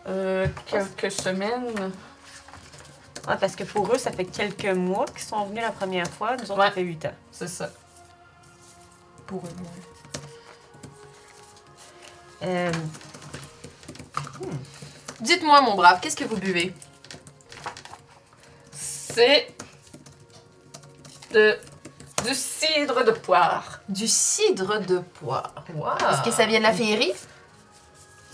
Euh, 0.08 0.48
quelques 0.66 1.12
semaines. 1.12 1.92
Ouais, 3.28 3.38
parce 3.40 3.56
que 3.56 3.64
pour 3.64 3.94
eux, 3.94 3.98
ça 3.98 4.12
fait 4.12 4.26
quelques 4.26 4.66
mois 4.66 5.06
qu'ils 5.06 5.22
sont 5.22 5.46
venus 5.46 5.62
la 5.64 5.72
première 5.72 6.08
fois. 6.08 6.36
Nous 6.38 6.44
autres, 6.52 6.60
Ouais. 6.60 6.68
ça 6.68 6.72
fait 6.72 6.82
huit 6.82 7.06
ans. 7.06 7.14
C'est 7.32 7.48
ça. 7.48 7.70
Pour 9.28 9.44
eux, 9.44 9.50
ouais. 12.42 12.48
Euh, 12.48 12.72
Dites-moi, 15.20 15.62
mon 15.62 15.76
brave, 15.76 16.00
qu'est-ce 16.02 16.16
que 16.16 16.24
vous 16.24 16.38
buvez? 16.38 16.74
C'est 18.72 19.54
de, 21.32 21.56
du 22.26 22.34
cidre 22.34 23.04
de 23.06 23.12
poire. 23.12 23.82
Du 23.88 24.08
cidre 24.08 24.80
de 24.80 24.98
poire. 25.00 25.54
Wow. 25.76 25.92
Est-ce 26.12 26.24
que 26.24 26.32
ça 26.32 26.48
vient 26.48 26.58
de 26.58 26.64
la 26.64 26.74
féerie? 26.74 27.14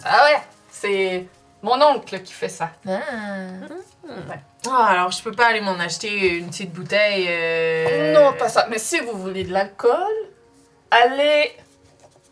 Ah 0.05 0.23
ouais, 0.31 0.41
c'est 0.71 1.27
mon 1.67 1.81
oncle 1.85 2.21
qui 2.23 2.33
fait 2.33 2.49
ça. 2.49 2.71
Ah. 2.87 2.99
Ah, 4.69 4.85
alors 4.87 5.11
je 5.11 5.21
peux 5.21 5.31
pas 5.31 5.47
aller 5.47 5.61
m'en 5.61 5.79
acheter 5.79 6.37
une 6.37 6.47
petite 6.49 6.71
bouteille. 6.73 7.25
euh, 7.29 8.13
Non, 8.13 8.33
pas 8.33 8.49
ça. 8.49 8.67
Mais 8.69 8.77
si 8.79 8.99
vous 8.99 9.17
voulez 9.17 9.43
de 9.43 9.51
l'alcool, 9.53 10.13
allez 10.91 11.55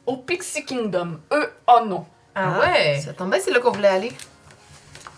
au 0.05 0.17
Pixie 0.17 0.65
Kingdom. 0.65 1.19
Eux, 1.31 1.53
oh 1.67 1.81
non. 1.85 2.05
Ah 2.33 2.59
ouais? 2.59 2.99
Ça 3.03 3.13
tombe 3.13 3.29
bien, 3.31 3.39
c'est 3.39 3.51
là 3.51 3.59
qu'on 3.59 3.71
voulait 3.71 3.87
aller. 3.87 4.11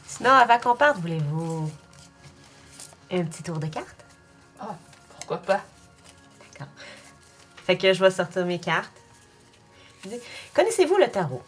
Sinon, 0.05 0.31
avant 0.31 0.59
qu'on 0.59 0.75
parte, 0.75 0.97
voulez-vous 0.97 1.71
un 3.11 3.23
petit 3.23 3.43
tour 3.43 3.57
de 3.59 3.67
cartes? 3.67 4.05
Pourquoi 5.19 5.37
pas? 5.37 5.61
Fait 7.65 7.77
que 7.77 7.91
je 7.91 8.01
vais 8.03 8.11
sortir 8.11 8.45
mes 8.45 8.59
cartes. 8.59 8.91
Je 10.03 10.09
dis, 10.09 10.19
Connaissez-vous 10.53 10.95
le 10.97 11.07
tarot? 11.09 11.43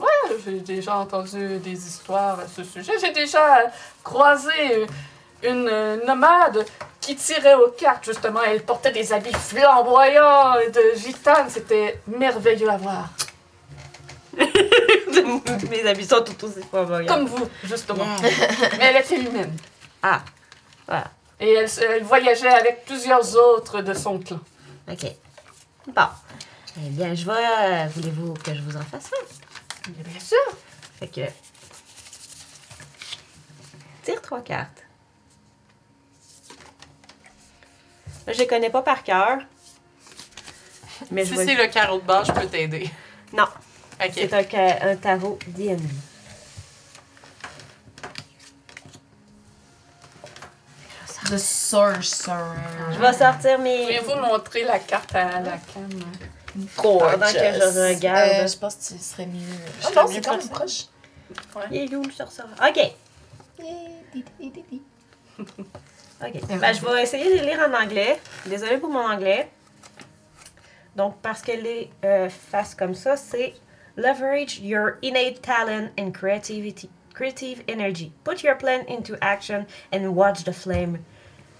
Ouais, 0.00 0.36
j'ai 0.44 0.60
déjà 0.60 0.96
entendu 0.96 1.58
des 1.58 1.86
histoires 1.86 2.40
à 2.40 2.46
ce 2.46 2.64
sujet. 2.64 2.92
J'ai 3.00 3.12
déjà 3.12 3.70
croisé 4.02 4.86
une 5.42 6.00
nomade 6.06 6.64
qui 7.00 7.16
tirait 7.16 7.54
aux 7.54 7.70
cartes, 7.70 8.04
justement. 8.04 8.40
Elle 8.42 8.62
portait 8.62 8.92
des 8.92 9.12
habits 9.12 9.32
flamboyants 9.32 10.54
de 10.54 10.98
gitane. 10.98 11.48
C'était 11.48 12.00
merveilleux 12.06 12.70
à 12.70 12.76
voir. 12.76 13.08
mes 15.70 15.86
habits 15.86 16.06
sont 16.06 16.22
tout 16.22 16.46
aussi 16.46 16.62
flamboyants. 16.68 17.14
Comme 17.14 17.26
vous, 17.26 17.48
justement. 17.64 18.06
Mais 18.22 18.84
elle 18.84 18.96
était 18.96 19.16
humaine. 19.16 19.56
Ah, 20.02 20.22
voilà. 20.86 21.04
Et 21.38 21.52
elle, 21.52 21.68
elle 21.90 22.04
voyageait 22.04 22.48
avec 22.48 22.84
plusieurs 22.84 23.36
autres 23.36 23.80
de 23.80 23.94
son 23.94 24.18
clan. 24.18 24.40
OK. 24.90 25.06
Bon. 25.88 26.02
Eh 26.76 26.88
bien, 26.90 27.14
je 27.14 27.28
euh, 27.28 27.86
Voulez-vous 27.94 28.34
que 28.34 28.54
je 28.54 28.62
vous 28.62 28.76
en 28.76 28.82
fasse 28.82 29.10
un? 29.12 29.49
Bien 29.88 30.20
sûr. 30.20 30.38
Fait 30.98 31.08
que... 31.08 31.20
Tire 34.04 34.20
trois 34.22 34.40
cartes. 34.42 34.84
Là, 38.26 38.32
je 38.32 38.38
les 38.38 38.46
connais 38.46 38.70
pas 38.70 38.82
par 38.82 39.02
cœur. 39.02 39.38
Mais 41.10 41.24
si 41.24 41.32
je 41.32 41.38
vais- 41.38 41.46
c'est 41.46 41.54
le 41.54 41.66
carreau 41.68 41.98
de 41.98 42.04
base, 42.04 42.26
je 42.26 42.32
peux 42.32 42.46
t'aider. 42.46 42.90
Non. 43.32 43.44
Ok. 44.02 44.12
C'est 44.14 44.32
un, 44.82 44.96
tarot 44.96 45.38
D&D. 45.46 45.76
The 51.28 51.38
Sorcerer. 51.38 52.56
Je 52.92 52.98
vais 52.98 53.12
sortir 53.12 53.58
mes... 53.58 53.82
Pouvez-vous 53.98 54.20
montrer 54.20 54.64
la 54.64 54.78
carte 54.80 55.14
à 55.14 55.40
la 55.40 55.58
cam? 55.58 55.88
Pendant 56.76 57.26
que 57.26 57.38
je 57.38 57.94
regarde. 57.94 58.30
Euh, 58.30 58.48
je 58.48 58.56
pense 58.56 58.74
que 58.76 58.82
ce 58.82 58.98
serait 58.98 59.26
mieux. 59.26 59.40
Je 59.80 59.86
serais 59.86 59.94
non, 59.94 60.08
mieux 60.08 60.20
c'est 60.40 60.50
proche. 60.50 60.84
Il 61.70 61.92
est 61.92 61.96
où 61.96 62.02
le? 62.02 62.68
OK. 62.68 62.92
OK. 66.22 66.58
Ben, 66.60 66.74
je 66.74 66.84
vais 66.84 67.02
essayer 67.02 67.38
de 67.38 67.44
lire 67.44 67.60
en 67.68 67.72
anglais. 67.82 68.20
Désolée 68.46 68.78
pour 68.78 68.90
mon 68.90 69.08
anglais. 69.08 69.48
Donc, 70.96 71.16
parce 71.22 71.40
que 71.40 71.52
les 71.52 71.90
euh, 72.04 72.28
faces 72.28 72.74
comme 72.74 72.94
ça, 72.94 73.16
c'est 73.16 73.54
Leverage 73.96 74.60
your 74.60 74.98
innate 75.02 75.42
talent 75.42 75.90
and 75.98 76.12
creativity, 76.12 76.90
creative 77.12 77.62
energy. 77.68 78.12
Put 78.24 78.42
your 78.42 78.54
plan 78.54 78.84
into 78.88 79.16
action 79.22 79.66
and 79.92 80.14
watch 80.14 80.44
the 80.44 80.52
flame 80.52 81.04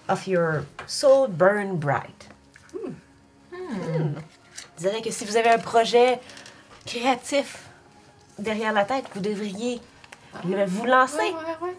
of 0.09 0.27
your 0.27 0.67
soul 0.87 1.29
burn 1.29 1.77
bright. 1.77 2.29
Hmm. 2.73 2.95
Je 3.53 4.40
dirais 4.81 5.03
que 5.03 5.11
si 5.11 5.25
vous 5.25 5.37
avez 5.37 5.51
un 5.51 5.59
projet 5.59 6.21
créatif 6.87 7.59
derrière 8.39 8.73
la 8.73 8.85
tête, 8.85 9.05
vous 9.15 9.21
devriez 9.21 9.81
le- 10.49 10.65
vous 10.67 10.87
lancer. 10.87 11.17
Ouais, 11.19 11.33
ouais, 11.33 11.57
ouais. 11.69 11.77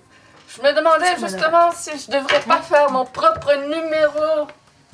Je 0.55 0.61
me 0.61 0.73
demandais 0.73 1.15
justement 1.17 1.71
si 1.71 1.91
je 1.97 2.11
devrais 2.11 2.41
pas 2.41 2.61
faire 2.61 2.91
mon 2.91 3.05
propre 3.05 3.53
numéro. 3.67 4.47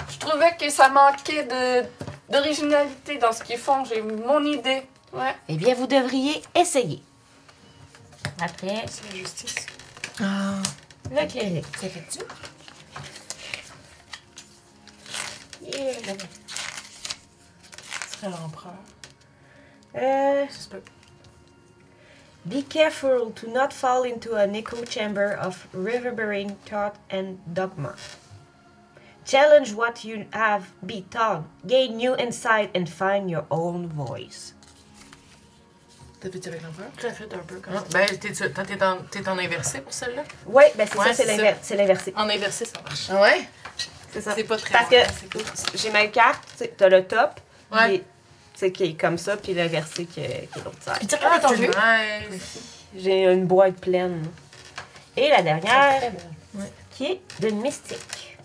Je 0.10 0.18
trouvais 0.20 0.56
que 0.56 0.70
ça 0.70 0.90
manquait 0.90 1.44
de 1.44 1.88
d'originalité 2.30 3.18
dans 3.18 3.32
ce 3.32 3.42
qu'ils 3.44 3.58
font. 3.58 3.84
J'ai 3.86 4.02
mon 4.02 4.44
idée. 4.46 4.84
Ouais. 5.14 5.36
Eh 5.48 5.56
bien, 5.56 5.74
vous 5.74 5.88
devriez 5.88 6.42
essayer. 6.54 7.02
Après, 8.42 8.86
C'est 8.88 9.10
la 9.12 9.16
justice. 9.18 9.56
Ah, 10.22 10.56
le 11.10 11.26
cléric. 11.28 11.66
ça 11.80 11.88
fait-tu? 11.90 12.20
Ce 15.62 16.47
serait 18.20 18.32
l'empereur. 18.32 18.74
Euh, 19.96 20.46
Ça 20.50 20.60
se 20.60 20.70
peut. 20.70 20.82
be 22.46 22.62
careful 22.70 23.32
to 23.34 23.48
not 23.50 23.74
fall 23.74 24.04
into 24.06 24.36
an 24.36 24.54
echo 24.56 24.84
chamber 24.86 25.34
of 25.40 25.68
reverberating 25.74 26.56
thought 26.66 26.96
and 27.12 27.38
dogma. 27.54 27.94
Challenge 29.26 29.74
what 29.74 30.06
you 30.06 30.26
have 30.32 30.68
been 30.82 31.04
taught. 31.10 31.44
Gain 31.66 31.98
new 31.98 32.16
insight 32.16 32.70
and 32.76 32.88
find 32.88 33.30
your 33.30 33.46
own 33.50 33.88
voice. 33.88 34.54
T'as 36.22 36.30
fait 36.32 36.48
avec 36.48 36.62
l'empereur? 36.64 36.88
L'ai 37.04 37.12
fait 37.12 37.34
un 37.34 37.38
peu 37.40 37.56
comme 37.58 37.74
ça. 37.76 37.84
Ben, 37.92 38.08
t'es, 39.12 39.28
en, 39.30 39.38
inversé 39.38 39.82
pour 39.82 39.94
celle-là? 39.94 40.24
Oui, 40.48 40.64
ben 40.76 40.88
c'est 40.90 40.98
Ouais, 40.98 41.14
ça, 41.14 41.26
c'est 41.62 41.76
l'inversé. 41.76 42.14
En 42.16 42.30
inversé, 42.30 42.66
ça 42.66 42.82
marche. 42.82 43.08
Ah 43.12 43.22
ouais? 43.22 43.48
C'est 44.14 44.22
ça. 44.22 44.34
C'est 44.34 44.46
pas 44.46 44.58
très 44.58 44.72
Parce 44.72 44.90
long, 44.90 44.98
que- 45.30 45.38
cool. 45.38 45.46
J'ai 45.76 45.92
ma 45.92 46.08
carte, 46.08 46.64
t'as 46.78 46.90
le 46.90 47.06
top, 47.06 47.40
Ouais. 47.72 48.04
sais, 48.56 48.72
qui 48.72 48.84
est 48.86 48.94
comme 48.94 49.18
ça, 49.18 49.38
puis 49.38 49.54
l'inversé 49.54 50.06
qui 50.06 50.22
est, 50.22 50.50
qui 50.52 50.60
est 50.60 50.64
l'autre 50.64 50.82
side. 50.82 50.94
Puis 51.00 51.08
tu 51.08 51.16
regardes 51.16 51.42
ton 51.42 51.56
jeu? 51.56 51.72
J'ai 52.96 53.24
une 53.26 53.46
boîte 53.46 53.76
pleine. 53.80 54.26
Et 55.16 55.30
la 55.30 55.42
dernière, 55.42 56.12
qui 56.92 57.06
est 57.06 57.22
de 57.42 57.50
mystique. 57.50 58.38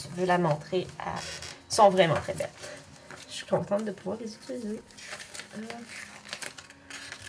Tu 0.00 0.08
veux 0.20 0.26
la 0.26 0.38
montrer 0.38 0.86
à. 0.98 1.10
Elles 1.16 1.76
sont 1.76 1.88
vraiment 1.90 2.14
très 2.14 2.34
belles. 2.34 2.50
Je 3.28 3.34
suis 3.34 3.46
contente 3.46 3.84
de 3.84 3.90
pouvoir 3.90 4.18
les 4.20 4.32
utiliser. 4.32 4.80
Euh, 5.58 5.62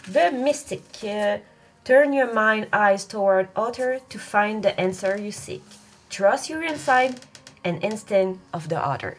De 0.07 0.35
mystique. 0.43 0.99
Euh, 1.03 1.37
turn 1.83 2.13
your 2.13 2.27
mind 2.33 2.67
eyes 2.71 3.05
toward 3.07 3.47
author 3.55 3.99
to 4.09 4.19
find 4.19 4.61
the 4.63 4.79
answer 4.79 5.17
you 5.17 5.31
seek. 5.31 5.63
Trust 6.11 6.47
your 6.49 6.61
insight 6.61 7.19
and 7.65 7.79
instinct 7.81 8.39
of 8.53 8.67
the 8.67 8.75
author. 8.77 9.17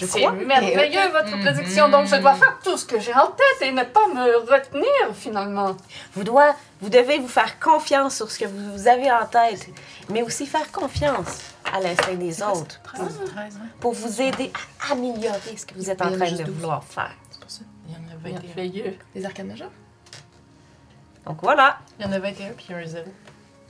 Je 0.00 0.06
C'est 0.06 0.30
merveilleux 0.30 1.08
votre 1.12 1.38
prédiction. 1.40 1.88
Donc 1.90 2.06
je 2.06 2.16
dois 2.16 2.34
faire 2.34 2.58
tout 2.64 2.76
ce 2.76 2.84
que 2.86 2.98
j'ai 2.98 3.12
en 3.14 3.26
tête 3.26 3.62
et 3.68 3.70
ne 3.72 3.82
pas 3.84 4.06
me 4.08 4.36
retenir 4.50 5.14
finalement. 5.14 5.76
Vous, 6.14 6.24
doit, 6.24 6.54
vous 6.80 6.88
devez 6.88 7.18
vous 7.18 7.28
faire 7.28 7.58
confiance 7.60 8.16
sur 8.16 8.30
ce 8.30 8.38
que 8.38 8.46
vous 8.46 8.88
avez 8.88 9.10
en 9.12 9.26
tête, 9.26 9.66
mais 10.08 10.22
aussi 10.22 10.46
faire 10.46 10.70
confiance 10.72 11.40
à 11.72 11.80
l'instinct 11.80 12.14
des 12.14 12.42
autres 12.42 12.80
pour, 12.82 12.92
13, 13.08 13.20
hein? 13.36 13.66
pour 13.80 13.92
vous 13.92 14.22
aider 14.22 14.50
à 14.88 14.92
améliorer 14.92 15.56
ce 15.56 15.66
que 15.66 15.74
vous 15.74 15.90
êtes 15.90 16.00
en 16.02 16.08
Il 16.08 16.14
y 16.14 16.18
train 16.18 16.32
de 16.32 16.42
12. 16.44 16.54
vouloir 16.56 16.82
faire. 16.82 17.12
C'est 17.30 17.40
pour 17.40 17.50
ça. 17.50 17.60
Il 17.88 17.92
y 17.92 17.96
en 17.96 18.10
a 18.10 18.16
21. 18.22 18.40
Merveilleux. 18.46 18.98
Des 19.14 19.24
arcanes 19.26 19.48
majeures? 19.48 19.70
Donc 21.26 21.38
voilà, 21.42 21.78
Il 21.98 22.06
y 22.06 22.08
en 22.08 22.12
a 22.12 22.18
21 22.18 22.52
puis 22.52 22.72
un 22.74 22.84
0. 22.86 23.04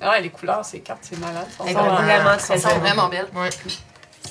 Ah 0.00 0.10
ouais, 0.10 0.20
les 0.22 0.30
couleurs, 0.30 0.64
ces 0.64 0.80
cartes, 0.80 1.00
c'est 1.02 1.18
malade. 1.18 1.46
Elles 1.66 1.74
sont 1.74 1.80
vraiment- 1.82 1.96
sont 1.96 2.02
vraiment 2.04 2.30
Elles 2.32 2.38
très 2.38 2.58
sont 2.58 2.68
jolies. 2.70 2.80
vraiment 2.80 3.08
belles. 3.08 3.28
Ouais. 3.34 3.50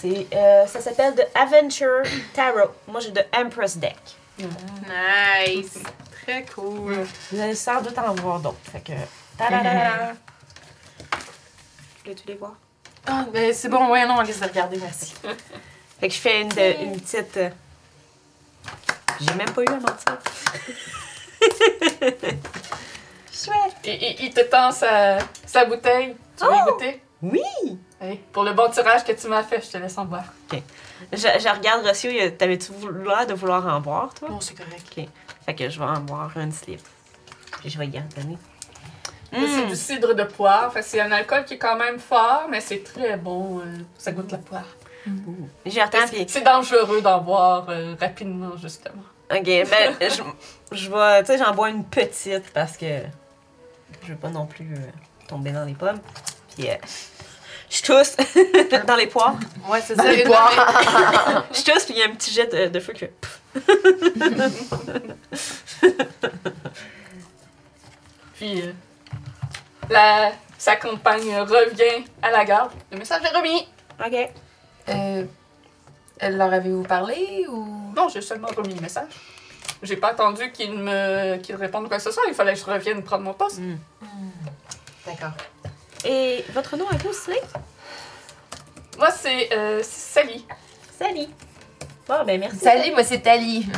C'est, 0.02 0.28
euh, 0.34 0.66
ça 0.68 0.80
s'appelle 0.82 1.14
The 1.16 1.28
Adventure 1.36 2.04
Tarot. 2.34 2.72
Moi 2.88 3.02
j'ai 3.02 3.12
de 3.12 3.22
Empress 3.36 3.78
Deck. 3.78 3.98
Nice. 4.38 5.80
Très 6.24 6.46
cool. 6.56 7.06
Vous 7.32 7.40
allez 7.40 7.56
sans 7.56 7.82
doute 7.82 7.98
en 7.98 8.14
voir 8.14 8.40
d'autres. 8.40 8.58
Fait 8.72 8.80
que. 8.80 8.94
ta-da-da-da. 9.38 10.14
Voulais-tu 12.04 12.28
les 12.28 12.36
voir? 12.36 12.54
Ah, 13.06 13.26
ben 13.34 13.54
c'est 13.54 13.70
bon, 13.70 13.90
ouais, 13.92 14.06
non, 14.06 14.16
on 14.20 14.22
laisse 14.22 14.40
de 14.40 14.46
regarder, 14.46 14.78
merci. 14.78 15.14
Fait 16.00 16.08
que 16.08 16.14
je 16.14 16.20
fais 16.20 16.42
une, 16.42 16.50
de- 16.50 16.84
une 16.84 17.00
petite. 17.00 17.36
euh, 17.38 17.50
J'ai 19.20 19.34
même 19.34 19.50
pas 19.52 19.62
eu 19.64 19.68
à 19.68 19.80
mentir. 19.80 20.18
Chouette! 23.32 23.76
Et, 23.86 23.94
et- 24.12 24.24
il 24.26 24.34
te 24.34 24.42
tend 24.42 24.72
sa, 24.72 25.18
sa 25.46 25.66
bouteille? 25.66 26.16
Tu 26.38 26.46
veux 26.46 26.52
y 26.52 26.56
Oh! 26.68 26.72
goûter? 26.74 27.02
Oui! 27.22 27.80
Allez, 28.02 28.22
pour 28.32 28.44
le 28.44 28.54
bon 28.54 28.70
tirage 28.70 29.04
que 29.04 29.12
tu 29.12 29.28
m'as 29.28 29.44
fait, 29.44 29.62
je 29.66 29.72
te 29.72 29.78
laisse 29.78 29.98
en 29.98 30.06
boire. 30.06 30.24
Je, 31.12 31.18
je 31.18 31.56
regarde 31.56 31.86
Rossio, 31.86 32.12
t'avais-tu 32.38 32.72
l'air 33.06 33.28
de 33.28 33.34
vouloir 33.34 33.66
en 33.68 33.80
boire, 33.82 34.14
toi? 34.14 34.30
Non, 34.30 34.40
c'est 34.40 34.54
correct. 34.56 34.86
Ok. 34.98 35.06
Fait 35.46 35.56
que 35.56 35.70
je 35.70 35.80
vais 35.80 35.86
en 35.86 36.00
boire 36.00 36.32
un 36.36 36.52
slip. 36.52 36.82
Puis 37.60 37.70
je 37.70 37.78
vais 37.78 37.88
y 37.88 37.98
en 38.00 38.08
donner. 38.16 38.38
C'est 39.32 39.66
Mm. 39.66 39.68
du 39.70 39.76
cidre 39.76 40.14
de 40.16 40.24
poire. 40.24 40.72
Fait 40.74 40.82
c'est 40.82 41.00
un 41.02 41.12
alcool 41.12 41.46
qui 41.46 41.56
est 41.56 41.58
quand 41.58 41.78
même 41.78 42.00
fort, 42.00 42.48
mais 42.50 42.62
c'est 42.62 42.84
très 42.84 43.16
bon. 43.18 43.60
euh, 43.60 43.64
ça 43.98 44.12
goûte 44.12 44.32
la 44.32 44.38
poire. 44.40 44.66
Puis. 45.04 46.26
C'est 46.28 46.42
dangereux 46.44 47.02
d'en 47.02 47.20
boire 47.22 47.66
euh, 47.70 47.96
rapidement, 48.00 48.56
justement. 48.58 49.04
Ok, 49.32 49.44
ben, 49.46 49.96
je, 50.02 50.76
je 50.76 50.90
vais. 50.90 51.20
Tu 51.24 51.28
sais, 51.28 51.38
j'en 51.38 51.54
bois 51.54 51.70
une 51.70 51.84
petite 51.86 52.52
parce 52.54 52.76
que. 52.78 53.02
Je 54.04 54.08
veux 54.14 54.18
pas 54.18 54.30
non 54.30 54.46
plus 54.46 54.74
euh, 54.74 54.80
tomber 55.28 55.52
dans 55.52 55.66
les 55.66 55.74
pommes. 55.74 56.00
Puis. 56.56 56.68
Je 57.70 57.82
tousse 57.84 58.16
dans 58.88 58.96
les 58.96 59.08
poires. 59.08 59.36
Ouais, 59.70 59.82
c'est 59.82 59.96
Dans 59.96 60.04
ça. 60.04 60.12
les 60.12 60.22
une- 60.22 60.28
poires. 60.28 61.46
Je 61.54 61.64
tousse, 61.64 61.86
puis 61.86 61.94
il 61.96 62.00
y 62.00 62.04
a 62.04 62.06
un 62.08 62.16
petit 62.16 62.32
jet 62.32 62.48
de, 62.48 62.68
de 62.68 62.80
feu 62.80 62.94
que. 62.94 63.06
Puis 68.36 68.62
euh, 68.62 68.72
la, 69.90 70.32
sa 70.58 70.76
compagne 70.76 71.36
revient 71.42 72.06
à 72.22 72.32
la 72.32 72.46
garde. 72.46 72.72
Le 72.92 72.98
message 72.98 73.22
est 73.24 73.36
remis. 73.38 73.68
Ok. 74.06 74.32
Euh, 74.90 75.26
leur 76.22 76.54
avez-vous 76.54 76.84
parlé 76.84 77.46
ou? 77.50 77.92
Non, 77.96 78.08
j'ai 78.10 78.22
seulement 78.22 78.48
remis 78.56 78.74
le 78.76 78.82
message. 78.82 79.10
J'ai 79.84 79.98
pas 79.98 80.10
attendu 80.10 80.52
qu'il 80.52 80.74
me 80.74 81.38
qu'il 81.38 81.56
réponde 81.56 81.88
quoi 81.88 81.98
que 81.98 82.04
ce 82.04 82.12
soit. 82.12 82.24
Il 82.28 82.34
fallait 82.34 82.54
que 82.54 82.60
je 82.60 82.66
revienne 82.66 83.04
prendre 83.04 83.24
mon 83.24 83.34
poste. 83.34 83.60
D'accord. 85.06 85.32
Et 86.06 86.44
votre 86.54 86.78
nom 86.78 86.88
à 86.90 86.96
vous, 86.98 87.14
c'est 87.14 87.42
Moi, 88.98 89.12
c'est 89.12 89.50
euh, 89.54 89.82
c'est 89.84 90.22
Sally. 90.22 90.46
Sally. 90.98 91.30
Bon, 92.08 92.24
ben 92.26 92.40
merci. 92.40 92.58
Salut, 92.60 92.92
moi 92.92 93.04
c'est 93.04 93.20
Tali. 93.20 93.66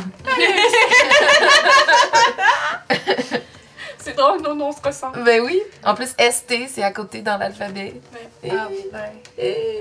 C'est 3.98 4.14
drôle, 4.16 4.40
nos 4.42 4.54
noms 4.54 4.72
se 4.72 4.80
ressemblent. 4.82 5.22
Ben 5.22 5.40
oui. 5.42 5.62
En 5.84 5.94
plus, 5.94 6.08
ST, 6.18 6.66
c'est 6.68 6.82
à 6.82 6.90
côté 6.90 7.22
dans 7.22 7.36
l'alphabet. 7.36 8.00
Ouais. 8.12 8.28
Et- 8.42 8.50
Ah, 8.50 8.68
ouais. 8.68 9.12
Et- 9.38 9.80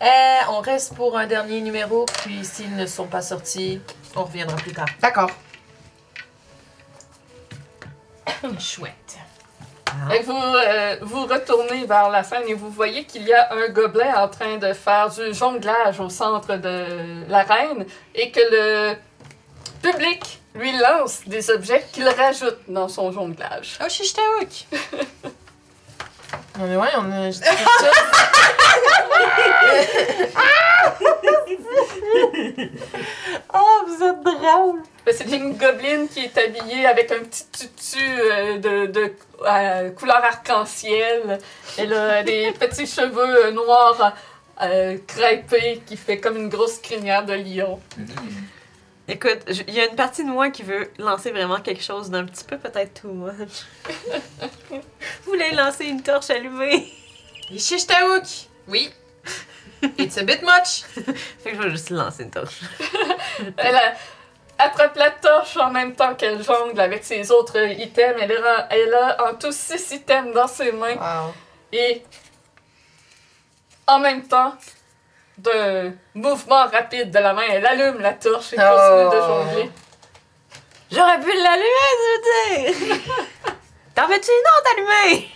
Euh, 0.00 0.38
on 0.50 0.60
reste 0.60 0.94
pour 0.94 1.18
un 1.18 1.26
dernier 1.26 1.60
numéro, 1.60 2.06
puis 2.22 2.44
s'ils 2.46 2.74
ne 2.74 2.86
sont 2.86 3.06
pas 3.06 3.20
sortis, 3.20 3.78
on 4.16 4.24
reviendra 4.24 4.56
plus 4.56 4.72
tard. 4.72 4.86
D'accord. 5.00 5.30
Chouette. 8.58 9.18
Et 10.14 10.22
vous, 10.22 10.32
euh, 10.32 10.96
vous 11.02 11.26
retournez 11.26 11.84
vers 11.86 12.08
la 12.10 12.22
scène 12.22 12.42
et 12.46 12.54
vous 12.54 12.70
voyez 12.70 13.04
qu'il 13.04 13.22
y 13.22 13.32
a 13.32 13.52
un 13.52 13.68
gobelet 13.68 14.12
en 14.14 14.28
train 14.28 14.56
de 14.58 14.72
faire 14.72 15.10
du 15.10 15.34
jonglage 15.34 16.00
au 16.00 16.08
centre 16.08 16.56
de 16.56 17.28
l'arène 17.28 17.84
et 18.14 18.30
que 18.30 18.40
le 18.50 18.94
public 19.82 20.40
lui 20.54 20.72
lance 20.76 21.20
des 21.26 21.50
objets 21.50 21.84
qu'il 21.92 22.08
rajoute 22.08 22.58
dans 22.68 22.88
son 22.88 23.10
jonglage. 23.12 23.78
Oh, 23.82 23.88
chichtaouk! 23.88 24.66
On 26.60 26.70
est, 26.70 26.76
ouais, 26.76 26.88
on 26.98 27.10
a. 27.10 27.30
je 27.30 27.38
dis 27.38 27.42
quelque 27.42 27.56
chose. 32.12 32.68
Oh, 33.54 33.84
vous 33.86 34.04
êtes 34.04 34.22
drôle! 34.42 34.82
Ben, 35.06 35.14
C'est 35.16 35.30
une 35.30 35.54
gobeline 35.56 36.08
qui 36.08 36.20
est 36.20 36.36
habillée 36.38 36.86
avec 36.86 37.10
un 37.12 37.20
petit 37.20 37.46
tutu 37.48 38.02
euh, 38.02 38.58
de, 38.58 38.86
de 38.86 39.12
euh, 39.46 39.90
couleur 39.90 40.22
arc-en-ciel. 40.24 41.38
Elle 41.78 41.92
a 41.94 42.22
des 42.22 42.52
petits 42.60 42.86
cheveux 42.86 43.46
euh, 43.46 43.50
noirs 43.52 44.14
euh, 44.62 44.98
crêpés 45.06 45.82
qui 45.86 45.96
fait 45.96 46.18
comme 46.18 46.36
une 46.36 46.48
grosse 46.48 46.78
crinière 46.78 47.24
de 47.24 47.32
lion. 47.34 47.80
Écoute, 49.08 49.40
je- 49.48 49.62
il 49.66 49.74
y 49.74 49.80
a 49.80 49.86
une 49.86 49.96
partie 49.96 50.22
de 50.24 50.28
moi 50.30 50.50
qui 50.50 50.62
veut 50.62 50.90
lancer 50.98 51.32
vraiment 51.32 51.60
quelque 51.60 51.82
chose 51.82 52.08
d'un 52.10 52.24
petit 52.24 52.44
peu 52.44 52.56
peut-être 52.58 53.02
too 53.02 53.08
much. 53.12 53.64
Vous 54.70 54.80
voulez 55.26 55.50
lancer 55.52 55.86
une 55.86 56.02
torche 56.02 56.30
allumée? 56.30 56.86
Ishishtaouk! 57.50 58.24
Oui. 58.68 58.90
It's 59.98 60.16
a 60.16 60.22
bit 60.22 60.42
much. 60.42 60.84
Fait 61.42 61.50
que 61.50 61.56
je 61.56 61.62
vais 61.62 61.70
juste 61.70 61.90
lancer 61.90 62.22
une 62.22 62.30
torche. 62.30 62.60
Elle 63.56 63.74
a- 63.74 63.94
attrape 64.64 64.96
la 64.96 65.10
torche 65.10 65.56
en 65.56 65.70
même 65.70 65.94
temps 65.94 66.14
qu'elle 66.14 66.42
jongle 66.42 66.80
avec 66.80 67.04
ses 67.04 67.30
autres 67.30 67.58
items. 67.58 68.16
Elle, 68.20 68.32
a- 68.32 68.66
elle 68.70 68.94
a 68.94 69.30
en 69.30 69.34
tout 69.34 69.52
six 69.52 69.90
items 69.92 70.34
dans 70.34 70.46
ses 70.48 70.72
mains. 70.72 70.96
Wow. 70.96 71.34
Et 71.72 72.02
en 73.86 73.98
même 73.98 74.26
temps, 74.26 74.54
d'un 75.38 75.92
mouvement 76.14 76.66
rapide 76.66 77.10
de 77.10 77.18
la 77.18 77.32
main, 77.32 77.42
elle 77.50 77.66
allume 77.66 77.98
la 78.00 78.12
torche 78.12 78.52
et 78.52 78.56
continue 78.56 79.10
de 79.10 79.20
Oh. 79.20 79.26
jongler. 79.44 79.70
J'aurais 80.90 81.20
pu 81.20 81.32
l'allumer, 81.32 81.92
tu 81.96 82.74
veux 82.76 82.88
dire! 82.90 82.98
T'en 83.94 84.06
veux-tu 84.08 84.30
une 84.30 84.86
autre 84.86 84.96
allumée? 85.08 85.28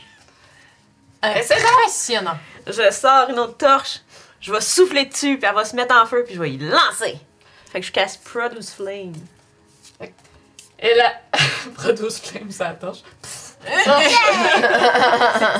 Essaie 1.41 1.55
Impressionnant. 1.55 2.39
Je 2.67 2.91
sors 2.91 3.31
une 3.31 3.39
autre 3.39 3.57
torche, 3.57 4.01
je 4.41 4.53
vais 4.53 4.61
souffler 4.61 5.07
dessus, 5.07 5.39
puis 5.39 5.49
elle 5.49 5.55
va 5.55 5.65
se 5.65 5.75
mettre 5.75 5.95
en 5.95 6.05
feu, 6.07 6.25
puis 6.25 6.35
je 6.35 6.41
vais 6.41 6.51
y 6.51 6.59
lancer. 6.59 7.19
Fait 7.77 7.81
que 7.81 7.87
je 7.89 7.93
casse 7.93 8.17
Produce 8.17 8.71
Flame. 8.73 9.13
Elle 10.79 10.99
a. 10.99 11.13
Produce 11.75 12.21
flame 12.21 12.51
sa 12.51 12.71
torche. 12.71 13.01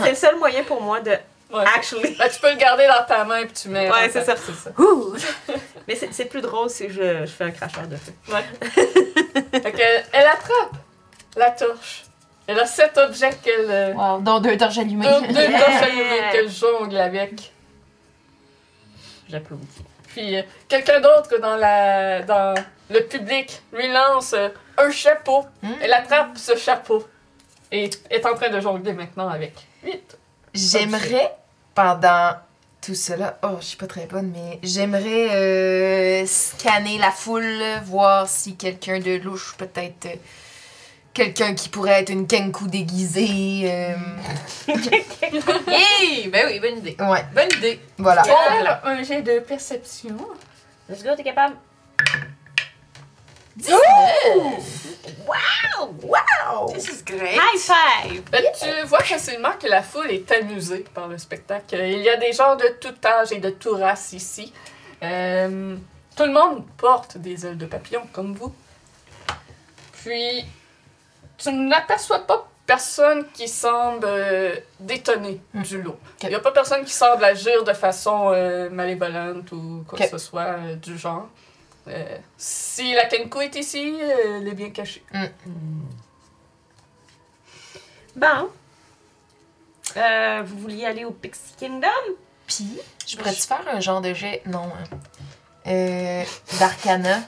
C'est 0.03 0.09
le 0.11 0.15
seul 0.17 0.37
moyen 0.39 0.63
pour 0.65 0.81
moi 0.81 1.01
de 1.01 1.11
Ouais. 1.53 1.63
actually. 1.77 2.17
Ben, 2.19 2.27
tu 2.33 2.41
peux 2.41 2.51
le 2.51 2.57
garder 2.57 2.87
dans 2.87 3.05
ta 3.07 3.23
main 3.25 3.43
puis 3.45 3.53
tu 3.53 3.69
mets. 3.69 3.91
Ouais, 3.91 4.09
c'est 4.11 4.25
ça. 4.25 4.35
c'est 4.35 4.53
ça. 4.55 4.71
Mais 5.87 5.95
c'est 5.95 6.11
c'est 6.13 6.25
plus 6.25 6.41
drôle 6.41 6.71
si 6.71 6.89
je, 6.89 7.21
je 7.21 7.27
fais 7.27 7.45
un 7.45 7.51
cracheur 7.51 7.87
de 7.87 7.97
feu. 7.97 8.13
Fait 8.25 9.73
qu'elle- 9.73 10.07
elle 10.13 10.27
attrape 10.27 10.73
la 11.37 11.51
torche. 11.51 12.05
Elle 12.47 12.59
a 12.61 12.67
sept 12.67 12.97
objets 12.97 13.31
qu'elle. 13.45 13.71
euh, 13.71 13.93
Wow, 13.93 14.21
dont 14.21 14.41
deux 14.41 14.57
torches 14.57 14.79
allumées. 14.79 15.07
Deux, 15.07 15.27
deux 15.35 15.51
torches 15.53 15.83
allumées 15.83 16.23
qu'elle 16.33 16.51
jongle 16.51 16.97
avec. 16.97 17.53
J'applaudis. 19.29 19.67
Puis 20.17 20.35
euh, 20.35 20.43
quelqu'un 20.67 20.99
d'autre 21.01 21.39
dans, 21.43 21.57
la, 21.57 22.23
dans 22.23 22.55
le 22.89 23.01
public 23.01 23.61
lui 23.71 23.87
lance 23.93 24.33
euh, 24.33 24.49
un 24.79 24.91
chapeau. 24.91 25.45
Hmm. 25.63 25.75
Elle 25.83 25.93
attrape 25.93 26.39
ce 26.39 26.57
chapeau 26.57 27.07
et 27.71 27.91
est 28.09 28.25
en 28.25 28.35
train 28.35 28.49
de 28.49 28.59
jongler 28.59 28.95
maintenant 28.95 29.29
avec. 29.29 29.53
J'aimerais, 30.55 31.37
pendant 31.75 32.31
tout 32.81 32.95
cela, 32.95 33.39
oh, 33.43 33.59
je 33.61 33.67
suis 33.67 33.77
pas 33.77 33.89
très 33.89 34.07
bonne, 34.07 34.33
mais 34.35 34.59
j'aimerais 34.63 35.35
euh, 35.35 36.27
scanner 36.27 36.97
la 36.97 37.11
foule, 37.11 37.63
voir 37.85 38.27
si 38.27 38.57
quelqu'un 38.57 39.01
de 39.01 39.17
louche, 39.23 39.55
peut-être 39.59 40.09
quelqu'un 41.17 41.55
qui 41.55 41.69
pourrait 41.71 42.03
être 42.03 42.11
une 42.11 42.27
Kenku 42.27 42.69
déguisée. 42.69 43.63
euh, 43.65 43.95
Hey! 45.67 46.29
Ben 46.29 46.47
oui, 46.49 46.61
bonne 46.61 46.79
idée. 46.79 46.97
ouais, 47.01 47.25
Bonne 47.35 47.49
idée. 47.59 47.81
voilà. 47.97 48.23
Faire 48.23 48.81
un 48.85 49.03
jet 49.03 49.23
de 49.23 49.39
perception? 49.41 50.17
Let's 50.89 51.03
go, 51.03 51.11
t'es 51.17 51.23
capable? 51.25 51.57
Wow! 55.27 56.73
This 56.75 56.89
is 56.89 57.03
great. 57.03 57.35
High 57.39 57.59
five! 57.59 58.23
Ben, 58.31 58.45
Tu 58.61 58.87
vois 58.87 59.01
facilement 59.03 59.53
que 59.61 59.67
la 59.69 59.83
foule 59.83 60.11
est 60.11 60.31
amusée 60.33 60.85
par 60.95 61.09
le 61.09 61.17
spectacle. 61.19 61.77
Il 61.83 62.03
y 62.03 62.09
a 62.11 62.17
des 62.17 62.33
gens 62.33 62.57
de 62.57 62.67
tout 62.81 62.95
âge 63.05 63.33
et 63.33 63.39
de 63.41 63.51
tout 63.51 63.73
race 63.75 64.13
ici. 64.13 64.53
Euh, 65.03 65.77
tout 66.17 66.25
le 66.25 66.33
monde 66.33 66.65
porte 66.77 67.17
des 67.19 67.47
ailes 67.47 67.59
de 67.59 67.67
papillon, 67.67 68.03
comme 68.13 68.35
vous. 68.35 68.55
Puis, 70.03 70.45
tu 71.39 71.53
n'aperçois 71.53 72.27
pas 72.27 72.49
personne 72.67 73.27
qui 73.33 73.47
semble 73.47 74.05
euh, 74.05 74.57
détonné 74.81 75.41
du 75.55 75.83
lot. 75.83 75.99
Il 76.23 76.29
n'y 76.31 76.35
a 76.35 76.41
pas 76.41 76.51
personne 76.51 76.85
qui 76.85 76.93
semble 76.93 77.25
agir 77.25 77.63
de 77.63 77.73
façon 77.73 78.31
euh, 78.33 78.69
malévolente 78.71 79.53
ou 79.53 79.85
quoi 79.87 79.99
que 79.99 80.09
ce 80.09 80.19
soit 80.19 80.43
euh, 80.43 80.75
du 80.75 80.99
genre. 80.99 81.29
Euh, 81.87 82.19
si 82.37 82.93
la 82.95 83.05
Kenko 83.05 83.41
est 83.43 83.55
ici, 83.55 83.97
euh, 84.03 84.39
elle 84.41 84.49
est 84.49 84.55
bien 84.55 84.71
cachée. 84.71 85.05
Bon. 88.17 88.49
Euh, 89.97 90.43
vous 90.45 90.59
vouliez 90.59 90.85
aller 90.85 91.05
au 91.05 91.13
Pixie 91.13 91.55
Kingdom? 91.59 91.89
Puis, 92.49 92.81
je 93.07 93.17
pourrais-tu 93.17 93.43
faire 93.43 93.63
un 93.73 93.81
genre 93.81 94.01
de 94.01 94.13
jet, 94.13 94.43
non, 94.47 94.65
hein, 94.65 94.97
euh, 95.69 96.25
d'arcana, 96.59 97.21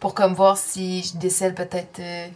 pour 0.00 0.14
comme 0.14 0.34
voir 0.34 0.56
si 0.56 1.02
je 1.02 1.16
décèle 1.16 1.54
peut-être 1.54 2.00
euh, 2.00 2.28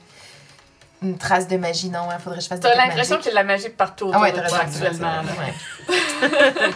une 1.03 1.17
trace 1.19 1.47
de 1.49 1.57
magie, 1.57 1.91
non, 1.91 2.01
il 2.13 2.19
faudrait 2.21 2.39
que 2.39 2.45
je 2.45 2.49
fasse 2.49 2.61
des 2.61 2.69
T'as 2.69 2.75
l'impression 2.77 3.17
qu'il 3.19 3.27
y 3.27 3.29
a 3.29 3.31
de 3.33 3.37
la 3.37 3.45
magie 3.45 3.69
partout 3.69 4.07
Ah 4.13 4.19
autour 4.19 4.23
ouais, 4.23 4.33
de 4.33 4.37
t'as 4.41 4.49
toi 4.49 4.59
raison, 4.59 4.85
actuellement. 4.85 5.13
Ouais. 5.39 6.71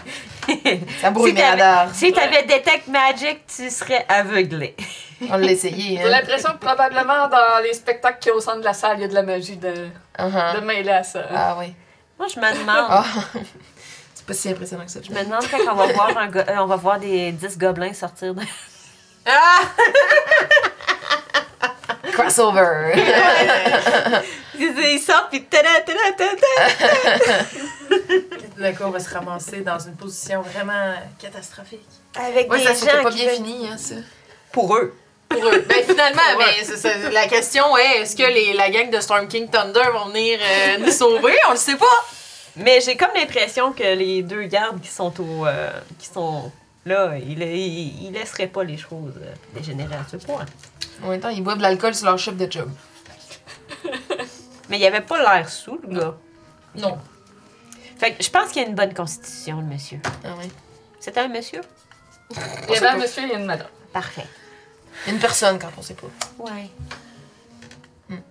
Ça 1.00 1.10
brouille 1.10 1.30
Si 1.30 1.34
mes 1.34 1.40
t'avais- 1.40 1.62
radars. 1.62 1.94
Si 1.94 2.12
t'avais 2.12 2.42
Detect 2.44 2.86
Magic, 2.88 3.46
tu 3.46 3.70
serais 3.70 4.04
aveuglé. 4.08 4.74
On 5.30 5.36
l'a 5.36 5.52
essayé, 5.52 5.98
J'ai 5.98 6.04
hein. 6.04 6.08
l'impression 6.10 6.50
que 6.52 6.58
probablement 6.58 7.28
dans 7.28 7.62
les 7.62 7.72
spectacles 7.74 8.18
qu'il 8.20 8.30
y 8.30 8.32
a 8.32 8.36
au 8.36 8.40
centre 8.40 8.58
de 8.58 8.64
la 8.64 8.72
salle, 8.74 8.98
il 8.98 9.02
y 9.02 9.04
a 9.04 9.08
de 9.08 9.14
la 9.14 9.22
magie 9.22 9.56
de, 9.56 9.72
Uh-huh. 10.18 10.54
de 10.56 10.60
mêler 10.60 10.90
à 10.90 11.02
ça. 11.02 11.22
Ah 11.34 11.56
oui. 11.58 11.74
Moi, 12.18 12.28
je 12.32 12.38
me 12.38 12.52
demande. 12.52 12.86
Ah. 12.90 13.04
C'est 14.14 14.26
pas 14.26 14.34
si 14.34 14.48
impressionnant 14.50 14.84
que 14.84 14.90
ça. 14.90 15.00
Je 15.02 15.10
me 15.10 15.24
demande 15.24 15.44
quand 15.50 15.58
on 15.72 15.74
va 15.74 15.86
voir, 15.92 16.16
un 16.18 16.28
go- 16.28 16.38
euh, 16.40 16.56
on 16.60 16.66
va 16.66 16.76
voir 16.76 16.98
des 17.00 17.32
10 17.32 17.56
gobelins 17.58 17.92
sortir 17.94 18.34
de. 18.34 18.42
Ah! 19.26 19.62
Crossover! 22.12 22.92
Ils 24.58 25.00
sortent, 25.00 25.30
puis 25.30 25.44
tada, 25.44 25.80
tada, 25.84 26.12
tada. 26.16 27.44
Le 28.56 28.72
coup, 28.72 28.82
on 28.84 28.90
va 28.90 29.00
se 29.00 29.12
ramasser 29.12 29.60
dans 29.62 29.78
une 29.78 29.96
position 29.96 30.42
vraiment 30.42 30.94
catastrophique. 31.18 31.80
Avec 32.16 32.50
Ouais, 32.50 32.58
des 32.58 32.74
ça 32.74 32.96
gens 32.96 33.02
pas 33.02 33.10
bien 33.10 33.26
veulent- 33.26 33.34
fini, 33.36 33.66
hein, 33.68 33.76
ça. 33.78 33.94
Pour 34.52 34.76
eux. 34.76 34.94
Pour 35.28 35.44
eux. 35.48 35.64
Ben 35.68 35.82
finalement, 35.84 36.20
ben, 36.38 37.10
la 37.12 37.26
question 37.26 37.76
est 37.78 38.00
est-ce 38.02 38.14
que 38.14 38.22
les, 38.22 38.52
la 38.52 38.70
gang 38.70 38.90
de 38.90 39.00
Storm 39.00 39.26
King 39.28 39.48
Thunder 39.48 39.80
vont 39.94 40.06
venir 40.10 40.38
euh, 40.42 40.78
nous 40.78 40.90
sauver? 40.92 41.34
On 41.48 41.52
le 41.52 41.56
sait 41.56 41.76
pas. 41.76 41.86
Mais 42.56 42.80
j'ai 42.82 42.96
comme 42.96 43.08
l'impression 43.14 43.72
que 43.72 43.82
les 43.82 44.22
deux 44.22 44.42
gardes 44.44 44.80
qui 44.80 44.90
sont 44.90 45.12
au. 45.20 45.46
euh, 45.46 45.70
qui 45.98 46.06
sont 46.08 46.52
là, 46.84 47.12
ils, 47.16 47.42
ils, 47.42 48.06
ils 48.08 48.12
laisseraient 48.12 48.46
pas 48.48 48.62
les 48.62 48.76
choses 48.76 49.14
euh, 49.16 49.32
dégénérer 49.54 49.94
à 49.94 50.04
ce 50.10 50.18
point. 50.18 50.44
En 51.02 51.08
même 51.08 51.20
temps, 51.20 51.28
ils 51.28 51.42
boivent 51.42 51.58
de 51.58 51.62
l'alcool 51.62 51.94
sur 51.94 52.06
leur 52.06 52.18
chef 52.18 52.36
de 52.36 52.50
job. 52.50 52.70
Mais 54.68 54.78
il 54.78 54.86
avait 54.86 55.00
pas 55.00 55.18
l'air 55.18 55.48
sous, 55.48 55.78
le 55.82 55.98
gars. 55.98 56.14
Non. 56.76 56.98
Fait 57.98 58.14
que 58.14 58.22
je 58.22 58.30
pense 58.30 58.50
qu'il 58.50 58.62
a 58.62 58.66
une 58.66 58.74
bonne 58.74 58.94
constitution, 58.94 59.60
le 59.60 59.66
monsieur. 59.66 60.00
Ah 60.24 60.34
oui. 60.38 60.50
C'était 60.98 61.20
un 61.20 61.28
monsieur? 61.28 61.60
Il 62.68 62.74
y 62.74 62.76
avait 62.76 62.86
un 62.86 62.96
monsieur 62.96 63.22
et 63.24 63.34
une 63.34 63.44
madame. 63.44 63.68
Parfait. 63.92 64.26
Une 65.08 65.18
personne 65.18 65.58
quand 65.58 65.70
on 65.76 65.82
sait 65.82 65.94
pas. 65.94 66.06
Ouais. 66.38 66.70
Hmm. 68.08 68.22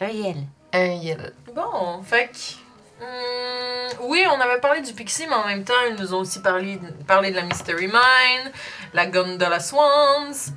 Un 0.00 0.08
yel. 0.08 0.36
Un 0.72 0.86
yel. 0.86 1.32
Bon, 1.54 2.02
fait 2.02 2.30
que. 2.30 3.04
hum, 3.04 4.08
oui, 4.08 4.24
on 4.30 4.40
avait 4.40 4.60
parlé 4.60 4.82
du 4.82 4.92
Pixie, 4.92 5.26
mais 5.26 5.34
en 5.34 5.46
même 5.46 5.64
temps, 5.64 5.74
ils 5.88 5.96
nous 5.96 6.14
ont 6.14 6.18
aussi 6.18 6.40
parlé, 6.40 6.78
parlé 7.06 7.30
de 7.30 7.36
la 7.36 7.42
Mystery 7.42 7.86
Mine, 7.86 8.52
la 8.92 9.06
Gondola 9.06 9.58
Swans. 9.60 10.52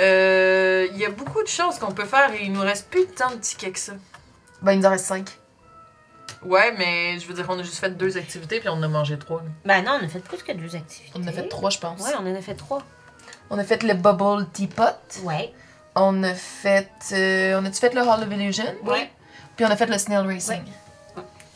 Euh, 0.00 0.88
Il 0.92 0.98
y 0.98 1.04
a 1.06 1.10
beaucoup 1.10 1.42
de 1.42 1.48
choses 1.48 1.78
qu'on 1.78 1.92
peut 1.92 2.04
faire 2.04 2.32
et 2.32 2.44
il 2.44 2.52
nous 2.52 2.60
reste 2.62 2.88
plus 2.90 3.06
tant 3.06 3.30
de 3.30 3.36
tickets 3.36 3.72
que 3.72 3.78
ça. 3.78 3.92
Ben, 4.62 4.72
il 4.72 4.80
nous 4.80 4.86
en 4.86 4.90
reste 4.90 5.06
cinq. 5.06 5.30
Ouais, 6.42 6.72
mais 6.76 7.18
je 7.18 7.26
veux 7.26 7.34
dire, 7.34 7.46
on 7.48 7.58
a 7.58 7.62
juste 7.62 7.78
fait 7.78 7.90
deux 7.90 8.16
activités 8.18 8.60
puis 8.60 8.68
on 8.68 8.72
en 8.74 8.82
a 8.82 8.88
mangé 8.88 9.18
trois. 9.18 9.40
là. 9.42 9.48
Ben 9.64 9.82
non, 9.84 9.98
on 10.00 10.04
a 10.04 10.08
fait 10.08 10.18
plus 10.20 10.42
que 10.42 10.52
deux 10.52 10.74
activités. 10.76 11.10
On 11.14 11.22
en 11.22 11.26
a 11.26 11.32
fait 11.32 11.48
trois, 11.48 11.70
je 11.70 11.78
pense. 11.78 12.00
Ouais, 12.00 12.12
on 12.18 12.26
en 12.30 12.34
a 12.34 12.40
fait 12.42 12.54
trois. 12.54 12.82
On 13.50 13.58
a 13.58 13.64
fait 13.64 13.82
le 13.82 13.94
Bubble 13.94 14.46
Teapot. 14.52 14.82
Ouais. 15.22 15.52
On 15.94 16.22
a 16.22 16.34
fait. 16.34 16.90
euh, 17.12 17.60
on 17.60 17.64
a-tu 17.64 17.78
fait 17.78 17.94
le 17.94 18.00
Hall 18.02 18.22
of 18.22 18.30
Illusion? 18.32 18.64
Ouais. 18.84 19.10
Puis 19.56 19.64
on 19.64 19.70
a 19.70 19.76
fait 19.76 19.86
le 19.86 19.96
Snail 19.96 20.26
Racing. 20.26 20.62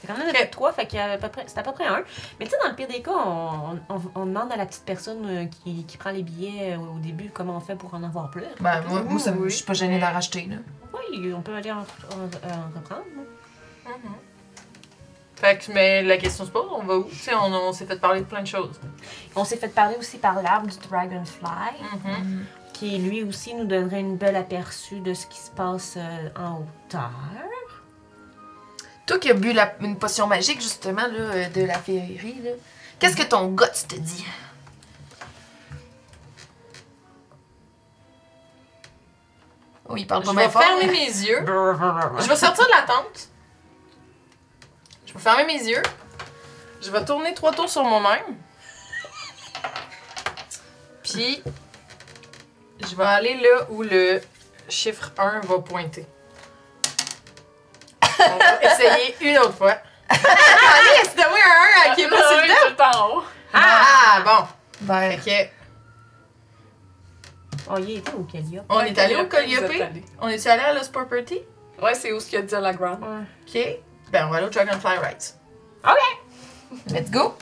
Fait 0.08 0.14
qu'on 0.14 0.20
en 0.26 0.30
a 0.30 0.32
fait 0.32 0.46
trois, 0.46 0.72
fait 0.72 0.86
qu'il 0.86 0.98
y 0.98 1.02
a 1.02 1.12
à 1.12 1.18
peu 1.18 1.28
près, 1.28 1.44
c'est 1.46 1.58
à 1.58 1.62
peu 1.62 1.72
près 1.72 1.86
un. 1.86 2.02
Mais 2.40 2.46
tu 2.46 2.52
sais, 2.52 2.56
dans 2.62 2.70
le 2.70 2.74
pire 2.74 2.88
des 2.88 3.02
cas, 3.02 3.12
on, 3.14 3.78
on, 3.88 4.00
on 4.14 4.26
demande 4.26 4.50
à 4.52 4.56
la 4.56 4.66
petite 4.66 4.84
personne 4.84 5.24
euh, 5.26 5.44
qui, 5.46 5.84
qui 5.84 5.96
prend 5.98 6.10
les 6.10 6.22
billets 6.22 6.74
euh, 6.74 6.78
au 6.78 6.98
début 6.98 7.30
comment 7.32 7.56
on 7.56 7.60
fait 7.60 7.76
pour 7.76 7.92
en 7.94 8.02
avoir 8.02 8.30
plus. 8.30 8.44
Ben, 8.60 8.82
moi, 8.88 9.02
moi 9.02 9.18
ça, 9.18 9.32
Oui. 9.32 9.50
je 9.50 9.56
suis 9.56 9.64
pas 9.64 9.74
gênée 9.74 9.98
d'en 9.98 10.12
racheter, 10.12 10.46
là. 10.50 10.56
Oui, 10.94 11.32
on 11.34 11.42
peut 11.42 11.54
aller 11.54 11.70
en, 11.70 11.78
en, 11.80 11.82
en 11.82 12.74
reprendre. 12.74 13.04
Fait 15.36 15.56
que, 15.58 15.72
mais 15.72 16.02
la 16.02 16.16
question 16.16 16.44
se 16.44 16.50
pose, 16.50 16.66
on 16.72 16.82
va 16.82 16.96
où? 16.98 17.04
Tu 17.04 17.14
sais, 17.14 17.34
on, 17.34 17.44
on 17.52 17.72
s'est 17.72 17.86
fait 17.86 18.00
parler 18.00 18.20
de 18.20 18.26
plein 18.26 18.42
de 18.42 18.46
choses. 18.46 18.80
On 19.36 19.44
s'est 19.44 19.56
fait 19.56 19.68
parler 19.68 19.96
aussi 19.96 20.18
par 20.18 20.42
l'arbre 20.42 20.66
du 20.66 20.76
Dragonfly, 20.88 21.48
Mhm. 22.04 22.44
qui 22.72 22.98
lui 22.98 23.22
aussi 23.22 23.54
nous 23.54 23.64
donnerait 23.64 24.00
une 24.00 24.16
belle 24.16 24.34
aperçu 24.36 24.98
de 25.00 25.14
ce 25.14 25.26
qui 25.26 25.38
se 25.38 25.50
passe 25.50 25.94
euh, 25.96 26.28
en 26.36 26.62
hauteur. 26.62 27.10
Toi 29.08 29.18
qui 29.18 29.30
as 29.30 29.34
bu 29.34 29.52
la- 29.52 29.74
une 29.80 29.98
potion 29.98 30.26
magique, 30.28 30.60
justement, 30.60 31.02
là, 31.02 31.08
euh, 31.18 31.48
de 31.48 31.62
la 31.64 31.78
féerie, 31.78 32.40
là, 32.44 32.50
qu'est-ce 33.00 33.16
que 33.16 33.22
ton 33.24 33.48
gut 33.48 33.64
te 33.88 33.96
dit? 33.96 34.24
Oh, 39.88 39.96
il 39.96 40.06
parle 40.06 40.22
Je 40.22 40.26
pas 40.26 40.32
vais 40.34 40.42
bien 40.42 40.50
fort. 40.50 40.62
fermer 40.62 40.86
mes 40.86 41.06
yeux. 41.06 41.44
Je 41.46 42.28
vais 42.28 42.36
sortir 42.36 42.64
de 42.66 42.70
la 42.70 42.82
tente. 42.82 43.28
Je 45.06 45.14
vais 45.14 45.18
fermer 45.18 45.44
mes 45.46 45.64
yeux. 45.64 45.82
Je 46.82 46.90
vais 46.90 47.04
tourner 47.04 47.32
trois 47.34 47.52
tours 47.52 47.70
sur 47.70 47.82
moi-même. 47.84 48.36
Puis, 51.02 51.42
je 52.80 52.94
vais 52.94 53.04
aller 53.04 53.34
là 53.40 53.66
où 53.70 53.82
le 53.82 54.20
chiffre 54.68 55.10
1 55.18 55.40
va 55.40 55.58
pointer. 55.60 56.06
On 58.18 58.38
va 58.38 58.62
essayer 58.72 59.16
une 59.20 59.38
autre 59.38 59.54
fois. 59.54 59.76
Allez, 60.08 61.02
c'est 61.02 61.16
donné 61.16 61.40
un 61.86 61.92
1 61.92 61.94
qui 61.94 62.02
est 62.02 62.08
pas 62.08 62.16
sur 62.16 62.38
Ah 62.38 62.46
le 62.46 62.48
top? 62.48 62.76
tout 62.76 62.98
en 62.98 63.16
haut. 63.18 63.24
Ah, 63.52 64.20
bon. 64.24 64.46
Ben, 64.80 65.18
Ok. 65.18 65.50
Oh, 67.70 67.74
il 67.78 67.98
était 67.98 68.12
au 68.12 68.22
Calliope? 68.24 68.64
On 68.70 68.80
est 68.80 68.98
allé 68.98 69.16
au 69.16 69.26
Calliope. 69.26 69.70
On 70.20 70.28
est 70.28 70.46
allé 70.46 70.62
à 70.62 70.72
Lost 70.72 70.90
Property? 70.90 71.40
Ouais, 71.82 71.94
c'est 71.94 72.12
où 72.12 72.18
ce 72.20 72.26
qu'il 72.26 72.38
y 72.38 72.42
a 72.42 72.44
dit 72.44 72.54
à 72.54 72.60
la 72.60 72.72
ground. 72.72 72.98
Ok. 73.46 73.60
Ben, 74.10 74.26
on 74.26 74.30
va 74.30 74.38
aller 74.38 74.46
au 74.46 74.50
Dragonfly 74.50 74.96
Rides. 74.98 75.34
let's 76.90 77.10
go! 77.10 77.36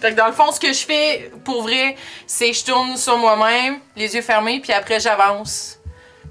Fait 0.00 0.10
que 0.12 0.16
dans 0.16 0.26
le 0.26 0.32
fond, 0.32 0.50
ce 0.52 0.60
que 0.60 0.72
je 0.72 0.84
fais 0.86 1.30
pour 1.44 1.62
vrai, 1.62 1.96
c'est 2.26 2.52
je 2.52 2.64
tourne 2.64 2.96
sur 2.96 3.16
moi-même, 3.18 3.78
les 3.94 4.14
yeux 4.14 4.22
fermés, 4.22 4.60
puis 4.60 4.72
après 4.72 5.00
j'avance 5.00 5.75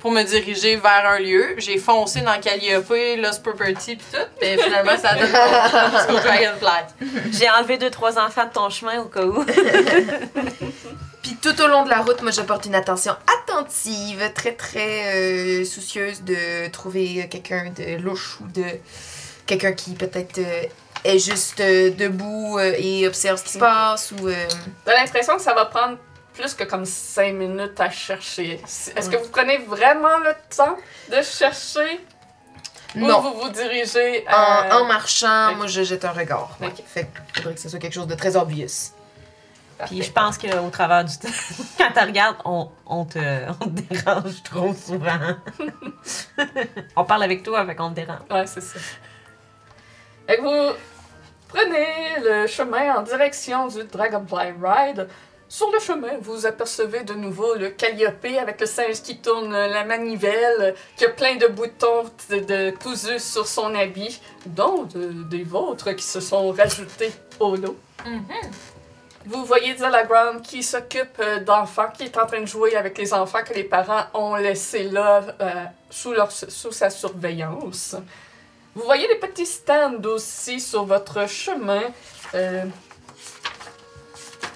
pour 0.05 0.11
me 0.11 0.21
diriger 0.21 0.75
vers 0.75 1.03
un 1.07 1.17
lieu. 1.17 1.55
J'ai 1.57 1.79
foncé 1.79 2.21
dans 2.21 2.39
Calliope, 2.39 2.93
Lost 3.17 3.41
Property 3.41 3.95
puis 3.95 4.05
tout, 4.13 4.19
mais 4.39 4.55
finalement 4.55 4.95
ça 4.99 5.15
donne 5.15 5.25
jusqu'au 5.25 6.19
Dragonfly. 6.19 7.31
J'ai 7.31 7.49
enlevé 7.49 7.79
deux, 7.79 7.89
trois 7.89 8.19
enfants 8.19 8.45
de 8.45 8.51
ton 8.51 8.69
chemin 8.69 8.99
au 8.99 9.05
cas 9.05 9.23
où. 9.23 9.43
Puis 11.23 11.37
tout 11.41 11.59
au 11.59 11.65
long 11.65 11.85
de 11.85 11.89
la 11.89 12.01
route, 12.01 12.21
moi, 12.21 12.29
je 12.29 12.41
porte 12.41 12.67
une 12.67 12.75
attention 12.75 13.15
attentive, 13.47 14.31
très, 14.35 14.51
très 14.51 15.15
euh, 15.15 15.65
soucieuse 15.65 16.21
de 16.21 16.69
trouver 16.69 17.27
quelqu'un 17.27 17.71
de 17.75 17.99
louche 17.99 18.37
ou 18.41 18.47
de 18.53 18.63
quelqu'un 19.47 19.73
qui 19.73 19.95
peut-être 19.95 20.37
euh, 20.37 20.61
est 21.03 21.17
juste 21.17 21.61
euh, 21.61 21.89
debout 21.89 22.59
euh, 22.59 22.73
et 22.77 23.07
observe 23.07 23.39
ce 23.39 23.43
qui 23.43 23.53
se 23.53 23.57
passe 23.57 24.11
ou... 24.11 24.27
euh, 24.27 24.35
J'ai 24.85 24.93
l'impression 24.93 25.35
que 25.37 25.41
ça 25.41 25.55
va 25.55 25.65
prendre 25.65 25.97
plus 26.35 26.53
que 26.53 26.63
comme 26.63 26.85
5 26.85 27.33
minutes 27.33 27.79
à 27.79 27.89
chercher. 27.89 28.61
Est-ce 28.63 29.09
que 29.09 29.17
vous 29.17 29.29
prenez 29.29 29.57
vraiment 29.59 30.17
le 30.19 30.33
temps 30.55 30.77
de 31.09 31.21
chercher? 31.21 32.05
Non. 32.95 33.19
ou 33.19 33.21
vous 33.33 33.41
vous 33.41 33.49
dirigez 33.49 34.25
En, 34.29 34.31
à... 34.31 34.77
en 34.79 34.85
marchant, 34.85 35.55
moi, 35.55 35.67
je 35.67 35.83
jette 35.83 36.05
un 36.05 36.11
regard. 36.11 36.55
Ouais. 36.61 36.71
Fait 36.85 37.05
qu'il 37.05 37.35
faudrait 37.35 37.55
que 37.55 37.59
ce 37.59 37.69
soit 37.69 37.79
quelque 37.79 37.93
chose 37.93 38.07
de 38.07 38.15
très 38.15 38.35
obvious. 38.37 38.93
Puis 39.87 40.01
je 40.03 40.11
pense 40.11 40.37
qu'au 40.37 40.69
travers 40.71 41.03
du 41.03 41.17
temps, 41.17 41.27
quand 41.77 41.91
tu 41.93 41.99
regardes, 41.99 42.37
on, 42.45 42.69
on, 42.85 43.03
te, 43.05 43.19
on 43.61 43.65
te 43.67 43.81
dérange 43.93 44.43
trop 44.43 44.73
souvent. 44.73 45.19
on 46.95 47.03
parle 47.03 47.23
avec 47.23 47.43
toi, 47.43 47.65
fait 47.65 47.75
qu'on 47.75 47.89
te 47.89 47.95
dérange. 47.95 48.19
Ouais, 48.31 48.47
c'est 48.47 48.61
ça. 48.61 48.79
Fait 50.27 50.37
que 50.37 50.41
vous 50.41 50.75
prenez 51.49 52.19
le 52.23 52.47
chemin 52.47 52.95
en 52.95 53.01
direction 53.01 53.67
du 53.67 53.83
Dragonfly 53.83 54.53
Ride. 54.61 55.09
Sur 55.47 55.71
le 55.71 55.79
chemin, 55.79 56.17
vous 56.21 56.45
apercevez 56.45 57.03
de 57.03 57.13
nouveau 57.13 57.53
le 57.55 57.69
Calliope 57.69 58.25
avec 58.41 58.59
le 58.59 58.65
singe 58.65 59.01
qui 59.01 59.19
tourne 59.19 59.51
la 59.51 59.83
manivelle, 59.85 60.73
qui 60.97 61.05
a 61.05 61.09
plein 61.09 61.35
de 61.35 61.47
boutons 61.47 62.03
de, 62.29 62.39
de 62.39 62.71
cousus 62.71 63.23
sur 63.23 63.47
son 63.47 63.73
habit, 63.75 64.19
dont 64.47 64.83
de- 64.83 65.23
des 65.29 65.43
vôtres 65.43 65.91
qui 65.93 66.03
se 66.03 66.19
sont 66.19 66.51
rajoutés 66.51 67.11
au 67.39 67.55
lot. 67.55 67.77
Vous 69.27 69.45
voyez 69.45 69.75
Zalagram 69.77 70.41
qui 70.41 70.61
s'occupe 70.61 71.19
euh, 71.19 71.39
d'enfants, 71.39 71.89
qui 71.95 72.03
est 72.03 72.17
en 72.17 72.27
train 72.27 72.41
de 72.41 72.45
jouer 72.45 72.75
avec 72.75 72.95
les 72.97 73.11
enfants 73.13 73.43
que 73.43 73.53
les 73.55 73.63
parents 73.63 74.03
ont 74.13 74.35
laissés 74.35 74.83
là 74.83 75.23
euh, 75.41 75.63
sous, 75.89 76.11
leur, 76.13 76.31
sous 76.31 76.71
sa 76.71 76.89
surveillance. 76.91 77.95
Vous 78.75 78.83
voyez 78.83 79.07
les 79.07 79.15
petits 79.15 79.45
stands 79.47 80.03
aussi 80.03 80.59
sur 80.59 80.85
votre 80.85 81.27
chemin. 81.27 81.81
Euh, 82.35 82.65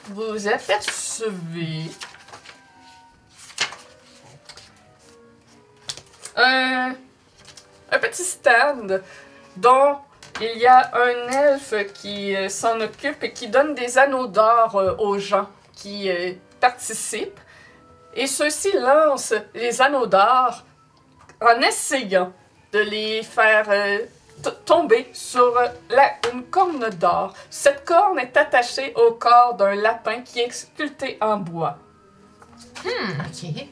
vous 0.09 0.47
apercevez 0.47 1.91
un, 6.35 6.95
petit 8.01 8.23
stand 8.23 9.03
dont 9.57 9.97
il 10.41 10.57
y 10.57 10.65
a 10.65 10.91
un 10.95 11.27
elfe 11.27 11.93
qui 11.93 12.35
euh, 12.35 12.47
s'en 12.49 12.79
occupe 12.79 13.23
et 13.23 13.33
qui 13.33 13.49
donne 13.49 13.75
des 13.75 13.97
anneaux 13.97 14.27
d'or 14.27 14.75
euh, 14.77 14.95
aux 14.97 15.19
gens 15.19 15.49
qui 15.73 16.09
euh, 16.09 16.33
participent. 16.61 17.39
Et 18.15 18.25
ceux-ci 18.25 18.71
lancent 18.71 19.33
les 19.53 19.81
anneaux 19.81 20.07
d'or 20.07 20.63
en 21.41 21.59
essayant 21.61 22.31
de 22.71 22.79
les 22.79 23.23
faire 23.23 23.69
t- 24.43 24.49
tomber 24.65 25.09
sur 25.13 25.53
la- 25.89 26.13
une 26.33 26.43
corne 26.45 26.89
d'or. 26.91 27.33
Cette 27.49 27.85
corne 27.85 28.19
est 28.19 28.35
attachée 28.37 28.93
au 28.95 29.13
corps 29.13 29.55
d'un 29.55 29.75
lapin 29.75 30.21
qui 30.21 30.39
est 30.39 30.51
sculpté 30.51 31.17
en 31.21 31.37
bois. 31.37 31.77
OK. 32.85 33.67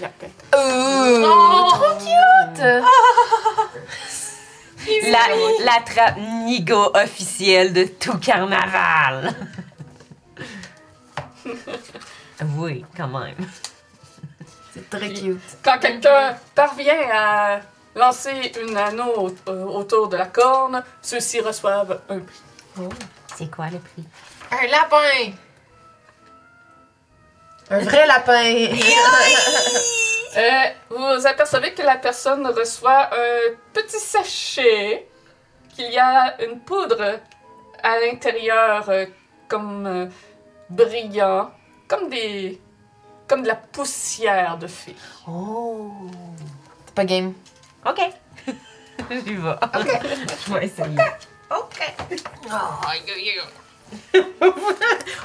Lapin. 0.00 0.28
Oh, 0.56 1.68
trop 1.68 1.98
cute! 1.98 2.62
La, 5.04 5.18
la 5.64 5.80
trappe 5.84 6.16
Nigo 6.18 6.90
officielle 6.96 7.72
de 7.72 7.84
tout 7.84 8.18
carnaval. 8.18 9.32
oui, 12.56 12.84
quand 12.96 13.06
même. 13.06 13.36
C'est 14.74 14.90
très 14.90 15.12
cute. 15.12 15.40
Quand 15.62 15.78
quelqu'un 15.78 16.36
parvient 16.54 16.98
à 17.12 17.60
lancer 17.94 18.52
un 18.62 18.76
anneau 18.76 19.12
au- 19.28 19.50
euh, 19.50 19.64
autour 19.64 20.08
de 20.08 20.16
la 20.16 20.26
corne, 20.26 20.82
ceux-ci 21.00 21.40
reçoivent 21.40 22.00
un 22.08 22.18
prix. 22.20 22.88
C'est 23.36 23.50
quoi 23.50 23.66
le 23.70 23.78
prix? 23.78 24.04
Un 24.50 24.66
lapin! 24.68 25.32
Un 27.70 27.78
vrai 27.80 28.06
lapin! 28.06 28.68
Euh, 30.34 30.62
vous 30.88 31.26
apercevez 31.26 31.74
que 31.74 31.82
la 31.82 31.96
personne 31.96 32.46
reçoit 32.46 33.10
un 33.14 33.52
petit 33.74 33.98
sachet, 33.98 35.06
qu'il 35.74 35.92
y 35.92 35.98
a 35.98 36.42
une 36.42 36.58
poudre 36.60 37.18
à 37.82 38.00
l'intérieur 38.00 38.88
euh, 38.88 39.04
comme 39.46 39.86
euh, 39.86 40.06
brillant, 40.70 41.50
comme 41.86 42.08
des 42.08 42.58
comme 43.28 43.42
de 43.42 43.48
la 43.48 43.56
poussière 43.56 44.56
de 44.56 44.66
fée. 44.68 44.96
Oh! 45.28 45.92
C'est 46.86 46.94
pas 46.94 47.04
game. 47.04 47.34
OK. 47.86 48.00
J'y 49.10 49.34
vais. 49.34 49.54
Je 50.46 50.52
vais 50.52 50.64
essayer. 50.64 50.96
OK. 51.50 51.94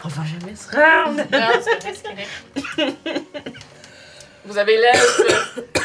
On 0.03 0.08
va 0.08 0.24
jamais 0.26 0.55
se 0.55 0.76
rendre. 0.76 1.24
Non, 1.32 1.62
c'est. 1.62 2.93
Vous 4.45 4.58
avez 4.58 4.78
l'elfe 4.78 5.22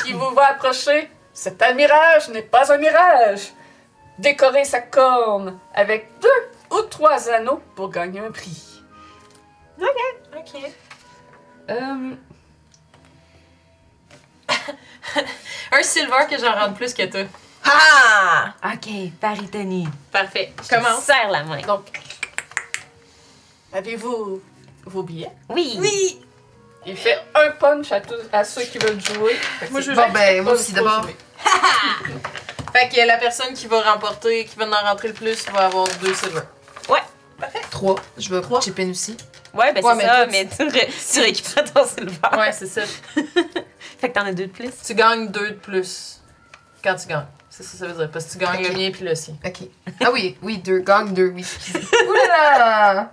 qui 0.04 0.12
vous 0.12 0.30
va 0.30 0.48
approcher. 0.50 1.08
Cet 1.32 1.62
admirage 1.62 2.28
n'est 2.30 2.42
pas 2.42 2.72
un 2.72 2.78
mirage. 2.78 3.52
Décorez 4.18 4.64
sa 4.64 4.80
corne 4.80 5.58
avec 5.74 6.08
deux 6.20 6.76
ou 6.76 6.82
trois 6.82 7.28
anneaux 7.30 7.62
pour 7.74 7.90
gagner 7.90 8.20
un 8.20 8.30
prix. 8.30 8.82
Ok. 10.36 10.72
Euh, 11.70 12.14
Un 15.72 15.82
silver 15.82 16.26
que 16.30 16.38
j'en 16.38 16.52
rentre 16.54 16.74
plus 16.74 16.92
que 16.94 17.04
toi. 17.06 17.22
Ah! 17.64 18.54
OK, 18.72 18.88
Paritanie. 19.20 19.88
Parfait. 20.10 20.52
Je 20.62 20.68
Commence. 20.68 21.04
serre 21.04 21.30
la 21.30 21.44
main. 21.44 21.60
donc, 21.62 21.86
avez-vous 23.72 24.42
vos 24.86 25.02
billets? 25.02 25.30
Oui. 25.48 25.76
Oui! 25.78 26.20
Il 26.84 26.96
fait 26.96 27.18
un 27.34 27.50
punch 27.52 27.92
à, 27.92 28.00
tous, 28.00 28.16
à 28.32 28.42
ceux 28.44 28.62
qui 28.62 28.78
veulent 28.78 29.00
jouer. 29.00 29.38
Moi, 29.70 29.80
je 29.80 29.90
veux 29.90 29.96
Bon, 29.96 30.10
ben, 30.12 30.42
moi 30.42 30.54
aussi, 30.54 30.72
d'abord. 30.72 31.06
Fait 32.72 32.88
que 32.88 33.06
la 33.06 33.18
personne 33.18 33.52
qui 33.54 33.66
va 33.66 33.80
remporter, 33.82 34.44
qui 34.46 34.56
va 34.58 34.66
en 34.66 34.88
rentrer 34.88 35.08
le 35.08 35.14
plus, 35.14 35.46
va 35.50 35.66
avoir 35.66 35.86
deux 36.00 36.14
silver. 36.14 36.40
Trois. 37.70 37.96
Je 38.16 38.28
veux 38.28 38.40
Trois. 38.40 38.60
chip 38.60 38.78
in 38.78 38.90
aussi. 38.90 39.16
Ouais, 39.52 39.72
ben 39.72 39.84
Ouais, 39.84 39.92
c'est 39.92 39.96
mais 39.98 40.06
ça, 40.06 40.26
mais 40.26 40.48
tu, 40.48 40.62
ré- 40.68 40.88
tu 41.12 41.20
récupères 41.22 41.72
ton 41.72 41.84
silver. 41.86 42.38
Ouais, 42.38 42.52
c'est 42.52 42.66
ça. 42.66 42.82
Fait 44.02 44.08
que 44.08 44.14
t'en 44.18 44.26
as 44.26 44.32
deux 44.32 44.46
de 44.48 44.50
plus? 44.50 44.72
Tu 44.84 44.94
gagnes 44.96 45.28
deux 45.28 45.50
de 45.50 45.54
plus 45.54 46.20
quand 46.82 46.96
tu 46.96 47.06
gagnes. 47.06 47.24
C'est 47.48 47.62
ça, 47.62 47.78
ça 47.78 47.86
veut 47.86 47.92
dire. 47.92 48.10
Parce 48.10 48.24
que 48.24 48.32
tu 48.32 48.38
gagnes 48.38 48.64
Ok. 48.66 48.72
le 48.72 48.76
mien 48.76 48.90
puis 48.92 49.04
le 49.04 49.14
sien. 49.14 49.34
Ok. 49.46 49.58
Ah 50.04 50.10
oui, 50.10 50.36
oui, 50.42 50.58
deux. 50.58 50.80
Gang 50.80 51.12
deux, 51.12 51.28
oui. 51.28 51.46
Là! 52.28 53.12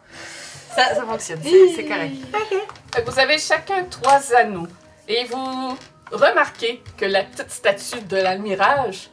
Ça, 0.75 0.95
ça 0.95 1.03
fonctionne. 1.05 1.41
C'est 1.43 1.85
correct. 1.85 2.15
Fait 2.95 3.03
que 3.03 3.11
Vous 3.11 3.19
avez 3.19 3.37
chacun 3.37 3.83
trois 3.83 4.33
anneaux 4.33 4.65
et 5.07 5.25
vous 5.25 5.77
remarquez 6.11 6.81
que 6.97 7.05
la 7.05 7.23
petite 7.23 7.51
statue 7.51 8.01
de 8.01 8.17
l'almirage 8.17 9.11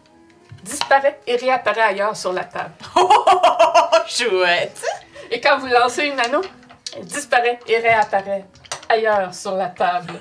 disparaît 0.62 1.20
et 1.27 1.37
réapparaît 1.37 1.83
ailleurs 1.83 2.16
sur 2.16 2.33
la 2.33 2.45
table. 2.45 2.72
Oh, 2.97 3.99
chouette! 4.09 4.83
Et 5.31 5.43
quand 5.43 5.59
vous 5.59 5.66
lancez 5.66 6.05
une 6.07 6.18
anneau, 6.20 6.41
elle 6.97 7.05
disparaît 7.05 7.59
et 7.68 7.77
réapparaît 7.77 8.47
ailleurs 8.89 9.35
sur 9.35 9.57
la 9.57 9.66
table. 9.66 10.14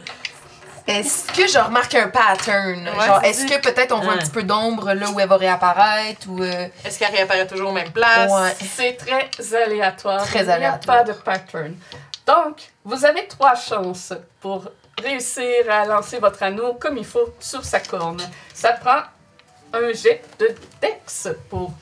Est-ce 0.87 1.25
que 1.33 1.47
je 1.47 1.57
remarque 1.57 1.95
un 1.95 2.09
pattern? 2.09 2.87
Ouais, 2.87 3.05
Genre, 3.07 3.23
est-ce 3.23 3.45
que 3.47 3.59
peut-être 3.59 3.91
on 3.91 4.01
voit 4.01 4.13
un 4.13 4.17
petit 4.17 4.29
peu 4.29 4.43
d'ombre 4.43 4.93
là 4.93 5.09
où 5.09 5.19
elle 5.19 5.27
va 5.27 5.37
réapparaître 5.37 6.27
ou. 6.29 6.43
euh, 6.43 6.67
Est-ce 6.83 6.99
qu'elle 6.99 7.11
réapparaît 7.11 7.47
toujours 7.47 7.69
aux 7.71 7.73
mêmes 7.73 7.91
places? 7.91 8.31
Ouais. 8.31 8.55
C'est 8.75 8.93
très 8.97 9.29
aléatoire. 9.63 10.23
Très 10.25 10.39
Il 10.41 10.45
n'y 10.45 10.51
a 10.51 10.55
aléatoire. 10.55 10.97
pas 10.97 11.03
de 11.03 11.13
pattern. 11.13 11.75
Donc, 12.27 12.57
vous 12.83 13.03
avez 13.05 13.27
trois 13.27 13.55
chances 13.55 14.13
pour 14.39 14.65
réussir 15.03 15.43
à 15.71 15.85
lancer 15.85 16.19
votre 16.19 16.41
anneau 16.43 16.75
comme 16.75 16.97
il 16.97 17.05
faut 17.05 17.33
sur 17.39 17.65
sa 17.65 17.79
corne. 17.79 18.21
Ça 18.53 18.73
prend 18.73 19.01
un 19.73 19.91
jet 19.91 20.21
de 20.39 20.55
Dex 20.81 21.29
pour 21.49 21.73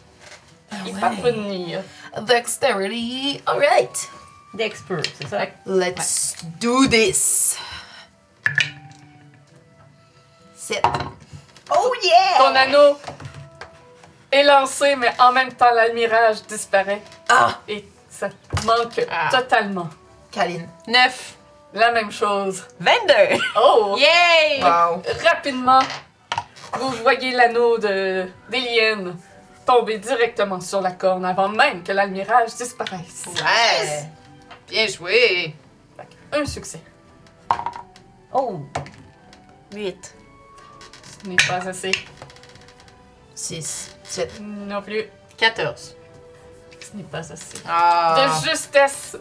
y 0.85 0.91
ouais. 0.91 0.99
parvenir. 1.01 1.81
Dexterity. 2.21 3.41
Alright. 3.45 4.09
D'expert, 4.53 5.01
c'est 5.19 5.27
ça? 5.27 5.45
Let's 5.65 6.35
do 6.61 6.87
this. 6.87 7.57
Sept. 10.63 10.81
Oh 11.75 11.91
yeah! 12.01 12.37
Ton 12.37 12.55
anneau 12.55 12.97
est 14.31 14.43
lancé, 14.43 14.95
mais 14.95 15.11
en 15.19 15.33
même 15.33 15.51
temps, 15.53 15.71
l'almirage 15.73 16.41
disparaît 16.43 17.01
Ah! 17.27 17.59
et 17.67 17.85
ça 18.09 18.29
manque 18.65 19.05
Ah. 19.11 19.27
totalement. 19.29 19.89
Kaline. 20.31 20.69
Neuf. 20.87 21.35
La 21.73 21.91
même 21.91 22.11
chose. 22.13 22.63
22! 22.79 23.13
Oh! 23.57 23.97
Yay! 23.99 24.61
Wow. 24.63 25.01
Rapidement, 25.25 25.79
vous 26.79 26.91
voyez 27.01 27.31
l'anneau 27.31 27.77
de 27.77 28.29
d'Eliane 28.49 29.17
tomber 29.65 29.97
directement 29.97 30.61
sur 30.61 30.79
la 30.81 30.91
corne 30.91 31.25
avant 31.25 31.49
même 31.49 31.83
que 31.83 31.91
l'almirage 31.91 32.55
disparaisse. 32.55 33.25
Ouais! 33.27 34.05
Bien 34.69 34.87
joué! 34.87 35.55
Un 36.31 36.45
succès. 36.45 36.79
Oh! 38.31 38.61
8. 39.73 40.15
Ce 41.23 41.29
n'est 41.29 41.35
pas 41.35 41.67
assez. 41.69 41.91
Six. 43.33 43.95
Sept. 44.03 44.39
Non 44.41 44.81
plus. 44.81 45.03
14. 45.37 45.95
Ce 46.79 46.97
n'est 46.97 47.03
pas 47.03 47.19
assez. 47.19 47.57
Ah! 47.67 48.15
De 48.17 48.49
justesse, 48.49 49.17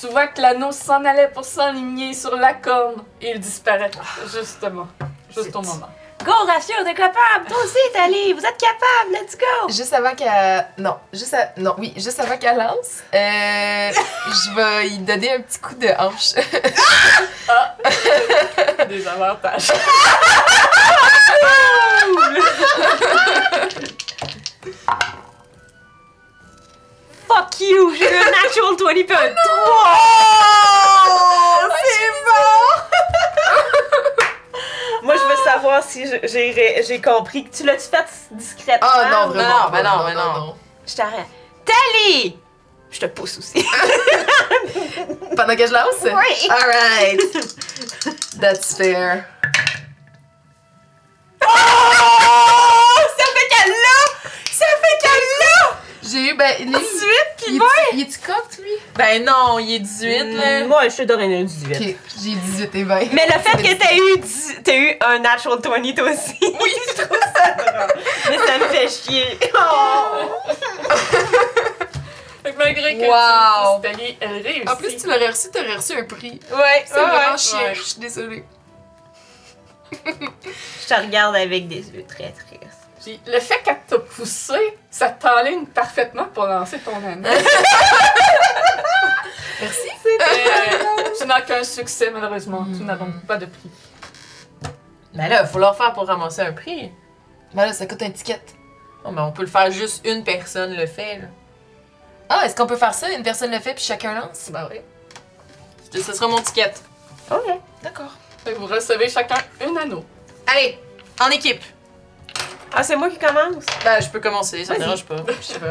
tu 0.00 0.08
vois 0.08 0.26
que 0.26 0.40
l'anneau 0.40 0.72
s'en 0.72 1.04
allait 1.04 1.28
pour 1.28 1.44
s'enligner 1.44 2.12
sur 2.12 2.34
la 2.36 2.54
corne 2.54 3.04
et 3.20 3.30
il 3.32 3.40
disparaît. 3.40 3.90
Justement. 4.32 4.88
Juste 5.30 5.54
au 5.54 5.62
moment. 5.62 5.88
Go, 6.24 6.32
Ratio, 6.46 6.76
t'es 6.84 6.94
capable! 6.94 7.46
Toi 7.48 7.58
aussi, 7.64 7.76
Tali! 7.92 8.32
Vous 8.32 8.40
êtes 8.40 8.56
capable! 8.56 9.12
Let's 9.12 9.36
go! 9.36 9.68
Juste 9.68 9.92
avant 9.92 10.14
qu'elle. 10.14 10.66
Non, 10.78 10.96
juste 11.12 11.34
à... 11.34 11.50
Non, 11.58 11.74
oui, 11.76 11.92
juste 11.96 12.18
avant 12.18 12.38
qu'elle 12.38 12.56
lance, 12.56 13.02
euh, 13.12 13.92
je 13.92 14.54
vais 14.56 14.88
y 14.88 14.98
donner 14.98 15.34
un 15.34 15.40
petit 15.40 15.58
coup 15.58 15.74
de 15.74 15.88
hanche. 15.98 16.32
Des 18.88 19.06
avantages. 19.06 19.70
Fuck 27.28 27.60
you! 27.60 27.94
J'ai 27.96 28.10
eu 28.12 28.16
un 28.16 28.30
natural 28.30 28.76
20 28.78 29.04
puis 29.04 29.16
un 29.16 29.34
3! 29.34 29.98
c'est 31.82 32.10
bon! 32.26 32.60
Moi, 35.02 35.14
je 35.16 35.22
veux 35.22 35.36
savoir 35.44 35.82
si 35.82 36.06
je- 36.06 36.26
j'ai 36.26 36.50
ré- 36.52 36.82
j'ai 36.86 37.00
compris. 37.00 37.48
Tu 37.50 37.64
l'as-tu 37.64 37.88
fait 37.90 38.06
discrètement? 38.30 38.88
Ah 38.90 39.08
non, 39.10 39.26
non, 39.26 39.32
vraiment. 39.32 39.70
ben 39.70 39.82
non, 39.82 40.04
ben 40.04 40.14
non. 40.14 40.54
Je 40.86 40.94
t'arrête. 40.94 41.26
Tali! 41.64 42.38
Je 42.90 43.00
te 43.00 43.06
pousse 43.06 43.38
aussi. 43.38 43.54
Pendant 45.36 45.56
que 45.56 45.66
je 45.66 45.72
lance? 45.72 46.04
Oui! 46.04 46.48
Alright. 46.48 47.20
That's 48.40 48.74
fair. 48.76 49.24
J'ai 56.58 56.64
eu, 56.64 56.66
ben, 56.66 56.72
les... 56.72 56.78
18 56.78 57.08
Il 57.38 57.44
puis 57.44 57.56
est- 57.56 57.94
il 57.94 58.00
est-tu 58.02 58.18
cocked, 58.18 58.58
lui? 58.62 58.70
Ben 58.96 59.24
non, 59.24 59.58
il 59.58 59.74
est 59.74 59.78
18 59.80 60.18
là. 60.34 60.64
Moi, 60.66 60.88
je 60.88 60.96
te 60.96 61.02
donnerais 61.02 61.38
un 61.40 61.44
18. 61.44 61.74
Ok, 61.76 61.96
j'ai 62.22 62.34
18 62.34 62.74
et 62.74 62.84
20. 62.84 63.00
Mais 63.12 63.26
le 63.26 63.32
fait 63.40 63.56
que 63.62 63.74
t'aies 63.74 63.96
eu, 63.96 64.18
dix- 64.18 64.62
t'aies 64.62 64.78
eu 64.78 64.96
un 65.00 65.18
natural 65.18 65.58
20 65.62 65.94
toi 65.94 66.10
aussi. 66.10 66.36
Oui, 66.40 66.72
je 66.88 67.02
trouve 67.02 67.18
ça 67.34 67.50
drôle. 67.52 68.02
Mais 68.30 68.38
ça 68.38 68.58
me 68.58 68.64
fait 68.68 68.88
chier. 68.88 69.38
Oh. 69.54 70.28
Fait 72.44 72.52
que 72.52 72.58
malgré 72.58 72.98
que 72.98 73.04
Wow. 73.06 73.80
tu 73.82 73.88
Italie, 73.88 74.18
elle 74.20 74.42
réussit. 74.42 74.68
En 74.68 74.76
plus, 74.76 74.96
tu 74.98 75.06
l'aurais 75.06 75.30
reçu, 75.30 75.50
t'aurais 75.50 75.76
reçu 75.76 75.94
un 75.94 76.04
prix. 76.04 76.38
Ouais, 76.52 76.84
C'est 76.84 76.94
ouais, 76.94 77.00
vraiment 77.06 77.32
ouais. 77.32 77.38
chiant, 77.38 77.58
ouais. 77.58 77.74
je 77.74 77.80
suis 77.82 77.98
désolée. 78.00 78.44
Je 80.04 80.86
te 80.94 81.00
regarde 81.00 81.36
avec 81.36 81.68
des 81.68 81.76
yeux 81.88 82.04
très 82.06 82.32
tristes. 82.32 82.83
Puis 83.04 83.20
le 83.26 83.38
fait 83.38 83.60
qu'elle 83.62 83.80
t'a 83.86 83.98
poussé, 83.98 84.78
ça 84.90 85.10
t'enligne 85.10 85.66
parfaitement 85.66 86.24
pour 86.32 86.46
lancer 86.46 86.78
ton 86.78 86.96
anneau. 86.96 87.28
Merci. 89.60 89.88
Euh, 90.06 91.10
tu 91.18 91.26
n'as 91.26 91.42
qu'un 91.42 91.62
succès, 91.64 92.10
malheureusement. 92.10 92.64
Tu 92.64 92.82
n'as 92.82 92.96
donc 92.96 93.26
pas 93.26 93.36
de 93.36 93.44
prix. 93.44 93.70
Mais 95.12 95.28
là, 95.28 95.42
il 95.42 95.48
faut 95.48 95.58
leur 95.58 95.76
faire 95.76 95.92
pour 95.92 96.06
ramasser 96.06 96.40
un 96.40 96.52
prix. 96.52 96.90
Ben 97.52 97.66
là, 97.66 97.74
ça 97.74 97.84
coûte 97.84 98.00
un 98.00 98.10
ticket. 98.10 98.40
Oh, 99.04 99.10
mais 99.10 99.20
on 99.20 99.32
peut 99.32 99.42
le 99.42 99.48
faire 99.48 99.70
juste 99.70 100.06
une 100.06 100.24
personne 100.24 100.74
le 100.74 100.86
fait 100.86 101.18
là. 101.18 101.26
Ah, 102.30 102.46
est-ce 102.46 102.56
qu'on 102.56 102.66
peut 102.66 102.76
faire 102.76 102.94
ça? 102.94 103.12
Une 103.12 103.22
personne 103.22 103.50
le 103.50 103.58
fait 103.58 103.74
puis 103.74 103.84
chacun 103.84 104.14
lance? 104.14 104.48
Ben 104.50 104.66
oui. 104.70 104.80
Ce 105.92 106.12
sera 106.12 106.26
mon 106.26 106.40
ticket. 106.40 106.72
Ok. 107.30 107.60
D'accord. 107.82 108.14
Vous 108.58 108.66
recevez 108.66 109.10
chacun 109.10 109.36
un 109.60 109.76
anneau. 109.76 110.02
Allez, 110.46 110.78
en 111.20 111.28
équipe. 111.28 111.62
Ah, 112.76 112.82
c'est 112.82 112.96
moi 112.96 113.08
qui 113.10 113.18
commence? 113.18 113.64
Ben, 113.84 114.00
je 114.00 114.08
peux 114.08 114.20
commencer, 114.20 114.64
ça 114.64 114.72
me 114.74 114.78
Vas-y. 114.78 114.86
dérange 114.86 115.04
pas. 115.04 115.16
Je 115.40 115.42
sais 115.44 115.58
pas. 115.60 115.66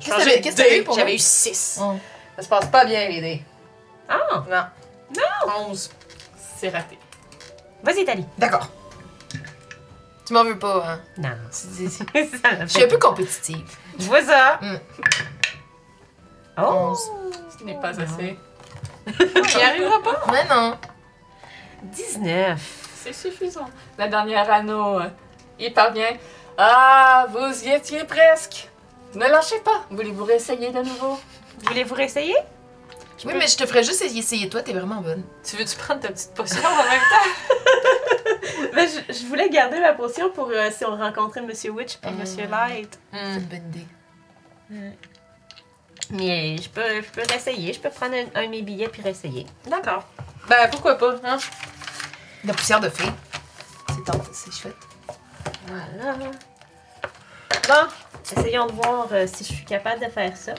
Qu'est-ce 0.00 0.10
que 0.10 0.18
t'avais- 0.18 0.40
qu'est-ce 0.40 0.56
que 0.56 0.62
t'avais 0.62 0.78
eu 0.80 0.84
pour 0.84 0.94
J'avais 0.96 1.14
eu 1.14 1.18
6. 1.18 1.78
Oh. 1.82 1.94
Ça 2.36 2.42
se 2.42 2.48
passe 2.48 2.66
pas 2.66 2.84
bien, 2.84 3.08
les 3.08 3.20
dés. 3.20 3.42
Ah! 4.08 4.18
Non. 4.48 4.64
Non! 5.14 5.68
11. 5.68 5.90
C'est 6.58 6.70
raté. 6.70 6.98
Vas-y, 7.82 8.04
Tali. 8.04 8.24
D'accord. 8.38 8.68
Tu 10.26 10.32
m'en 10.32 10.44
veux 10.44 10.58
pas, 10.58 10.84
hein? 10.86 11.00
Non. 11.18 11.30
C'est- 11.50 11.88
c'est- 11.88 12.04
Ça 12.42 12.52
me 12.52 12.60
Je 12.62 12.66
suis 12.66 12.80
fait- 12.80 12.86
un 12.86 12.88
peu 12.88 12.98
compétitive. 12.98 13.66
Je 13.98 14.04
vois 14.06 14.22
ça? 14.22 14.58
Mm. 14.62 14.76
Oh! 16.58 16.62
Onze. 16.62 17.10
Ce 17.58 17.64
n'est 17.64 17.78
pas 17.80 17.88
assez. 17.88 18.38
Il 19.06 19.58
y 19.58 19.62
arrivera 19.62 20.02
pas? 20.02 20.22
Mais 20.30 20.44
non. 20.54 20.76
19. 21.82 22.60
C'est 23.02 23.12
suffisant. 23.12 23.68
La 23.98 24.08
dernière 24.08 24.50
anneau, 24.50 25.00
euh, 25.00 25.08
il 25.66 25.72
parvient. 25.72 26.12
Ah, 26.58 27.26
vous 27.30 27.64
y 27.64 27.70
étiez 27.70 28.04
presque. 28.04 28.68
Ne 29.14 29.26
lâchez 29.26 29.58
pas. 29.60 29.84
Voulez-vous 29.90 30.24
réessayer 30.24 30.70
de 30.70 30.80
nouveau? 30.82 31.18
Voulez-vous 31.66 31.94
réessayer? 31.94 32.36
Oui, 33.24 33.34
mais 33.36 33.46
je 33.46 33.56
te 33.56 33.66
ferais 33.66 33.84
juste 33.84 34.02
essayer 34.02 34.48
toi, 34.48 34.62
t'es 34.62 34.72
vraiment 34.72 35.00
bonne. 35.00 35.22
Tu 35.44 35.56
veux-tu 35.56 35.76
prendre 35.76 36.00
ta 36.00 36.08
petite 36.08 36.34
potion 36.34 36.60
en 36.64 36.90
même 36.90 37.00
temps? 37.00 37.30
Ben, 38.74 38.88
je, 38.88 39.12
je 39.12 39.26
voulais 39.26 39.48
garder 39.50 39.78
ma 39.80 39.92
potion 39.92 40.30
pour 40.30 40.48
euh, 40.48 40.70
si 40.70 40.84
on 40.84 40.96
rencontrait 40.96 41.42
Monsieur 41.42 41.70
Witch 41.72 41.98
et 42.06 42.10
Mm. 42.10 42.16
Monsieur 42.18 42.46
Light. 42.48 42.98
C'est 43.12 43.18
Hmm. 43.18 43.34
une 43.38 43.40
bonne 43.44 43.68
idée. 43.68 43.86
Mais 46.10 46.56
je 46.58 46.68
peux, 46.68 47.02
je 47.02 47.08
peux 47.10 47.22
réessayer. 47.28 47.72
Je 47.72 47.80
peux 47.80 47.90
prendre 47.90 48.14
un, 48.14 48.40
un 48.40 48.44
de 48.46 48.50
mes 48.50 48.62
billets 48.62 48.88
puis 48.88 49.02
réessayer. 49.02 49.46
D'accord. 49.66 50.04
Ben, 50.48 50.68
pourquoi 50.70 50.96
pas, 50.96 51.14
hein? 51.24 51.38
La 52.44 52.52
poussière 52.54 52.80
de 52.80 52.88
fée. 52.88 53.08
C'est 53.94 54.04
tente, 54.04 54.24
c'est 54.32 54.52
chouette. 54.52 54.74
Voilà. 55.66 56.14
Bon, 57.68 58.36
essayons 58.36 58.66
de 58.66 58.72
voir 58.72 59.06
euh, 59.12 59.26
si 59.26 59.44
je 59.44 59.52
suis 59.52 59.64
capable 59.64 60.00
de 60.04 60.10
faire 60.10 60.36
ça. 60.36 60.54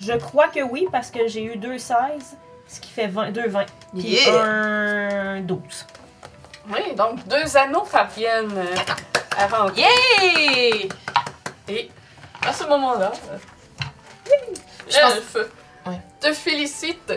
Je 0.00 0.12
crois 0.14 0.48
que 0.48 0.60
oui, 0.60 0.86
parce 0.90 1.10
que 1.10 1.28
j'ai 1.28 1.44
eu 1.44 1.56
deux 1.56 1.78
16, 1.78 1.96
ce 2.66 2.80
qui 2.80 2.90
fait 2.90 3.06
20, 3.06 3.30
deux 3.32 3.48
20. 3.48 3.66
Puis 3.92 4.02
Yeah! 4.02 4.42
un 4.42 5.40
12. 5.40 5.60
Oui, 6.70 6.94
donc 6.96 7.26
deux 7.28 7.56
anneaux 7.56 7.82
parviennent 7.84 8.56
euh, 8.56 8.74
à 9.36 9.46
rentrer. 9.46 9.82
Yay! 9.82 10.88
Et 11.68 11.90
à 12.46 12.52
ce 12.52 12.64
moment-là, 12.64 13.12
euh, 13.30 13.36
Je 14.88 15.00
pense- 15.00 15.14
l'elfe 15.14 15.36
Ouais. 15.86 15.98
te 16.20 16.32
félicite 16.34 17.12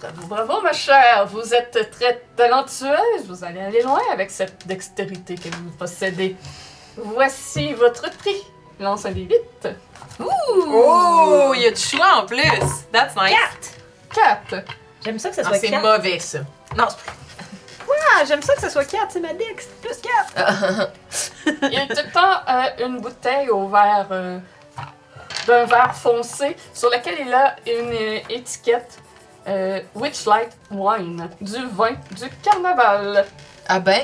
Bravo, 0.00 0.26
bravo, 0.28 0.60
ma 0.62 0.72
chère. 0.72 1.26
Vous 1.26 1.52
êtes 1.54 1.90
très 1.90 2.22
talentueuse. 2.36 3.26
Vous 3.26 3.44
allez 3.44 3.60
aller 3.60 3.82
loin 3.82 4.00
avec 4.12 4.30
cette 4.30 4.66
dextérité 4.66 5.34
que 5.34 5.48
vous 5.48 5.70
possédez. 5.78 6.36
Voici 6.96 7.72
votre 7.74 8.10
prix. 8.18 8.42
Lance 8.78 9.04
un 9.04 9.12
des 9.12 9.22
8. 9.22 9.68
Oh, 10.20 11.52
il 11.54 11.62
y 11.62 11.66
a 11.66 11.70
du 11.70 11.80
choix 11.80 12.16
en 12.22 12.26
plus. 12.26 12.42
That's 12.92 13.14
nice. 13.16 13.76
4. 14.14 14.64
J'aime 15.04 15.18
ça 15.18 15.28
que 15.30 15.34
ça 15.36 15.42
Non, 15.42 15.48
soit 15.50 15.58
c'est 15.58 15.70
4. 15.70 15.82
mauvais, 15.82 16.18
ça. 16.18 16.38
Non, 16.76 16.86
c'est 16.88 17.04
pas- 17.04 17.12
Ah, 18.16 18.24
j'aime 18.26 18.42
ça 18.42 18.54
que 18.54 18.60
ça 18.60 18.70
soit 18.70 18.84
4, 18.84 19.06
c'est 19.10 19.20
ma 19.20 19.32
dex. 19.34 19.66
Plus 19.82 19.96
4. 20.34 20.90
Il 21.70 21.88
te 21.88 22.12
tend 22.12 22.40
euh, 22.48 22.86
une 22.86 23.00
bouteille 23.00 23.48
au 23.50 23.68
verre 23.68 24.08
euh, 24.10 24.38
d'un 25.46 25.64
verre 25.64 25.94
foncé 25.94 26.56
sur 26.74 26.88
lequel 26.90 27.14
il 27.26 27.32
a 27.32 27.56
une 27.66 27.92
euh, 27.92 28.18
étiquette 28.30 28.98
euh, 29.50 29.80
Witchlight 29.94 30.50
Wine, 30.70 31.28
du 31.40 31.66
vin 31.72 31.92
du 32.12 32.28
carnaval. 32.42 33.26
Ah 33.68 33.80
ben, 33.80 34.02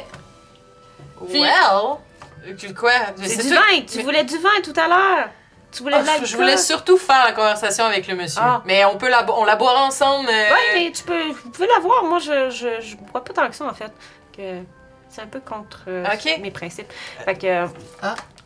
Puis- 1.28 1.40
Well. 1.42 2.56
Tu- 2.58 2.74
Quoi? 2.74 2.92
C'est 3.22 3.42
du 3.42 3.48
tout- 3.48 3.54
vin. 3.54 3.80
Tu 3.88 3.98
mais- 3.98 4.02
voulais 4.04 4.24
du 4.24 4.38
vin 4.38 4.60
tout 4.62 4.74
à 4.78 4.86
l'heure. 4.86 5.28
Tu 5.72 5.82
voulais 5.82 5.96
Ah, 5.98 6.02
de 6.02 6.06
l'alcool. 6.06 6.26
je 6.26 6.36
voulais 6.36 6.56
surtout 6.56 6.96
faire 6.96 7.24
la 7.24 7.32
conversation 7.32 7.84
avec 7.84 8.06
le 8.06 8.14
monsieur. 8.14 8.40
Ah. 8.42 8.62
Mais 8.64 8.84
on 8.84 8.96
peut 8.96 9.08
la, 9.08 9.22
bo- 9.24 9.34
on 9.36 9.44
la 9.44 9.56
boira 9.56 9.82
ensemble. 9.84 10.28
euh, 10.28 10.50
Ouais, 10.50 10.74
mais 10.74 10.92
tu 10.92 11.02
peux, 11.02 11.28
vous 11.30 11.50
pouvez 11.50 11.66
l'avoir. 11.66 12.04
Moi, 12.04 12.18
je, 12.20 12.50
je, 12.50 12.80
je 12.80 12.96
bois 12.96 13.22
pas 13.24 13.32
tant 13.34 13.48
que 13.48 13.54
ça, 13.56 13.64
en 13.66 13.74
fait. 13.74 13.90
Que 14.36 14.62
c'est 15.10 15.22
un 15.22 15.26
peu 15.26 15.40
contre 15.40 15.80
euh, 15.88 16.04
Ok. 16.14 16.38
mes 16.40 16.50
principes. 16.50 16.92
Fait 17.24 17.36
que. 17.36 17.46
euh, 17.46 17.66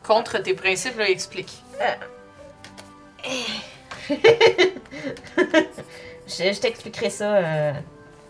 Contre 0.03 0.39
tes 0.39 0.55
principes, 0.55 0.99
là, 0.99 1.09
explique. 1.11 1.53
Je, 6.31 6.53
je 6.53 6.61
t'expliquerai 6.61 7.11
ça 7.11 7.35
euh, 7.37 7.73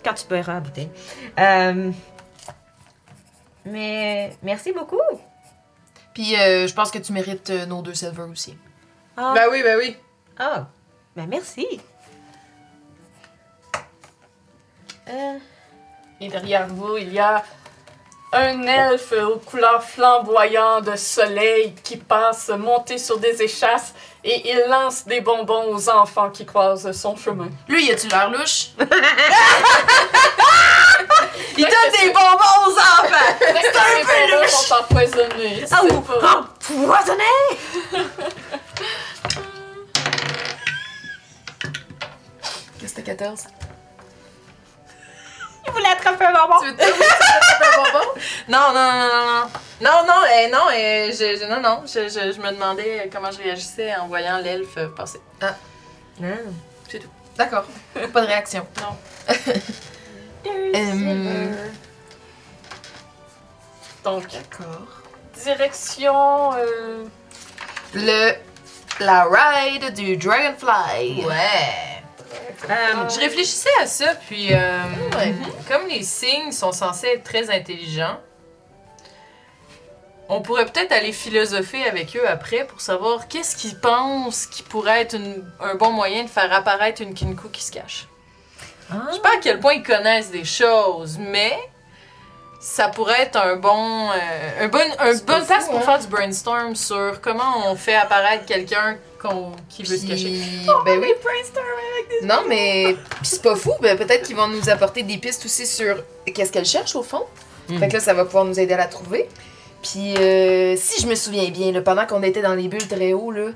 quand 0.05 0.14
tu 0.14 0.26
boiras 0.26 0.55
la 0.55 0.61
bouteille. 0.61 0.90
Euh, 1.38 1.90
mais 3.64 4.36
merci 4.42 4.72
beaucoup. 4.72 5.01
puis 6.14 6.34
euh, 6.36 6.66
je 6.66 6.74
pense 6.74 6.90
que 6.90 6.98
tu 6.98 7.12
mérites 7.12 7.51
euh, 7.51 7.66
nos 7.66 7.82
deux 7.82 7.94
silver 7.94 8.22
aussi. 8.30 8.57
Ah, 9.16 9.32
Ben 9.34 9.48
oui, 9.51 9.62
ben 9.62 9.76
oui. 9.78 9.96
ah, 10.38 10.66
ben 11.14 11.26
merci. 11.28 11.66
Euh, 15.09 15.38
Et 16.20 16.28
derrière 16.28 16.68
vous, 16.68 16.96
il 16.96 17.12
y 17.12 17.18
a 17.18 17.42
un 18.32 18.62
elfe 18.62 19.12
aux 19.12 19.38
couleurs 19.38 19.82
flamboyantes 19.82 20.84
de 20.84 20.94
soleil 20.96 21.74
qui 21.82 21.96
passe 21.96 22.48
monté 22.51 22.96
sur 22.96 23.18
des 23.18 23.42
échasses 23.42 23.92
et 24.24 24.50
il 24.50 24.64
lance 24.68 25.04
des 25.06 25.20
bonbons 25.20 25.74
aux 25.74 25.88
enfants 25.88 26.30
qui 26.30 26.44
croisent 26.44 26.92
son 26.92 27.16
chemin. 27.16 27.48
Lui, 27.68 27.86
y 27.86 27.90
a-tu 27.92 28.08
l'air 28.08 28.30
louche? 28.30 28.70
Il 31.56 31.64
donne 31.64 31.92
des 32.00 32.10
bonbons 32.10 32.68
aux 32.68 32.72
enfants! 32.78 33.34
Peut-être 33.38 33.72
que 33.72 33.78
ces 33.96 34.04
bonbons 34.06 34.48
sont 34.48 34.74
empoisonnés. 34.74 35.64
ah, 35.70 35.84
ou 35.84 36.00
pas. 36.00 36.46
empoisonné! 36.70 37.24
Qu'est-ce 42.78 42.82
que 42.82 42.88
c'était 42.88 43.02
14? 43.02 43.44
Il 45.70 45.72
voulait 45.72 45.88
attraper 45.88 46.24
un 46.26 46.32
bonbon? 46.32 46.60
Tu 46.60 46.66
veux 46.66 46.72
tu 46.72 46.78
taper 46.78 47.64
un 47.64 47.92
bonbon? 47.92 48.06
Non, 48.48 48.72
non, 48.74 48.92
non, 48.92 49.08
non, 49.08 49.26
non. 49.26 49.50
Non, 49.80 50.04
non, 50.06 50.22
eh, 50.36 50.48
non, 50.50 50.68
eh, 50.74 51.10
je, 51.12 51.36
je- 51.40 51.46
non, 51.46 51.60
non. 51.60 51.82
Je, 51.86 52.08
je, 52.08 52.32
je 52.32 52.40
me 52.40 52.50
demandais 52.52 53.08
comment 53.12 53.30
je 53.30 53.38
réagissais 53.38 53.94
en 53.96 54.08
voyant 54.08 54.38
l'elfe 54.38 54.78
passer. 54.96 55.20
D'accord. 57.36 57.64
Pas 58.12 58.20
de 58.20 58.26
réaction. 58.26 58.66
Euh, 60.46 61.52
Donc, 64.02 64.22
D'accord. 64.32 64.86
direction. 65.34 66.52
euh, 66.54 67.04
Le. 67.94 68.32
La 69.00 69.24
ride 69.24 69.92
du 69.94 70.16
Dragonfly. 70.16 71.24
Ouais. 71.26 71.99
Euh, 72.68 73.08
Je 73.08 73.18
réfléchissais 73.20 73.70
à 73.80 73.86
ça, 73.86 74.14
puis 74.28 74.52
euh, 74.52 74.78
Ouais. 75.16 75.34
comme 75.68 75.86
les 75.88 76.02
signes 76.02 76.52
sont 76.52 76.72
censés 76.72 77.06
être 77.08 77.24
très 77.24 77.50
intelligents, 77.50 78.18
on 80.28 80.42
pourrait 80.42 80.66
peut-être 80.66 80.92
aller 80.92 81.12
philosopher 81.12 81.84
avec 81.88 82.14
eux 82.16 82.28
après 82.28 82.64
pour 82.64 82.80
savoir 82.80 83.26
qu'est-ce 83.28 83.56
qu'ils 83.56 83.78
pensent 83.78 84.46
qui 84.46 84.62
pourrait 84.62 85.00
être 85.02 85.14
une- 85.16 85.44
un 85.61 85.74
bon 85.74 85.90
moyen 85.90 86.22
de 86.24 86.28
faire 86.28 86.52
apparaître 86.52 87.02
une 87.02 87.14
Kinku 87.14 87.48
qui 87.50 87.64
se 87.64 87.72
cache. 87.72 88.06
Je 89.08 89.14
sais 89.14 89.20
pas 89.20 89.30
à 89.34 89.40
quel 89.40 89.58
point 89.61 89.72
ils 89.74 89.82
connaissent 89.82 90.30
des 90.30 90.44
choses, 90.44 91.16
mais 91.18 91.56
ça 92.61 92.88
pourrait 92.88 93.22
être 93.22 93.36
un 93.38 93.56
bon, 93.56 94.11
euh, 94.11 94.64
un 94.64 94.68
bon, 94.68 94.78
un 94.98 95.14
fou, 95.14 95.24
pour 95.24 95.34
hein? 95.34 95.80
faire 95.80 95.98
du 95.98 96.06
brainstorm 96.08 96.76
sur 96.76 97.18
comment 97.22 97.70
on 97.70 97.74
fait 97.74 97.94
apparaître 97.94 98.44
quelqu'un 98.44 98.98
qui 99.68 99.82
veut 99.82 99.96
se 99.96 100.06
cacher. 100.06 100.24
Puis, 100.24 100.66
ben 100.84 101.00
oui. 101.00 101.08
Non, 102.22 102.42
mais 102.46 102.96
puis 103.08 103.24
c'est 103.24 103.42
pas 103.42 103.56
fou. 103.56 103.72
Ben, 103.80 103.96
peut-être 103.96 104.26
qu'ils 104.26 104.36
vont 104.36 104.48
nous 104.48 104.68
apporter 104.68 105.02
des 105.02 105.16
pistes 105.16 105.44
aussi 105.46 105.66
sur 105.66 106.04
qu'est-ce 106.26 106.52
qu'elle 106.52 106.66
cherche 106.66 106.94
au 106.96 107.02
fond. 107.02 107.24
Mm. 107.68 107.78
Fait 107.78 107.88
que 107.88 107.92
là, 107.94 108.00
ça 108.00 108.12
va 108.12 108.26
pouvoir 108.26 108.44
nous 108.44 108.61
aider 108.61 108.74
à 108.74 108.78
la 108.78 108.86
trouver. 108.86 109.26
Puis, 109.82 110.14
euh, 110.16 110.76
si 110.76 111.00
je 111.00 111.06
me 111.06 111.14
souviens 111.14 111.48
bien, 111.50 111.72
là, 111.72 111.80
pendant 111.80 112.06
qu'on 112.06 112.22
était 112.22 112.42
dans 112.42 112.54
les 112.54 112.68
bulles 112.68 112.88
très 112.88 113.14
haut, 113.14 113.30
là, 113.30 113.52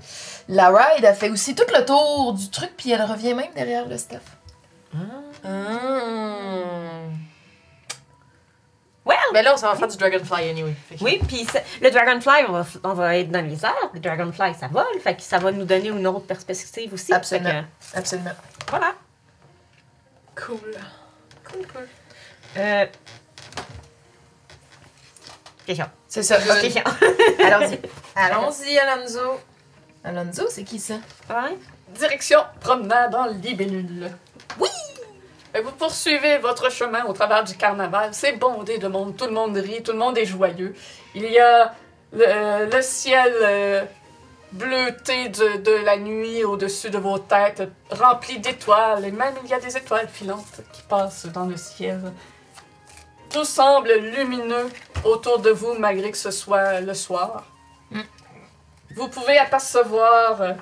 la 0.49 0.69
ride 0.71 1.05
a 1.05 1.13
fait 1.13 1.29
aussi 1.29 1.55
tout 1.55 1.67
le 1.77 1.85
tour 1.85 2.33
du 2.33 2.49
truc, 2.49 2.71
puis 2.77 2.91
elle 2.93 3.03
revient 3.03 3.35
même 3.35 3.53
derrière 3.55 3.87
le 3.87 3.99
stuff. 3.99 4.23
Hmm. 4.95 4.99
Well, 9.07 9.17
Mais 9.35 9.43
là, 9.43 9.53
on 9.53 9.57
s'en 9.59 9.69
va 9.71 9.77
faire 9.77 9.89
du 9.89 9.97
Dragonfly 9.99 10.49
anyway. 10.49 10.75
Que- 10.91 11.05
Oui, 11.05 11.21
puis 11.29 11.47
le 11.83 11.91
Dragonfly, 11.91 12.45
on 12.49 12.53
va, 12.53 12.67
on 12.85 12.95
va 12.95 13.17
être 13.19 13.31
dans 13.31 13.45
les 13.47 13.63
airs. 13.65 13.91
Le 13.93 14.01
Dragonfly, 14.01 14.55
ça 14.59 14.67
vole. 14.69 14.99
Fait 15.03 15.15
que 15.15 15.23
ça 15.23 15.39
va 15.39 15.53
nous 15.53 15.65
donner 15.65 15.89
une 15.89 16.07
autre 16.07 16.27
perspective 16.27 16.93
aussi. 16.95 17.13
Absolument. 17.13 17.65
Que, 17.93 17.99
Absolument. 17.99 18.31
voilà. 18.71 18.95
Cool. 20.35 20.59
Cool, 21.45 21.67
cool. 21.67 21.89
Euh... 22.57 22.87
Question. 25.67 25.87
C'est 26.09 26.23
ça. 26.23 26.39
Good. 26.39 26.61
Question. 26.61 26.83
Allons-y. 27.45 27.79
Allons-y, 28.17 28.79
Alonso. 28.79 29.41
Alonso, 30.03 30.45
c'est 30.51 30.65
qui 30.65 30.79
ça? 30.79 30.95
Ouais. 31.31 31.57
Direction 31.89 32.39
promenade 32.61 33.15
en 33.15 33.27
libellule. 33.27 34.11
Oui! 34.59 34.69
Vous 35.63 35.71
poursuivez 35.73 36.39
votre 36.39 36.71
chemin 36.71 37.05
au 37.05 37.13
travers 37.13 37.45
du 37.45 37.57
carnaval. 37.57 38.11
C'est 38.13 38.33
bondé 38.33 38.79
de 38.79 38.89
monde. 38.89 39.17
Tout 39.17 39.27
le 39.27 39.33
monde 39.33 39.57
rit, 39.57 39.83
tout 39.83 39.93
le 39.93 39.99
monde 39.99 40.19
est 40.19 40.25
joyeux. 40.25 40.75
Il 41.15 41.25
y 41.31 41.39
a 41.39 41.73
le, 42.13 42.71
le 42.75 42.83
ciel 42.83 43.33
euh, 43.41 43.85
bleuté 44.51 45.29
de, 45.29 45.59
de 45.59 45.85
la 45.85 45.97
nuit 45.97 46.45
au-dessus 46.45 46.91
de 46.91 46.99
vos 46.99 47.19
têtes, 47.19 47.63
rempli 47.91 48.39
d'étoiles. 48.39 49.05
Et 49.05 49.13
même 49.13 49.35
il 49.45 49.51
y 49.51 49.55
a 49.55 49.61
des 49.61 49.77
étoiles 49.77 50.09
filantes 50.09 50.61
qui 50.73 50.83
passent 50.83 51.27
dans 51.27 51.47
le 51.47 51.57
ciel. 51.57 52.01
Tout 53.31 53.45
semble 53.45 53.93
lumineux 53.93 54.69
autour 55.05 55.39
de 55.39 55.51
vous 55.51 55.75
malgré 55.75 56.11
que 56.11 56.19
ce 56.19 56.33
soit 56.33 56.81
le 56.81 56.95
soir. 56.95 57.45
Mm. 57.91 58.01
Vous 58.97 59.09
pouvez 59.09 59.39
apercevoir 59.39 60.43
euh, 60.43 60.53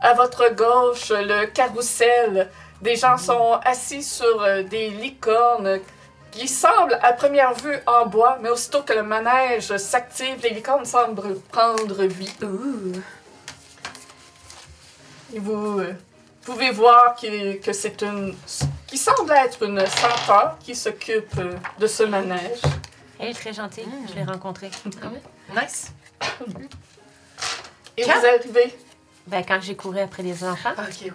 à 0.00 0.14
votre 0.14 0.54
gauche 0.54 1.10
le 1.10 1.46
carrousel. 1.46 2.50
Des 2.80 2.96
gens 2.96 3.18
sont 3.18 3.54
assis 3.64 4.02
sur 4.02 4.40
euh, 4.42 4.62
des 4.62 4.90
licornes 4.90 5.80
qui 6.30 6.46
semblent 6.46 6.98
à 7.02 7.12
première 7.12 7.54
vue 7.54 7.76
en 7.86 8.06
bois, 8.06 8.38
mais 8.40 8.50
aussitôt 8.50 8.82
que 8.82 8.92
le 8.92 9.02
manège 9.02 9.76
s'active, 9.78 10.36
les 10.42 10.50
licornes 10.50 10.84
semblent 10.84 11.40
prendre 11.50 12.04
vie. 12.04 12.32
Et 15.34 15.40
vous 15.40 15.80
euh, 15.80 15.94
pouvez 16.42 16.70
voir 16.70 17.16
que, 17.20 17.56
que 17.56 17.72
c'est 17.72 18.00
une. 18.02 18.34
qui 18.86 18.96
semble 18.96 19.32
être 19.32 19.62
une 19.64 19.84
centaure 19.86 20.56
qui 20.60 20.74
s'occupe 20.74 21.36
euh, 21.38 21.54
de 21.78 21.86
ce 21.86 22.04
manège. 22.04 22.60
Elle 23.18 23.30
est 23.30 23.34
très 23.34 23.52
gentille. 23.52 23.88
Je 24.08 24.14
l'ai 24.14 24.24
rencontrée. 24.24 24.70
Nice. 25.54 25.92
Et 27.96 28.04
Quand? 28.04 28.20
vous 28.20 28.26
arrivez? 28.26 28.78
Ben, 29.26 29.44
quand 29.46 29.58
j'ai 29.60 29.74
couru 29.74 29.98
après 29.98 30.22
les 30.22 30.44
enfants. 30.44 30.70
Ah, 30.76 30.82
ok, 30.88 30.96
oui. 31.02 31.10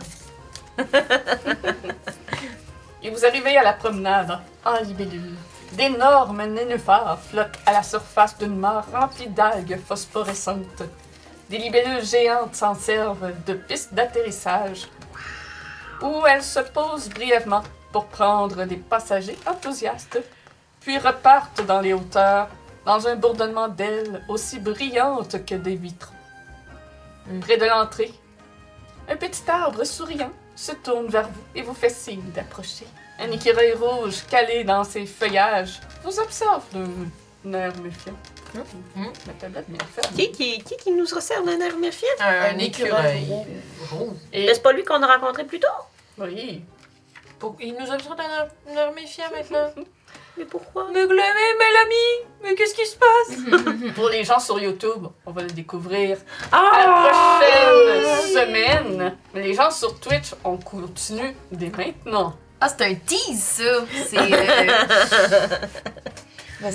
Et 3.01 3.09
vous 3.09 3.25
arrivez 3.25 3.57
à 3.57 3.63
la 3.63 3.73
promenade 3.73 4.39
en 4.65 4.75
libellule. 4.81 5.35
D'énormes 5.73 6.45
nénuphars 6.45 7.19
flottent 7.19 7.59
à 7.65 7.73
la 7.73 7.83
surface 7.83 8.37
d'une 8.37 8.55
mare 8.55 8.85
remplie 8.91 9.27
d'algues 9.27 9.79
phosphorescentes. 9.79 10.83
Des 11.49 11.57
libellules 11.57 12.05
géantes 12.05 12.55
s'en 12.55 12.75
servent 12.75 13.33
de 13.45 13.53
piste 13.53 13.93
d'atterrissage 13.93 14.87
où 16.01 16.25
elles 16.27 16.43
se 16.43 16.59
posent 16.59 17.09
brièvement 17.09 17.63
pour 17.91 18.05
prendre 18.05 18.65
des 18.65 18.77
passagers 18.77 19.37
enthousiastes, 19.47 20.19
puis 20.81 20.97
repartent 20.97 21.65
dans 21.65 21.79
les 21.79 21.93
hauteurs 21.93 22.49
dans 22.85 23.07
un 23.07 23.15
bourdonnement 23.15 23.69
d'ailes 23.69 24.23
aussi 24.27 24.59
brillantes 24.59 25.45
que 25.45 25.55
des 25.55 25.75
vitraux. 25.75 26.13
Près 27.41 27.57
de 27.57 27.65
l'entrée, 27.65 28.13
un 29.09 29.15
petit 29.15 29.49
arbre 29.49 29.85
souriant 29.85 30.31
se 30.55 30.71
tourne 30.73 31.07
vers 31.07 31.27
vous 31.27 31.41
et 31.55 31.61
vous 31.61 31.73
fait 31.73 31.89
signe 31.89 32.29
d'approcher. 32.35 32.85
un 33.19 33.31
écureuil 33.31 33.73
rouge 33.73 34.23
calé 34.29 34.63
dans 34.63 34.83
ses 34.83 35.05
feuillages 35.05 35.79
vous 36.03 36.19
observe 36.19 36.63
d'un 36.73 37.59
air 37.59 37.73
méfiant. 37.81 38.13
Hmm. 38.95 39.05
La 39.25 39.33
tablette 39.33 39.67
bien 39.69 39.83
faite. 39.95 40.09
Qui, 40.15 40.31
qui, 40.31 40.59
qui, 40.63 40.77
qui 40.77 40.91
nous 40.91 41.05
resserre 41.05 41.43
d'un 41.43 41.59
air 41.59 41.75
méfiant? 41.77 42.07
Un, 42.19 42.53
Un 42.53 42.57
écureuil. 42.59 43.25
Rouge. 43.91 44.15
Et 44.31 44.45
Est-ce 44.45 44.59
pas 44.59 44.71
lui 44.73 44.83
qu'on 44.83 45.01
a 45.01 45.07
rencontré 45.17 45.43
plus 45.43 45.59
tôt? 45.59 45.67
oui, 46.19 46.63
Pour- 47.39 47.55
Il 47.59 47.73
nous 47.73 47.89
observe 47.91 48.15
d'un 48.15 48.75
air 48.75 48.91
méfiant 48.93 49.25
maintenant. 49.31 49.71
Mais 50.37 50.45
pourquoi? 50.45 50.87
mais, 50.93 51.05
mais, 51.05 51.13
mais 51.15 51.71
l'ami, 51.73 52.27
mais 52.43 52.55
qu'est-ce 52.55 52.73
qui 52.73 52.85
se 52.87 52.97
passe? 52.97 53.91
pour 53.95 54.09
les 54.09 54.23
gens 54.23 54.39
sur 54.39 54.59
YouTube, 54.59 55.05
on 55.25 55.31
va 55.31 55.41
le 55.43 55.49
découvrir 55.49 56.17
Ah! 56.51 56.71
à 56.73 56.87
la 56.87 58.09
prochaine 58.09 58.33
semaine. 58.33 59.17
Mais 59.33 59.41
les 59.43 59.53
gens 59.53 59.69
sur 59.69 59.99
Twitch, 59.99 60.33
on 60.43 60.57
continue 60.57 61.35
dès 61.51 61.69
maintenant. 61.69 62.33
Ah, 62.59 62.67
c'est 62.69 62.81
un 62.85 62.95
tease, 62.95 63.39
ça! 63.43 63.85
C'est. 64.07 64.17
euh, 64.17 65.47